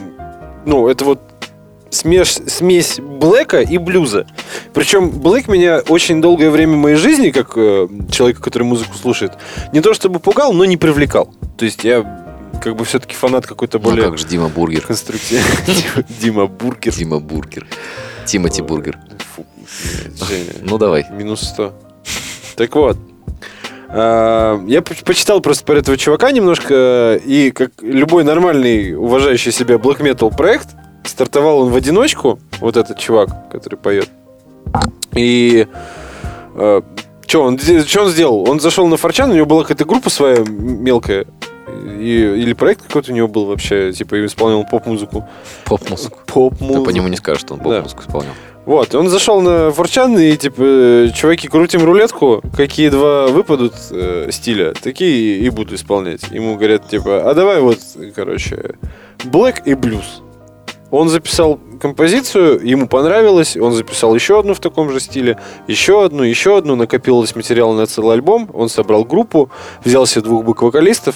ну, 0.65 0.87
это 0.87 1.05
вот 1.05 1.19
смесь, 1.89 2.41
смесь 2.47 2.99
блэка 2.99 3.61
и 3.61 3.77
блюза. 3.77 4.27
Причем 4.73 5.09
блэк 5.09 5.49
меня 5.49 5.81
очень 5.87 6.21
долгое 6.21 6.49
время 6.49 6.75
моей 6.75 6.95
жизни, 6.95 7.29
как 7.29 7.53
э, 7.55 7.87
человека, 8.11 8.41
который 8.41 8.63
музыку 8.63 8.95
слушает, 8.97 9.33
не 9.71 9.81
то 9.81 9.93
чтобы 9.93 10.19
пугал, 10.19 10.51
но 10.53 10.65
не 10.65 10.77
привлекал. 10.77 11.33
То 11.57 11.65
есть 11.65 11.83
я 11.83 12.25
как 12.61 12.75
бы 12.75 12.83
все-таки 12.85 13.15
фанат 13.15 13.47
какой-то 13.47 13.79
Ну 13.79 13.85
более 13.85 14.05
как 14.05 14.17
же 14.17 14.27
Дима 14.27 14.49
Бургер. 14.49 14.81
конструктивный. 14.81 15.45
Дима 16.21 16.47
Бургер. 16.47 16.93
Дима 16.93 17.19
Бургер. 17.19 17.67
Тимати 18.29 18.61
Бургер. 18.61 18.97
Фу, 19.35 19.45
блядь, 19.57 20.23
Женя. 20.29 20.51
Ну 20.61 20.77
давай. 20.77 21.05
Минус 21.11 21.41
100. 21.41 21.73
Так 22.55 22.75
вот. 22.75 22.97
а, 23.89 24.61
Я 24.67 24.81
по- 24.81 24.93
почитал 25.03 25.41
просто 25.41 25.65
про 25.65 25.77
этого 25.79 25.97
чувака 25.97 26.31
немножко, 26.31 27.19
и 27.25 27.51
как 27.51 27.71
любой 27.81 28.23
нормальный, 28.23 28.93
уважающий 28.95 29.51
себя 29.51 29.75
black 29.75 29.99
metal 30.01 30.35
проект, 30.35 30.69
стартовал 31.05 31.61
он 31.61 31.71
в 31.71 31.75
одиночку, 31.75 32.39
вот 32.59 32.77
этот 32.77 32.99
чувак, 32.99 33.49
который 33.51 33.75
поет. 33.77 34.09
И 35.15 35.65
что 36.55 37.43
он, 37.43 37.57
что 37.59 38.01
он 38.03 38.09
сделал? 38.09 38.49
Он 38.49 38.59
зашел 38.59 38.87
на 38.87 38.97
4chan, 38.97 39.31
у 39.31 39.33
него 39.33 39.45
была 39.45 39.63
какая-то 39.63 39.85
группа 39.85 40.09
своя 40.09 40.43
мелкая, 40.47 41.25
и- 41.99 42.41
или 42.41 42.53
проект 42.53 42.83
какой-то 42.87 43.11
у 43.11 43.15
него 43.15 43.27
был 43.27 43.45
вообще, 43.45 43.91
типа, 43.93 44.15
и 44.15 44.25
исполнял 44.25 44.63
поп-музыку. 44.65 45.27
Поп-музыку. 45.65 46.19
Ты 46.25 46.33
Поп-музыку. 46.33 46.85
по 46.85 46.89
нему 46.89 47.07
не 47.07 47.17
скажешь, 47.17 47.41
что 47.41 47.53
он 47.55 47.59
Да. 47.59 47.65
поп-музыку 47.65 48.01
исполнял. 48.01 48.33
Вот, 48.65 48.93
и 48.93 48.97
он 48.97 49.09
зашел 49.09 49.41
на 49.41 49.71
Форчан 49.71 50.17
и 50.19 50.35
типа, 50.37 51.09
чуваки, 51.15 51.47
крутим 51.47 51.83
рулетку, 51.83 52.41
какие 52.55 52.89
два 52.89 53.27
выпадут 53.27 53.73
э, 53.89 54.29
стиля, 54.31 54.73
такие 54.73 55.39
и 55.39 55.49
буду 55.49 55.73
исполнять. 55.73 56.29
Ему 56.29 56.55
говорят, 56.55 56.87
типа, 56.87 57.27
а 57.29 57.33
давай 57.33 57.61
вот, 57.61 57.79
короче, 58.15 58.75
Black 59.23 59.63
и 59.65 59.73
блюз. 59.73 60.21
Он 60.91 61.07
записал 61.09 61.59
композицию, 61.79 62.59
ему 62.63 62.87
понравилось, 62.87 63.55
он 63.57 63.73
записал 63.73 64.13
еще 64.15 64.39
одну 64.39 64.53
в 64.55 64.59
таком 64.59 64.91
же 64.91 64.99
стиле, 64.99 65.37
еще 65.67 66.03
одну, 66.03 66.23
еще 66.23 66.57
одну, 66.57 66.75
накопилось 66.75 67.35
материала 67.35 67.73
на 67.73 67.85
целый 67.85 68.13
альбом, 68.15 68.49
он 68.53 68.69
собрал 68.69 69.03
группу, 69.05 69.49
взял 69.85 70.05
себе 70.07 70.23
двух 70.23 70.43
бэк-вокалистов, 70.45 71.15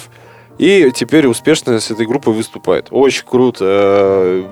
и 0.58 0.90
теперь 0.94 1.26
успешно 1.26 1.80
с 1.80 1.90
этой 1.90 2.06
группой 2.06 2.32
выступает. 2.32 2.88
Очень 2.90 3.24
круто, 3.26 3.64
э, 3.66 4.44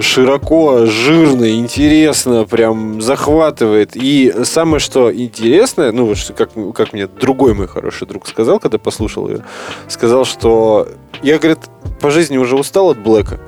широко, 0.00 0.86
жирно, 0.86 1.50
интересно, 1.50 2.44
прям 2.44 3.00
захватывает. 3.00 3.92
И 3.94 4.32
самое, 4.44 4.80
что 4.80 5.14
интересное, 5.14 5.92
ну, 5.92 6.06
вот 6.06 6.18
как, 6.36 6.50
как 6.74 6.92
мне 6.92 7.06
другой 7.06 7.54
мой 7.54 7.68
хороший 7.68 8.06
друг 8.06 8.26
сказал, 8.26 8.58
когда 8.58 8.78
послушал 8.78 9.28
ее, 9.28 9.44
сказал, 9.88 10.24
что 10.24 10.88
я, 11.22 11.38
говорит, 11.38 11.60
по 12.00 12.10
жизни 12.10 12.36
уже 12.36 12.56
устал 12.56 12.90
от 12.90 12.98
Блэка, 12.98 13.40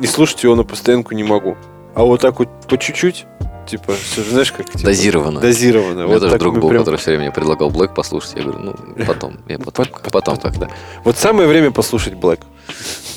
и 0.00 0.06
слушать 0.06 0.42
его 0.42 0.54
на 0.54 0.64
постоянку 0.64 1.14
не 1.14 1.24
могу. 1.24 1.56
А 1.94 2.04
вот 2.04 2.20
так 2.20 2.38
вот 2.38 2.48
по 2.68 2.78
чуть-чуть, 2.78 3.26
типа, 3.66 3.92
всё 3.94 4.22
же, 4.22 4.30
знаешь, 4.30 4.52
как... 4.52 4.66
типа, 4.70 4.84
Дозированно. 4.84 5.40
Дозированно. 5.40 6.06
Вот 6.06 6.20
тоже 6.20 6.38
друг 6.38 6.58
был, 6.58 6.68
прям- 6.68 6.82
который 6.82 6.96
все 6.96 7.10
время 7.10 7.24
мне 7.24 7.32
предлагал 7.32 7.70
Блэк 7.70 7.94
послушать. 7.94 8.34
Я 8.36 8.42
говорю, 8.42 8.58
ну, 8.60 9.04
потом. 9.06 9.36
Я 9.48 9.58
потом, 9.58 9.86
Пот- 9.86 10.10
потом 10.12 10.36
когда. 10.38 10.68
Вот 11.04 11.16
самое 11.16 11.48
время 11.48 11.70
послушать 11.70 12.14
Блэк. 12.14 12.40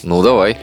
Ну, 0.04 0.22
давай. 0.24 0.58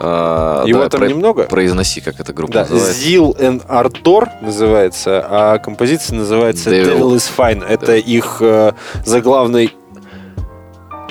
А, 0.00 0.64
Его 0.66 0.78
давай, 0.78 0.90
там 0.90 1.00
про- 1.00 1.08
немного? 1.08 1.42
Произноси, 1.44 2.00
как 2.00 2.18
эта 2.18 2.32
группа 2.32 2.52
Да, 2.52 2.60
называется. 2.62 3.00
Zil 3.08 3.38
and 3.38 3.66
Ardor 3.68 4.28
называется, 4.42 5.24
а 5.28 5.58
композиция 5.58 6.16
называется 6.18 6.70
Devil. 6.70 6.98
Devil, 6.98 7.14
is 7.14 7.30
Fine. 7.36 7.64
Это 7.64 7.86
Да. 7.86 7.96
их 7.96 8.38
э, 8.40 8.72
заглавный... 9.04 9.72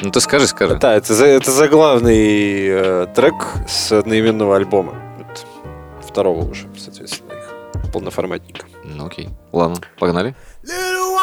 Ну, 0.01 0.12
ты 0.12 0.20
скажи, 0.20 0.47
скажи. 0.47 0.76
Да, 0.76 0.95
это, 0.95 1.14
это 1.14 1.49
заглавный 1.49 2.66
э, 2.68 3.08
трек 3.16 3.36
с 3.70 3.93
одноименного 3.93 4.58
альбома. 4.58 4.95
Вот, 5.18 5.45
второго 6.06 6.43
уже, 6.49 6.68
полноформатника. 7.94 8.66
Ну, 8.84 9.06
окей. 9.06 9.30
Ладно, 9.54 9.78
погнали. 9.98 10.36
Little 10.64 11.14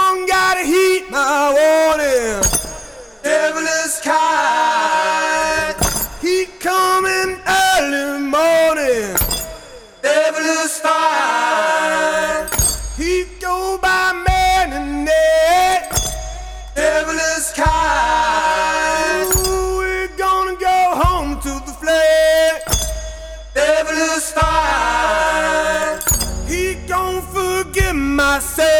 Renascer! 28.41 28.80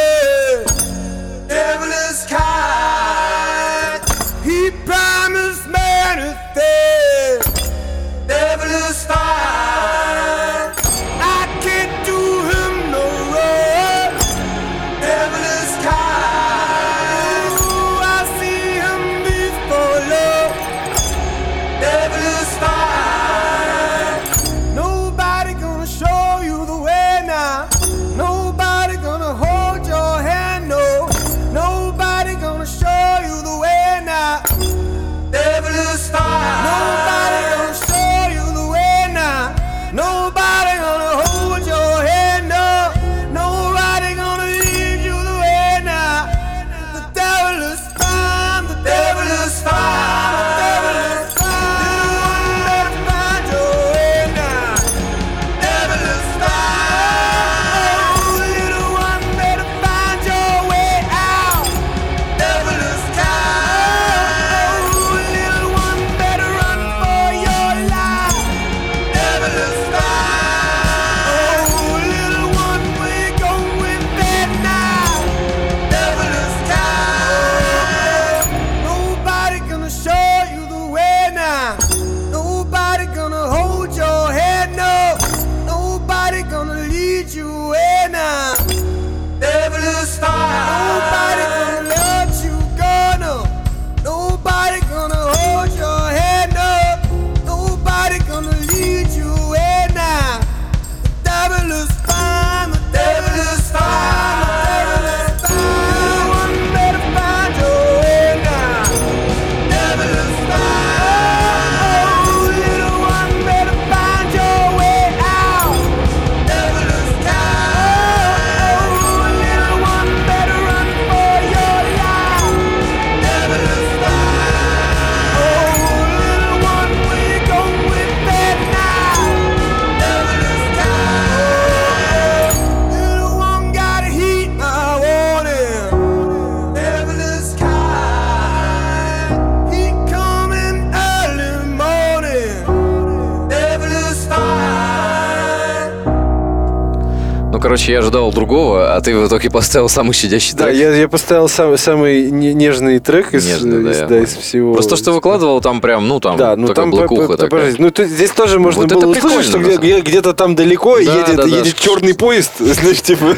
Короче, 147.71 147.93
я 147.93 147.99
ожидал 147.99 148.33
другого, 148.33 148.93
а 148.93 148.99
ты 148.99 149.15
в 149.15 149.25
итоге 149.25 149.49
поставил 149.49 149.87
самый 149.87 150.11
щадящий 150.11 150.53
Да, 150.57 150.65
трек. 150.65 150.75
я, 150.75 150.93
я 150.93 151.07
поставил 151.07 151.47
сам- 151.47 151.77
самый 151.77 152.29
не- 152.29 152.53
нежный 152.53 152.99
трек 152.99 153.33
из, 153.33 153.47
Нежный, 153.47 153.81
да, 153.81 153.91
из- 153.91 153.95
я 153.95 154.01
да, 154.01 154.07
понял. 154.09 154.23
из 154.23 154.35
всего. 154.35 154.73
Просто 154.73 154.89
то, 154.89 154.95
что 154.97 155.11
выкладывал, 155.13 155.61
там 155.61 155.79
прям, 155.79 156.05
ну, 156.05 156.19
там, 156.19 156.35
Да, 156.35 156.57
ну 156.57 156.67
такая 156.67 156.83
там 156.83 156.91
по- 156.91 156.97
блокуха 156.97 157.27
по- 157.29 157.37
такая. 157.37 157.49
подожди, 157.61 157.81
Ну, 157.81 157.89
тут- 157.91 158.07
здесь 158.07 158.31
тоже 158.31 158.59
можно 158.59 158.81
Вот 158.81 158.91
было 158.91 159.05
услышать, 159.11 159.45
что 159.45 159.57
прикольно, 159.57 159.77
где- 159.79 159.95
на 159.95 160.01
где- 160.01 160.09
где-то 160.11 160.33
там 160.33 160.55
далеко 160.55 160.95
Да, 160.97 161.01
едет, 161.01 161.35
да, 161.37 161.43
да. 161.43 161.47
едет 161.47 161.75
черный 161.77 162.13
поезд, 162.13 162.51
значит, 162.59 163.03
типа, 163.03 163.35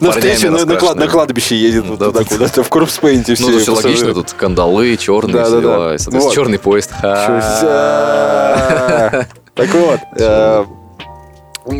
на 0.00 0.12
встречу 0.12 0.46
на, 0.46 0.52
на 0.52 0.58
клад- 0.58 0.68
раскрашенными. 0.74 1.04
на 1.04 1.10
кладбище 1.10 1.56
едет 1.56 1.84
вот 1.86 1.98
Да, 1.98 2.06
туда 2.06 2.18
да. 2.20 2.24
куда-то, 2.24 2.62
в 2.62 2.68
корпспейнте 2.68 3.34
все. 3.34 3.42
Ну, 3.42 3.50
это 3.50 3.58
все 3.62 3.74
логично, 3.74 4.14
тут 4.14 4.32
кандалы, 4.34 4.96
черные, 4.96 5.32
Да, 5.34 5.42
все 5.44 5.56
да, 5.56 5.56
да. 5.56 5.62
дела. 5.62 5.94
и, 5.94 5.98
соответственно, 5.98 6.20
Вот. 6.22 6.34
черный 6.34 6.58
поезд. 6.60 6.90
Ха. 7.00 9.26
Так 9.54 9.68
вот, 9.74 9.98
э, 10.18 10.64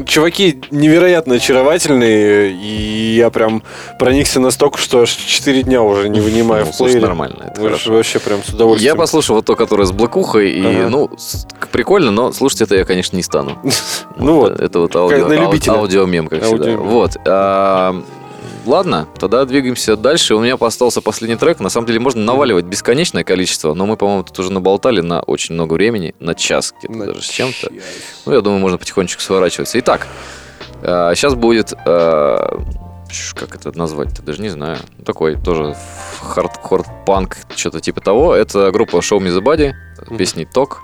чуваки 0.07 0.61
невероятно 0.71 1.35
очаровательные, 1.35 2.53
и 2.53 3.15
я 3.17 3.31
прям 3.31 3.63
проникся 3.99 4.41
настолько, 4.41 4.79
что 4.79 5.01
аж 5.03 5.11
4 5.11 5.63
дня 5.65 5.83
уже 5.83 6.09
не 6.09 6.21
вынимаю 6.21 6.67
Ну, 6.67 6.73
в 6.73 6.75
слушай, 6.75 6.93
плеере. 6.93 7.07
нормально, 7.09 7.51
это 7.51 7.61
хорошо. 7.61 7.93
Вообще 7.93 8.19
прям 8.19 8.43
с 8.45 8.49
удовольствием. 8.51 8.95
Я 8.95 8.99
послушал 8.99 9.37
вот 9.37 9.45
то, 9.45 9.57
которое 9.57 9.85
с 9.85 9.93
блокухой, 9.93 10.51
и, 10.53 10.65
Ага. 10.65 10.89
ну, 10.89 11.11
прикольно, 11.73 12.11
но 12.11 12.33
слушать 12.33 12.63
это 12.63 12.77
я, 12.77 12.85
конечно, 12.85 13.17
не 13.17 13.23
стану. 13.23 13.59
Ну 14.17 14.35
вот, 14.35 14.61
Это 14.61 14.79
вот 14.79 14.95
ау- 14.95 15.11
аудиомем, 15.11 16.29
как 16.29 16.43
всегда. 16.45 16.77
Вот. 16.77 17.17
Ладно, 18.65 19.09
тогда 19.19 19.45
двигаемся 19.45 19.97
дальше. 19.97 20.35
У 20.37 20.41
меня 20.41 20.55
остался 20.55 21.01
последний 21.01 21.37
трек. 21.37 21.59
На 21.59 21.69
самом 21.69 21.87
деле 21.87 21.99
можно 21.99 22.23
наваливать 22.23 22.65
бесконечное 22.65 23.25
количество, 23.25 23.75
но 23.75 23.87
мы, 23.87 23.97
по-моему, 23.97 24.23
тут 24.23 24.39
уже 24.39 24.53
наболтали 24.53 25.01
на 25.01 25.21
очень 25.23 25.55
много 25.55 25.75
времени, 25.75 26.15
на 26.21 26.35
час 26.35 26.73
где-то 26.79 26.95
На 26.95 27.07
даже 27.07 27.23
с 27.23 27.29
чем-то. 27.29 27.61
час. 27.61 27.71
Ну, 28.25 28.33
я 28.33 28.41
думаю, 28.41 28.61
можно 28.61 28.79
потихонечку 28.79 29.21
сворачиваться. 29.21 29.79
Итак, 29.81 30.07
сейчас 30.81 31.35
будет... 31.35 31.73
э, 31.73 32.37
Как 33.35 33.55
это 33.57 33.77
назвать-то? 33.77 34.23
Даже 34.23 34.41
не 34.41 34.49
знаю. 34.49 34.79
Ну, 34.99 35.05
Такой 35.05 35.35
тоже 35.37 35.75
хардкор 36.21 36.85
панк, 37.05 37.37
что-то 37.57 37.81
типа 37.81 38.01
того. 38.01 38.33
Это 38.35 38.71
группа 38.71 38.97
Show 38.99 39.19
Me 39.19 39.37
The 39.37 39.41
Body, 39.43 39.73
Мгм. 40.07 40.17
песней 40.19 40.45
Ток. 40.47 40.83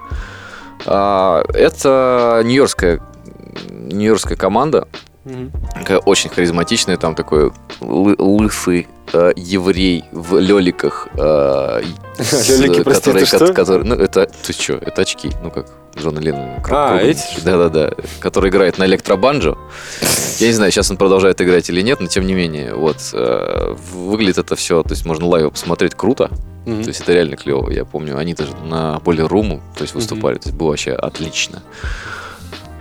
А, 0.85 1.45
Это 1.55 2.43
нью-йоркская 2.45 3.01
нью-йоркская 3.71 4.37
команда, 4.37 4.89
Такая 5.75 5.99
очень 5.99 6.31
харизматичная, 6.31 6.97
там 6.97 7.15
такой 7.15 7.53
лы- 7.81 8.17
лысый 8.19 8.89
э, 9.13 9.33
еврей 9.37 10.05
в 10.13 10.39
леликах. 10.39 11.09
э, 11.15 11.83
с- 12.19 12.83
прости, 12.85 13.11
это 13.11 13.27
что? 13.27 13.53
которые- 13.55 13.85
ну, 13.85 13.95
это, 13.95 14.27
ты 14.47 14.53
что, 14.53 14.75
это 14.75 15.03
очки, 15.03 15.31
ну, 15.43 15.51
как 15.51 15.67
Джона 15.97 16.19
Леннона. 16.21 16.63
А, 16.71 16.99
эти? 16.99 17.41
Да-да-да, 17.45 17.91
который 18.21 18.51
играет 18.51 18.79
на 18.79 18.85
электробанджо. 18.85 19.57
Я 20.39 20.47
не 20.49 20.53
знаю, 20.53 20.71
сейчас 20.71 20.91
он 20.91 20.97
продолжает 20.97 21.41
играть 21.41 21.69
или 21.71 21.81
нет, 21.83 22.01
но 22.01 22.07
тем 22.07 22.27
не 22.27 22.35
менее, 22.35 22.75
вот, 22.75 22.99
э, 23.13 23.75
выглядит 23.93 24.39
это 24.39 24.55
все, 24.57 24.83
то 24.83 24.91
есть 24.91 25.05
можно 25.05 25.27
live 25.27 25.51
посмотреть 25.51 25.95
круто, 25.95 26.31
Мгм. 26.67 26.83
то 26.83 26.89
есть 26.89 27.01
это 27.01 27.13
реально 27.13 27.37
клево. 27.37 27.71
Я 27.71 27.85
помню, 27.85 28.17
они 28.19 28.35
даже 28.35 28.53
на 28.65 29.01
Boiler 29.01 29.23
Room 29.23 29.48
у, 29.48 29.61
то 29.77 29.83
есть 29.83 29.95
выступали, 29.95 30.37
то 30.37 30.49
есть 30.49 30.57
было 30.59 30.69
вообще 30.69 30.93
отлично. 30.93 31.63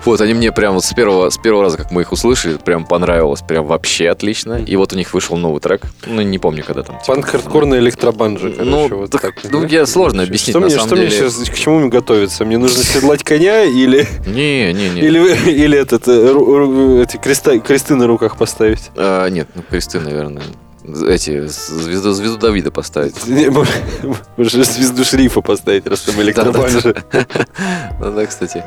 Вот, 0.05 0.21
они 0.21 0.33
мне 0.33 0.51
прям 0.51 0.75
вот 0.75 0.85
с 0.85 0.93
первого, 0.93 1.29
с 1.29 1.37
первого 1.37 1.63
раза, 1.63 1.77
как 1.77 1.91
мы 1.91 2.01
их 2.01 2.11
услышали, 2.11 2.55
прям 2.57 2.85
понравилось, 2.85 3.41
прям 3.41 3.65
вообще 3.65 4.09
отлично. 4.09 4.53
И 4.63 4.75
вот 4.75 4.93
у 4.93 4.95
них 4.95 5.13
вышел 5.13 5.35
новый 5.37 5.59
трек, 5.59 5.81
ну, 6.05 6.21
не 6.21 6.39
помню, 6.39 6.63
когда 6.65 6.83
там. 6.83 6.99
типа, 6.99 7.15
Панк-хардкорный 7.15 7.79
электробанджи, 7.79 8.51
короче, 8.51 8.69
Ну, 8.71 8.87
вот 8.99 9.11
так, 9.11 9.21
так. 9.21 9.35
ну, 9.51 9.65
я 9.65 9.85
сложно 9.85 10.23
объяснить, 10.23 10.51
Что 10.51 10.59
на 10.59 10.67
мне, 10.67 10.75
самом 10.75 10.87
что 10.87 10.95
мне 10.95 11.07
деле. 11.07 11.29
сейчас, 11.29 11.49
к 11.49 11.53
чему 11.55 11.79
мне 11.79 11.89
готовиться? 11.89 12.45
Мне 12.45 12.57
нужно 12.57 12.83
седлать 12.83 13.23
коня 13.23 13.63
или, 13.63 14.07
Не, 14.27 14.71
не, 14.73 14.89
не. 14.89 15.01
или, 15.01 15.49
или 15.51 15.77
этот, 15.77 16.03
э, 16.07 17.03
эти 17.03 17.17
креста, 17.17 17.57
кресты 17.59 17.95
на 17.95 18.07
руках 18.07 18.37
поставить? 18.37 18.91
А, 18.95 19.27
нет, 19.29 19.47
ну, 19.55 19.63
кресты, 19.69 19.99
наверное. 19.99 20.43
Эти, 21.09 21.47
звезду, 21.47 22.13
звезду 22.13 22.37
Давида 22.37 22.71
поставить. 22.71 23.15
Может, 24.37 24.65
звезду 24.67 25.03
шерифа 25.03 25.41
поставить, 25.41 25.85
раз 25.85 26.01
там 26.01 26.21
электробанджи. 26.21 26.95
Ну 27.99 28.11
да, 28.13 28.25
кстати. 28.25 28.63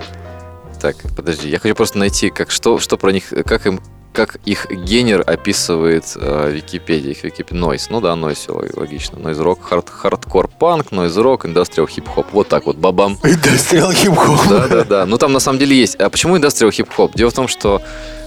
Так, 0.81 0.97
подожди, 1.17 1.49
я 1.49 1.59
хочу 1.59 1.75
просто 1.75 1.99
найти, 1.99 2.31
как 2.31 2.51
что, 2.51 2.79
что 2.79 2.97
про 2.97 3.13
них, 3.13 3.25
как 3.47 3.67
им, 3.67 3.81
как 4.13 4.37
их 4.47 4.71
жанр 4.71 5.23
описывает 5.27 6.05
э, 6.17 6.51
Википедия, 6.53 7.11
их 7.13 7.23
Википедия, 7.23 7.61
noise, 7.61 7.89
ну 7.91 8.01
да, 8.01 8.17
всё 8.35 8.63
логично, 8.75 9.19
noise 9.19 9.39
rock, 9.39 9.63
хард, 9.63 9.89
хардкор 9.91 10.49
панк, 10.49 10.91
noise 10.91 11.17
rock, 11.17 11.45
industrial 11.47 11.87
хип-хоп, 11.87 12.27
вот 12.33 12.49
так 12.49 12.67
вот, 12.67 12.77
бабам. 12.77 13.19
Industrial 13.23 13.93
хип-хоп. 13.93 14.41
Да, 14.49 14.69
да, 14.69 14.85
да. 14.85 15.07
Ну 15.07 15.19
там 15.19 15.33
на 15.33 15.41
самом 15.41 15.59
деле 15.59 15.77
есть. 15.77 15.97
А 15.97 16.09
почему 16.09 16.37
industrial 16.37 16.73
хип-хоп? 16.73 17.15
Дело 17.15 17.31
в 17.31 17.35
том, 17.35 17.47
что 17.47 17.83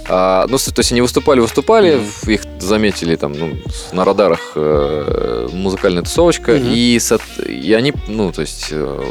а, 0.07 0.45
ну, 0.49 0.57
то 0.57 0.79
есть 0.79 0.91
они 0.91 1.01
выступали, 1.01 1.39
выступали, 1.39 1.97
в- 2.21 2.27
их 2.27 2.41
заметили 2.59 3.15
там 3.15 3.31
ну, 3.33 3.57
на 3.93 4.03
радарах 4.05 4.51
э, 4.55 5.47
музыкальная 5.51 6.03
тусовочка, 6.03 6.51
Мгм. 6.53 6.71
и, 6.71 6.99
сот- 6.99 7.21
и 7.47 7.73
они, 7.73 7.93
ну, 8.07 8.31
то 8.31 8.41
есть 8.41 8.67
э, 8.71 9.03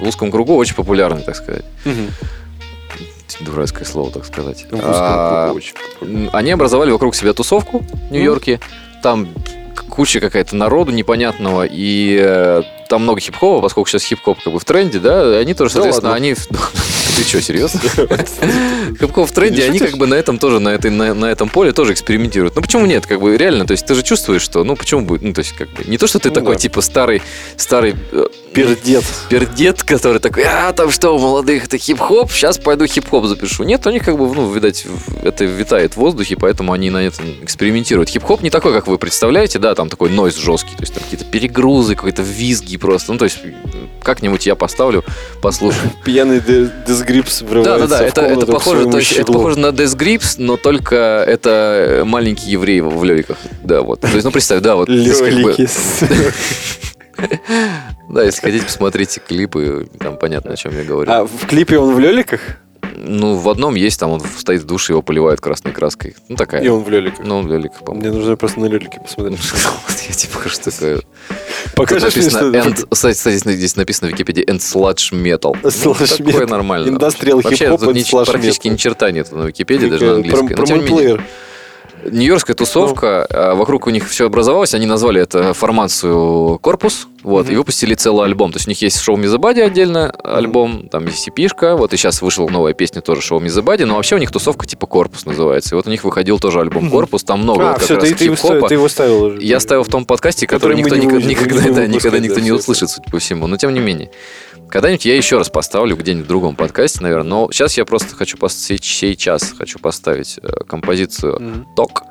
в 0.00 0.06
узком 0.08 0.30
кругу 0.32 0.56
очень 0.56 0.74
популярны, 0.74 1.20
так 1.22 1.36
сказать. 1.36 1.64
Мгм. 1.84 2.08
Дурацкое 3.44 3.84
слово, 3.84 4.10
так 4.10 4.24
сказать. 4.24 4.66
Узком 4.70 4.80
А, 4.82 5.54
Они 6.32 6.50
образовали 6.50 6.90
вокруг 6.90 7.14
себя 7.14 7.32
тусовку 7.32 7.80
в 7.80 8.12
Нью-Йорке. 8.12 8.60
Там 9.02 9.28
куча 9.88 10.20
какая-то 10.20 10.56
народу 10.56 10.92
непонятного, 10.92 11.66
и 11.68 12.18
э, 12.20 12.62
там 12.92 13.04
много 13.04 13.20
хип-хопа, 13.20 13.62
поскольку 13.62 13.88
сейчас 13.88 14.04
хип-хоп 14.04 14.38
как 14.44 14.52
бы 14.52 14.58
в 14.58 14.66
тренде, 14.66 14.98
да, 14.98 15.38
они 15.38 15.54
тоже, 15.54 15.70
Да 15.70 15.74
соответственно, 15.76 16.10
ладно. 16.10 16.26
они... 16.26 16.34
Ты 17.16 17.24
что, 17.24 17.40
серьезно? 17.40 17.80
Хип-хоп 19.00 19.28
в 19.28 19.32
тренде, 19.32 19.64
они 19.64 19.78
как 19.78 19.96
бы 19.96 20.06
на 20.06 20.14
этом 20.14 20.38
тоже, 20.38 20.58
на, 20.60 20.70
этой, 20.70 20.90
на, 20.90 21.14
на 21.14 21.26
этом 21.26 21.48
поле 21.48 21.72
тоже 21.72 21.92
экспериментируют. 21.94 22.54
Ну 22.54 22.60
почему 22.62 22.84
нет? 22.86 23.06
Как 23.06 23.20
бы 23.20 23.36
реально, 23.36 23.66
то 23.66 23.72
есть 23.72 23.86
ты 23.86 23.94
же 23.94 24.02
чувствуешь, 24.02 24.42
что, 24.42 24.62
ну 24.64 24.76
почему 24.76 25.02
бы, 25.02 25.18
ну 25.20 25.32
то 25.32 25.40
есть 25.40 25.52
как 25.52 25.70
бы, 25.70 25.84
не 25.84 25.96
то, 25.98 26.06
что 26.06 26.18
ты 26.18 26.28
Ну 26.28 26.34
такой 26.34 26.54
да. 26.54 26.60
типа 26.60 26.80
старый, 26.82 27.22
старый 27.56 27.94
э, 28.12 28.26
Пердет. 28.54 29.04
пердет, 29.30 29.82
который 29.82 30.18
такой, 30.18 30.44
а, 30.44 30.72
там 30.72 30.90
что, 30.90 31.16
у 31.16 31.18
молодых 31.18 31.64
это 31.64 31.78
хип-хоп, 31.78 32.30
сейчас 32.30 32.58
пойду 32.58 32.86
хип-хоп 32.86 33.24
запишу. 33.26 33.62
Нет, 33.64 33.86
у 33.86 33.90
них 33.90 34.04
как 34.04 34.18
бы, 34.18 34.32
ну, 34.34 34.50
видать, 34.52 34.86
это 35.22 35.44
витает 35.44 35.94
в 35.94 35.96
воздухе, 35.96 36.36
поэтому 36.36 36.72
они 36.72 36.90
на 36.90 36.98
этом 36.98 37.24
экспериментируют. 37.42 38.10
Хип-хоп 38.10 38.42
не 38.42 38.50
такой, 38.50 38.72
как 38.74 38.86
вы 38.86 38.98
представляете, 38.98 39.58
да, 39.58 39.74
там 39.74 39.88
такой 39.88 40.10
нойз 40.10 40.36
жесткий, 40.36 40.74
то 40.76 40.82
есть 40.82 40.94
там 40.94 41.02
какие-то 41.02 41.24
перегрузы, 41.26 41.94
какие-то 41.94 42.22
визги 42.22 42.76
просто, 42.82 43.12
ну, 43.12 43.18
то 43.18 43.24
есть 43.24 43.38
как-нибудь 44.02 44.44
я 44.44 44.56
поставлю, 44.56 45.04
послушаю. 45.40 45.90
Пьяный 46.04 46.42
дезгрипс 46.86 47.40
Да, 47.40 47.46
врывается 47.46 47.86
да, 47.86 47.98
да, 47.98 48.04
в 48.04 48.08
это, 48.08 48.20
это 48.22 48.46
похоже, 48.46 48.90
то 48.90 48.98
есть, 48.98 49.12
это 49.12 49.32
похоже 49.32 49.58
на 49.58 49.68
Death 49.68 49.96
Grips, 49.96 50.34
но 50.38 50.56
только 50.56 50.96
это 50.96 52.02
маленький 52.04 52.50
еврей 52.50 52.80
в 52.80 53.04
лёликах. 53.04 53.38
Да, 53.62 53.82
вот. 53.82 54.00
То 54.00 54.08
есть, 54.08 54.24
ну, 54.24 54.32
представь, 54.32 54.60
да, 54.62 54.74
вот. 54.74 54.88
Лёлики. 54.88 55.68
да, 58.10 58.24
если 58.24 58.40
хотите, 58.40 58.64
посмотрите 58.64 59.20
клипы, 59.26 59.88
там 60.00 60.18
понятно, 60.18 60.52
о 60.52 60.56
чем 60.56 60.76
я 60.76 60.82
говорю. 60.82 61.10
А 61.10 61.24
в 61.24 61.46
клипе 61.46 61.78
он 61.78 61.94
в 61.94 62.00
лёликах? 62.00 62.40
Ну, 63.04 63.36
в 63.36 63.48
одном 63.48 63.74
есть, 63.74 63.98
там 63.98 64.10
он 64.10 64.20
стоит 64.20 64.62
в 64.62 64.64
душе, 64.64 64.92
его 64.92 65.02
поливают 65.02 65.40
красной 65.40 65.72
краской. 65.72 66.14
Ну, 66.28 66.36
такая. 66.36 66.62
И 66.62 66.68
он 66.68 66.84
в 66.84 66.88
лёликах. 66.88 67.24
Ну, 67.24 67.46
Лёлик, 67.46 67.72
по-моему. 67.84 68.06
Мне 68.08 68.16
нужно 68.16 68.36
просто 68.36 68.60
на 68.60 68.66
лёлики 68.66 68.98
посмотреть. 69.02 69.40
Я 70.08 70.14
типа, 70.14 70.48
что 70.48 70.70
такое? 70.70 70.96
Тут 71.64 71.74
Покажешь 71.74 72.16
мне, 72.16 72.30
что 72.30 72.50
end, 72.50 72.86
кстати, 72.90 73.36
здесь 73.36 73.76
написано 73.76 74.10
в 74.10 74.12
Википедии 74.12 74.44
end 74.44 74.58
sludge 74.58 75.12
metal. 75.12 75.56
Ну, 75.62 75.68
Sludge 75.68 76.16
такое 76.24 76.46
metal. 76.46 76.50
нормально. 76.50 76.98
Вообще, 76.98 77.66
and 77.66 77.92
ни- 77.92 78.00
sludge 78.02 78.26
практически 78.30 78.68
ни 78.68 78.76
черта 78.76 79.10
нет 79.10 79.32
на 79.32 79.44
Википедии, 79.44 79.86
даже 79.86 80.04
на 80.04 80.10
Про- 80.10 80.16
английской. 80.40 80.54
Про 80.54 80.66
мой 80.66 80.82
плеер. 80.82 81.24
Нью-Йоркская 82.10 82.56
тусовка, 82.56 83.26
а, 83.30 83.54
вокруг 83.54 83.86
у 83.86 83.90
них 83.90 84.08
все 84.08 84.26
образовалось, 84.26 84.74
они 84.74 84.86
назвали 84.86 85.20
это 85.20 85.54
формацию 85.54 86.58
«Корпус», 86.60 87.08
вот, 87.22 87.48
и 87.48 87.54
выпустили 87.54 87.94
целый 87.94 88.24
альбом. 88.26 88.50
То 88.52 88.56
есть 88.56 88.66
у 88.66 88.70
них 88.70 88.82
есть 88.82 88.96
«Show 88.96 89.14
Me 89.14 89.24
The 89.26 89.38
Body» 89.38 89.60
отдельно 89.62 90.10
альбом, 90.24 90.88
там 90.88 91.06
есть 91.06 91.28
EP-шка, 91.28 91.76
вот, 91.76 91.92
и 91.92 91.96
сейчас 91.96 92.20
вышла 92.22 92.48
новая 92.48 92.72
песня 92.72 93.00
тоже 93.00 93.20
«Show 93.20 93.40
Me 93.40 93.46
The 93.46 93.62
Body», 93.62 93.84
но 93.84 93.94
вообще 93.96 94.16
у 94.16 94.18
них 94.18 94.30
тусовка 94.32 94.66
типа 94.66 94.86
«Корпус» 94.86 95.24
называется. 95.24 95.74
И 95.74 95.76
вот 95.76 95.86
у 95.86 95.90
них 95.90 96.02
выходил 96.04 96.38
тоже 96.38 96.60
альбом 96.60 96.90
«Корпус», 96.90 97.22
там 97.22 97.42
много 97.42 97.62
А, 97.62 97.66
вот 97.68 97.74
как 97.76 97.84
все, 97.84 97.94
раз 97.94 98.04
ты, 98.08 98.14
ты 98.14 98.24
его 98.24 98.36
ста- 98.36 98.48
хип-хопа. 98.48 98.68
ты 98.68 98.74
его 98.74 98.88
ставил 98.88 99.22
уже. 99.22 99.42
Я 99.42 99.60
ставил 99.60 99.84
в 99.84 99.88
том 99.88 100.04
подкасте, 100.04 100.46
который, 100.46 100.76
Который 100.82 100.98
никто 101.00 101.16
не 101.18 101.24
никогда, 101.24 101.62
не 101.68 101.70
да, 101.74 101.86
никогда 101.86 102.18
никто 102.18 102.36
да, 102.36 102.40
не 102.40 102.50
услышит, 102.50 102.90
судя 102.90 103.10
по 103.10 103.18
всему. 103.18 103.46
Но 103.46 103.56
тем 103.56 103.72
не 103.72 103.80
менее. 103.80 104.10
Когда-нибудь 104.72 105.04
я 105.04 105.14
еще 105.14 105.36
раз 105.36 105.50
поставлю 105.50 105.96
где-нибудь 105.96 106.24
в 106.24 106.28
другом 106.28 106.56
подкасте, 106.56 107.02
наверное. 107.02 107.28
Но 107.28 107.52
сейчас 107.52 107.76
я 107.76 107.84
просто 107.84 108.16
хочу 108.16 108.38
поставить, 108.38 108.82
сейчас 108.82 109.52
хочу 109.52 109.78
поставить 109.78 110.38
э, 110.42 110.64
композицию 110.66 111.38
Мгм. 111.38 111.66
«Ток». 111.76 112.04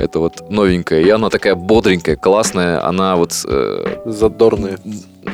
Это 0.00 0.18
вот 0.18 0.50
новенькая. 0.50 1.02
И 1.02 1.10
она 1.10 1.28
такая 1.28 1.54
бодренькая, 1.54 2.16
классная. 2.16 2.84
Она 2.84 3.16
вот... 3.16 3.32
э, 3.46 4.02
Задорные. 4.06 4.78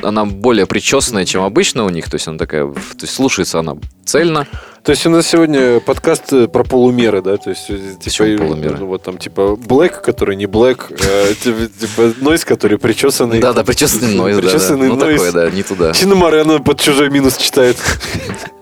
она 0.03 0.25
более 0.25 0.65
причесанная, 0.65 1.23
чем 1.25 1.43
обычно 1.43 1.85
у 1.85 1.89
них. 1.89 2.09
То 2.09 2.15
есть 2.15 2.27
она 2.27 2.37
такая... 2.37 2.65
То 2.65 3.01
есть 3.01 3.13
слушается 3.13 3.59
она 3.59 3.77
цельно. 4.03 4.45
То 4.83 4.91
есть 4.91 5.05
у 5.05 5.09
нас 5.09 5.25
сегодня 5.25 5.79
подкаст 5.79 6.33
э, 6.33 6.47
про 6.49 6.63
полумеры, 6.63 7.21
да? 7.21 7.37
То 7.37 7.49
есть, 7.49 7.67
типа, 7.67 7.99
Почему 8.03 8.27
и, 8.27 8.37
полумеры? 8.37 8.77
ну, 8.77 8.87
вот 8.87 9.03
там, 9.03 9.17
типа, 9.17 9.55
блэк, 9.55 10.01
который 10.01 10.35
не 10.35 10.45
блэк, 10.47 10.87
типа, 11.43 11.67
типа, 11.79 12.13
нойз, 12.19 12.43
который 12.43 12.77
причесанный. 12.77 13.39
Да-да, 13.39 13.63
причесанный 13.63 14.15
нойз. 14.15 14.35
да, 14.35 14.41
да. 14.41 14.47
Причесанный 14.49 14.87
Ну 14.89 14.97
такое, 14.97 15.31
да, 15.31 15.49
не 15.49 15.63
туда. 15.63 15.93
Чиномарена 15.93 16.59
под 16.59 16.81
чужой 16.81 17.09
минус 17.09 17.37
читает. 17.37 17.77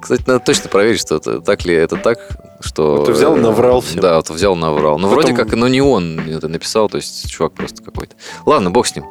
Кстати, 0.00 0.22
надо 0.26 0.40
точно 0.40 0.68
проверить, 0.68 1.00
что 1.00 1.16
это 1.16 1.40
так 1.40 1.64
ли 1.64 1.74
это 1.74 1.96
так, 1.96 2.18
что... 2.60 2.96
Вот 2.96 3.06
ты 3.06 3.12
взял, 3.12 3.36
наврал 3.36 3.80
всем. 3.80 4.00
Да, 4.00 4.16
вот 4.16 4.30
взял, 4.30 4.56
наврал. 4.56 4.98
Ну, 4.98 5.08
Потом- 5.08 5.22
вроде 5.22 5.34
как, 5.34 5.52
но 5.54 5.68
не 5.68 5.80
он 5.80 6.20
это 6.28 6.48
написал, 6.48 6.88
то 6.88 6.96
есть 6.96 7.30
чувак 7.30 7.52
просто 7.52 7.82
какой-то. 7.82 8.14
Ладно, 8.46 8.70
бог 8.70 8.86
с 8.86 8.94
ним. 8.96 9.04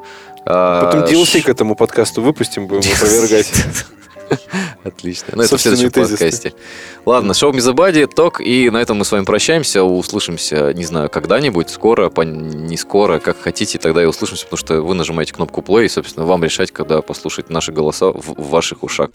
А, 0.46 0.86
Потом 0.86 1.04
DLC 1.04 1.42
к 1.42 1.50
этому 1.50 1.76
подкасту 1.76 2.22
выпустим, 2.22 2.68
будем 2.68 2.92
опровергать. 2.92 3.52
Отлично. 4.84 5.34
Ну, 5.36 5.42
это 5.44 5.58
в 5.58 5.62
следующем 5.62 5.90
тезисы. 5.92 6.12
подкасте. 6.18 6.54
Ладно, 7.06 7.34
шоу 7.34 7.52
Мизабади, 7.52 8.06
ток, 8.06 8.40
и 8.42 8.70
на 8.70 8.78
этом 8.78 8.98
мы 8.98 9.06
с 9.06 9.12
вами 9.12 9.26
прощаемся. 9.26 9.84
Услышимся, 9.84 10.72
не 10.74 10.86
знаю, 10.86 11.10
когда-нибудь, 11.10 11.70
скоро, 11.72 12.10
по- 12.10 12.22
не 12.22 12.78
скоро, 12.78 13.20
как 13.20 13.42
хотите, 13.42 13.80
тогда 13.80 14.04
и 14.04 14.06
услышимся, 14.06 14.46
потому 14.46 14.58
что 14.60 14.82
вы 14.82 14.94
нажимаете 14.94 15.34
кнопку 15.34 15.62
play, 15.62 15.86
и, 15.86 15.90
собственно, 15.90 16.26
вам 16.28 16.44
решать, 16.44 16.72
когда 16.72 17.02
послушать 17.02 17.50
наши 17.50 17.72
голоса 17.72 18.08
в 18.12 18.50
ваших 18.50 18.84
ушах. 18.84 19.10